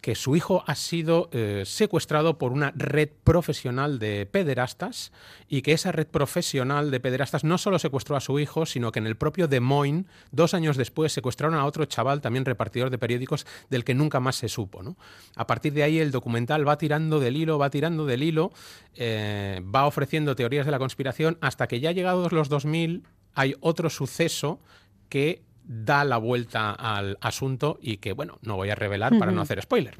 que 0.00 0.14
su 0.14 0.36
hijo 0.36 0.62
ha 0.66 0.74
sido 0.76 1.28
eh, 1.32 1.64
secuestrado 1.66 2.38
por 2.38 2.52
una 2.52 2.72
red 2.76 3.08
profesional 3.24 3.98
de 3.98 4.26
pederastas 4.26 5.12
y 5.48 5.62
que 5.62 5.72
esa 5.72 5.90
red 5.90 6.06
profesional 6.06 6.90
de 6.90 7.00
pederastas 7.00 7.42
no 7.42 7.58
solo 7.58 7.78
secuestró 7.78 8.16
a 8.16 8.20
su 8.20 8.38
hijo, 8.38 8.64
sino 8.64 8.92
que 8.92 9.00
en 9.00 9.06
el 9.06 9.16
propio 9.16 9.48
Des 9.48 9.60
Moines, 9.60 10.06
dos 10.30 10.54
años 10.54 10.76
después, 10.76 11.12
secuestraron 11.12 11.58
a 11.58 11.64
otro 11.64 11.84
chaval, 11.86 12.20
también 12.20 12.44
repartidor 12.44 12.90
de 12.90 12.98
periódicos, 12.98 13.46
del 13.70 13.84
que 13.84 13.94
nunca 13.94 14.20
más 14.20 14.36
se 14.36 14.48
supo. 14.48 14.82
¿no? 14.82 14.96
A 15.34 15.46
partir 15.46 15.72
de 15.72 15.82
ahí 15.82 15.98
el 15.98 16.12
documental 16.12 16.66
va 16.66 16.78
tirando 16.78 17.18
del 17.18 17.36
hilo, 17.36 17.58
va 17.58 17.70
tirando 17.70 18.06
del 18.06 18.22
hilo, 18.22 18.52
eh, 18.94 19.62
va 19.74 19.86
ofreciendo 19.86 20.36
teorías 20.36 20.64
de 20.64 20.72
la 20.72 20.78
conspiración, 20.78 21.38
hasta 21.40 21.66
que 21.66 21.80
ya 21.80 21.90
llegados 21.90 22.32
los 22.32 22.48
2000 22.48 23.02
hay 23.34 23.56
otro 23.60 23.90
suceso 23.90 24.60
que 25.08 25.42
da 25.68 26.02
la 26.04 26.16
vuelta 26.16 26.72
al 26.72 27.18
asunto 27.20 27.78
y 27.80 27.98
que, 27.98 28.14
bueno, 28.14 28.38
no 28.42 28.56
voy 28.56 28.70
a 28.70 28.74
revelar 28.74 29.16
para 29.18 29.30
no 29.30 29.42
hacer 29.42 29.62
spoiler. 29.62 29.94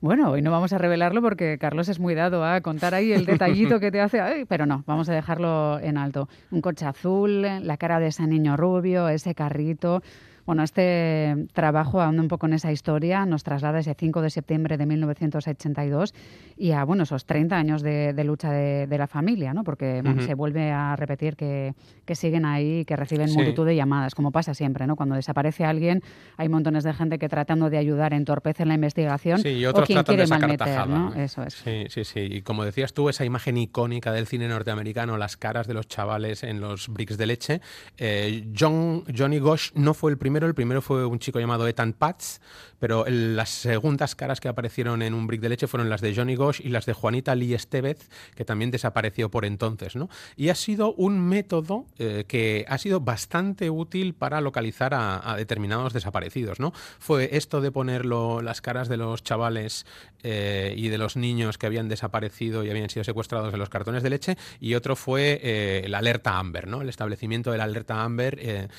Bueno, 0.00 0.30
hoy 0.30 0.42
no 0.42 0.50
vamos 0.50 0.74
a 0.74 0.78
revelarlo 0.78 1.22
porque 1.22 1.56
Carlos 1.58 1.88
es 1.88 1.98
muy 1.98 2.14
dado 2.14 2.44
a 2.44 2.60
contar 2.60 2.94
ahí 2.94 3.12
el 3.12 3.24
detallito 3.24 3.80
que 3.80 3.90
te 3.90 4.00
hace, 4.00 4.44
pero 4.46 4.66
no, 4.66 4.84
vamos 4.86 5.08
a 5.08 5.14
dejarlo 5.14 5.80
en 5.80 5.96
alto. 5.96 6.28
Un 6.50 6.60
coche 6.60 6.84
azul, 6.84 7.42
la 7.42 7.76
cara 7.78 7.98
de 7.98 8.08
ese 8.08 8.26
niño 8.26 8.58
rubio, 8.58 9.08
ese 9.08 9.34
carrito. 9.34 10.02
Bueno, 10.46 10.62
este 10.62 11.48
trabajo, 11.52 12.00
anda 12.00 12.22
un 12.22 12.28
poco 12.28 12.46
en 12.46 12.52
esa 12.52 12.70
historia, 12.70 13.26
nos 13.26 13.42
traslada 13.42 13.80
ese 13.80 13.94
5 13.94 14.22
de 14.22 14.30
septiembre 14.30 14.76
de 14.76 14.86
1982 14.86 16.14
y 16.56 16.70
a 16.70 16.84
bueno, 16.84 17.02
esos 17.02 17.26
30 17.26 17.56
años 17.56 17.82
de, 17.82 18.14
lucha 18.24 18.52
de, 18.52 18.96
la 18.96 19.08
familia, 19.08 19.52
¿no? 19.52 19.64
porque 19.64 20.02
se 20.24 20.34
vuelve 20.34 20.70
a 20.70 20.94
repetir 20.94 21.36
que, 21.36 21.74
siguen 22.14 22.44
ahí, 22.44 22.84
que 22.84 22.94
reciben 22.94 23.32
multitud 23.32 23.66
de 23.66 23.74
llamadas, 23.74 24.14
como 24.14 24.30
pasa 24.30 24.54
siempre. 24.54 24.86
¿no? 24.86 24.94
Cuando 24.94 25.16
desaparece 25.16 25.64
alguien, 25.64 26.02
hay 26.36 26.48
montones 26.48 26.84
de 26.84 26.94
gente 26.94 27.18
que 27.18 27.28
tratando 27.28 27.68
de 27.68 27.78
ayudar 27.78 28.14
entorpecen 28.14 28.68
la 28.68 28.74
investigación 28.74 29.40
sí, 29.40 29.48
y 29.48 29.66
otros 29.66 29.82
o 29.82 29.86
quien 29.86 30.04
quiere 30.04 30.28
malmeter. 30.28 30.86
¿no? 30.86 31.12
Eso 31.14 31.42
es. 31.42 31.54
Sí, 31.54 31.86
sí, 31.88 32.04
sí. 32.04 32.20
Y 32.20 32.42
como 32.42 32.64
decías 32.64 32.94
tú, 32.94 33.08
esa 33.08 33.24
imagen 33.24 33.56
icónica 33.56 34.12
del 34.12 34.28
cine 34.28 34.46
norteamericano, 34.46 35.16
las 35.16 35.36
caras 35.36 35.66
de 35.66 35.74
los 35.74 35.88
chavales 35.88 36.44
en 36.44 36.60
los 36.60 36.88
bricks 36.88 37.18
de 37.18 37.26
leche, 37.26 37.60
eh, 37.98 38.46
John, 38.56 39.02
Johnny 39.14 39.40
Gosh 39.40 39.72
no 39.74 39.92
fue 39.92 40.12
el 40.12 40.18
el 40.44 40.54
primero 40.54 40.82
fue 40.82 41.06
un 41.06 41.18
chico 41.18 41.40
llamado 41.40 41.66
Ethan 41.66 41.94
Patz, 41.94 42.40
pero 42.78 43.04
las 43.08 43.50
segundas 43.50 44.14
caras 44.14 44.40
que 44.40 44.48
aparecieron 44.48 45.02
en 45.02 45.14
un 45.14 45.26
brick 45.26 45.40
de 45.40 45.48
leche 45.48 45.66
fueron 45.66 45.88
las 45.88 46.00
de 46.00 46.14
Johnny 46.14 46.34
Gosh 46.34 46.60
y 46.62 46.68
las 46.68 46.86
de 46.86 46.92
Juanita 46.92 47.34
Lee 47.34 47.54
Estevez, 47.54 48.08
que 48.34 48.44
también 48.44 48.70
desapareció 48.70 49.30
por 49.30 49.44
entonces. 49.44 49.96
¿no? 49.96 50.08
Y 50.36 50.50
ha 50.50 50.54
sido 50.54 50.92
un 50.94 51.20
método 51.20 51.86
eh, 51.98 52.24
que 52.28 52.64
ha 52.68 52.78
sido 52.78 53.00
bastante 53.00 53.70
útil 53.70 54.14
para 54.14 54.40
localizar 54.40 54.92
a, 54.94 55.34
determinados 55.36 55.92
desaparecidos. 55.92 56.60
¿no? 56.60 56.72
Fue 56.98 57.30
esto 57.32 57.60
de 57.60 57.70
poner 57.70 58.04
las 58.04 58.60
caras 58.60 58.88
de 58.88 58.96
los 58.96 59.22
chavales 59.22 59.86
eh, 60.22 60.74
y 60.76 60.88
de 60.88 60.98
los 60.98 61.16
niños 61.16 61.58
que 61.58 61.66
habían 61.66 61.88
desaparecido 61.88 62.64
y 62.64 62.70
habían 62.70 62.90
sido 62.90 63.04
secuestrados 63.04 63.52
en 63.52 63.58
los 63.58 63.68
cartones 63.68 64.02
de 64.02 64.10
leche, 64.10 64.36
y 64.60 64.74
otro 64.74 64.96
fue 64.96 65.40
eh, 65.42 65.86
la 65.88 65.98
alerta 65.98 66.38
Amber, 66.38 66.66
¿no? 66.66 66.82
el 66.82 66.88
establecimiento 66.88 67.52
de 67.52 67.58
la 67.58 67.64
alerta 67.64 68.02
Amber 68.02 68.70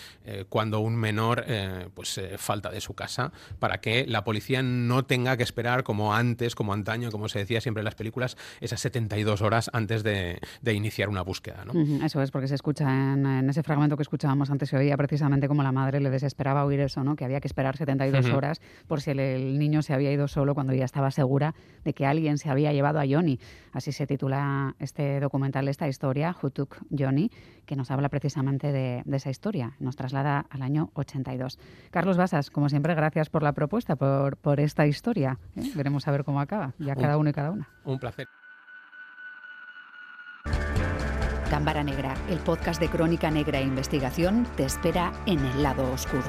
cuando 0.49 0.79
un 0.79 0.95
menor 0.95 1.45
eh, 1.49 1.87
pues 1.93 2.17
eh, 2.17 2.37
falta 2.37 2.69
de 2.69 2.81
su 2.81 2.93
casa 2.93 3.31
para 3.59 3.79
que 3.79 4.05
la 4.05 4.25
policía 4.25 4.61
no 4.61 5.05
tenga 5.05 5.37
que 5.37 5.43
esperar 5.43 5.83
como 5.83 6.13
antes, 6.13 6.55
como 6.55 6.73
antaño, 6.73 7.09
como 7.09 7.29
se 7.29 7.39
decía 7.39 7.61
siempre 7.61 7.79
en 7.79 7.85
las 7.85 7.95
películas, 7.95 8.35
esas 8.59 8.81
72 8.81 9.41
horas 9.41 9.69
antes 9.71 10.03
de, 10.03 10.41
iniciar 10.65 11.07
una 11.07 11.21
búsqueda. 11.21 11.63
¿no? 11.63 12.05
Eso 12.05 12.21
es, 12.21 12.31
porque 12.31 12.49
se 12.49 12.55
escucha 12.55 13.13
en, 13.13 13.49
ese 13.49 13.63
fragmento 13.63 13.95
que 13.95 14.03
escuchábamos 14.03 14.49
antes, 14.49 14.67
se 14.69 14.77
oía 14.77 14.97
precisamente 14.97 15.47
como 15.47 15.63
la 15.63 15.71
madre 15.71 16.01
le 16.01 16.09
desesperaba 16.09 16.65
oír 16.65 16.81
eso, 16.81 17.03
¿no? 17.03 17.15
que 17.15 17.23
había 17.23 17.39
que 17.39 17.47
esperar 17.47 17.77
72 17.77 18.29
horas 18.31 18.59
por 18.87 18.99
si 19.01 19.11
el, 19.11 19.57
niño 19.57 19.81
se 19.81 19.93
había 19.93 20.11
ido 20.11 20.27
solo 20.27 20.53
cuando 20.53 20.73
ya 20.73 20.83
estaba 20.83 21.11
segura 21.11 21.55
de 21.85 21.93
que 21.93 22.05
alguien 22.05 22.37
se 22.37 22.49
había 22.49 22.73
llevado 22.73 22.99
a 22.99 23.05
Johnny. 23.07 23.39
Así 23.71 23.93
se 23.93 24.05
titula 24.05 24.75
este 24.79 25.21
documental, 25.21 25.67
esta 25.69 25.87
historia, 25.87 26.35
Who 26.41 26.49
Took 26.49 26.77
Johnny, 26.97 27.31
que 27.65 27.77
nos 27.77 27.89
habla 27.89 28.09
precisamente 28.09 28.73
de, 28.73 29.01
de 29.05 29.17
esa 29.17 29.29
historia. 29.29 29.73
Nos 29.79 29.95
traslada 29.95 30.45
al 30.49 30.61
año 30.61 30.91
82. 30.93 31.36
1982. 31.37 31.91
Carlos 31.91 32.17
Basas, 32.17 32.49
como 32.49 32.69
siempre, 32.69 32.95
gracias 32.95 33.29
por 33.29 33.43
la 33.43 33.53
propuesta, 33.53 33.95
por, 33.95 34.37
por 34.37 34.59
esta 34.59 34.85
historia. 34.87 35.39
¿eh? 35.55 35.71
Veremos 35.75 36.07
a 36.07 36.11
ver 36.11 36.23
cómo 36.23 36.39
acaba, 36.39 36.73
ya 36.79 36.95
cada 36.95 37.17
uno 37.17 37.29
y 37.29 37.33
cada 37.33 37.51
una. 37.51 37.69
Un 37.85 37.99
placer. 37.99 38.27
Cámara 41.49 41.81
Negra, 41.81 42.13
el 42.29 42.39
podcast 42.39 42.79
de 42.81 42.89
crónica 42.89 43.31
negra 43.31 43.59
e 43.59 43.63
investigación, 43.63 44.45
te 44.57 44.65
espera 44.65 45.13
en 45.25 45.39
el 45.39 45.63
lado 45.63 45.89
oscuro. 45.93 46.27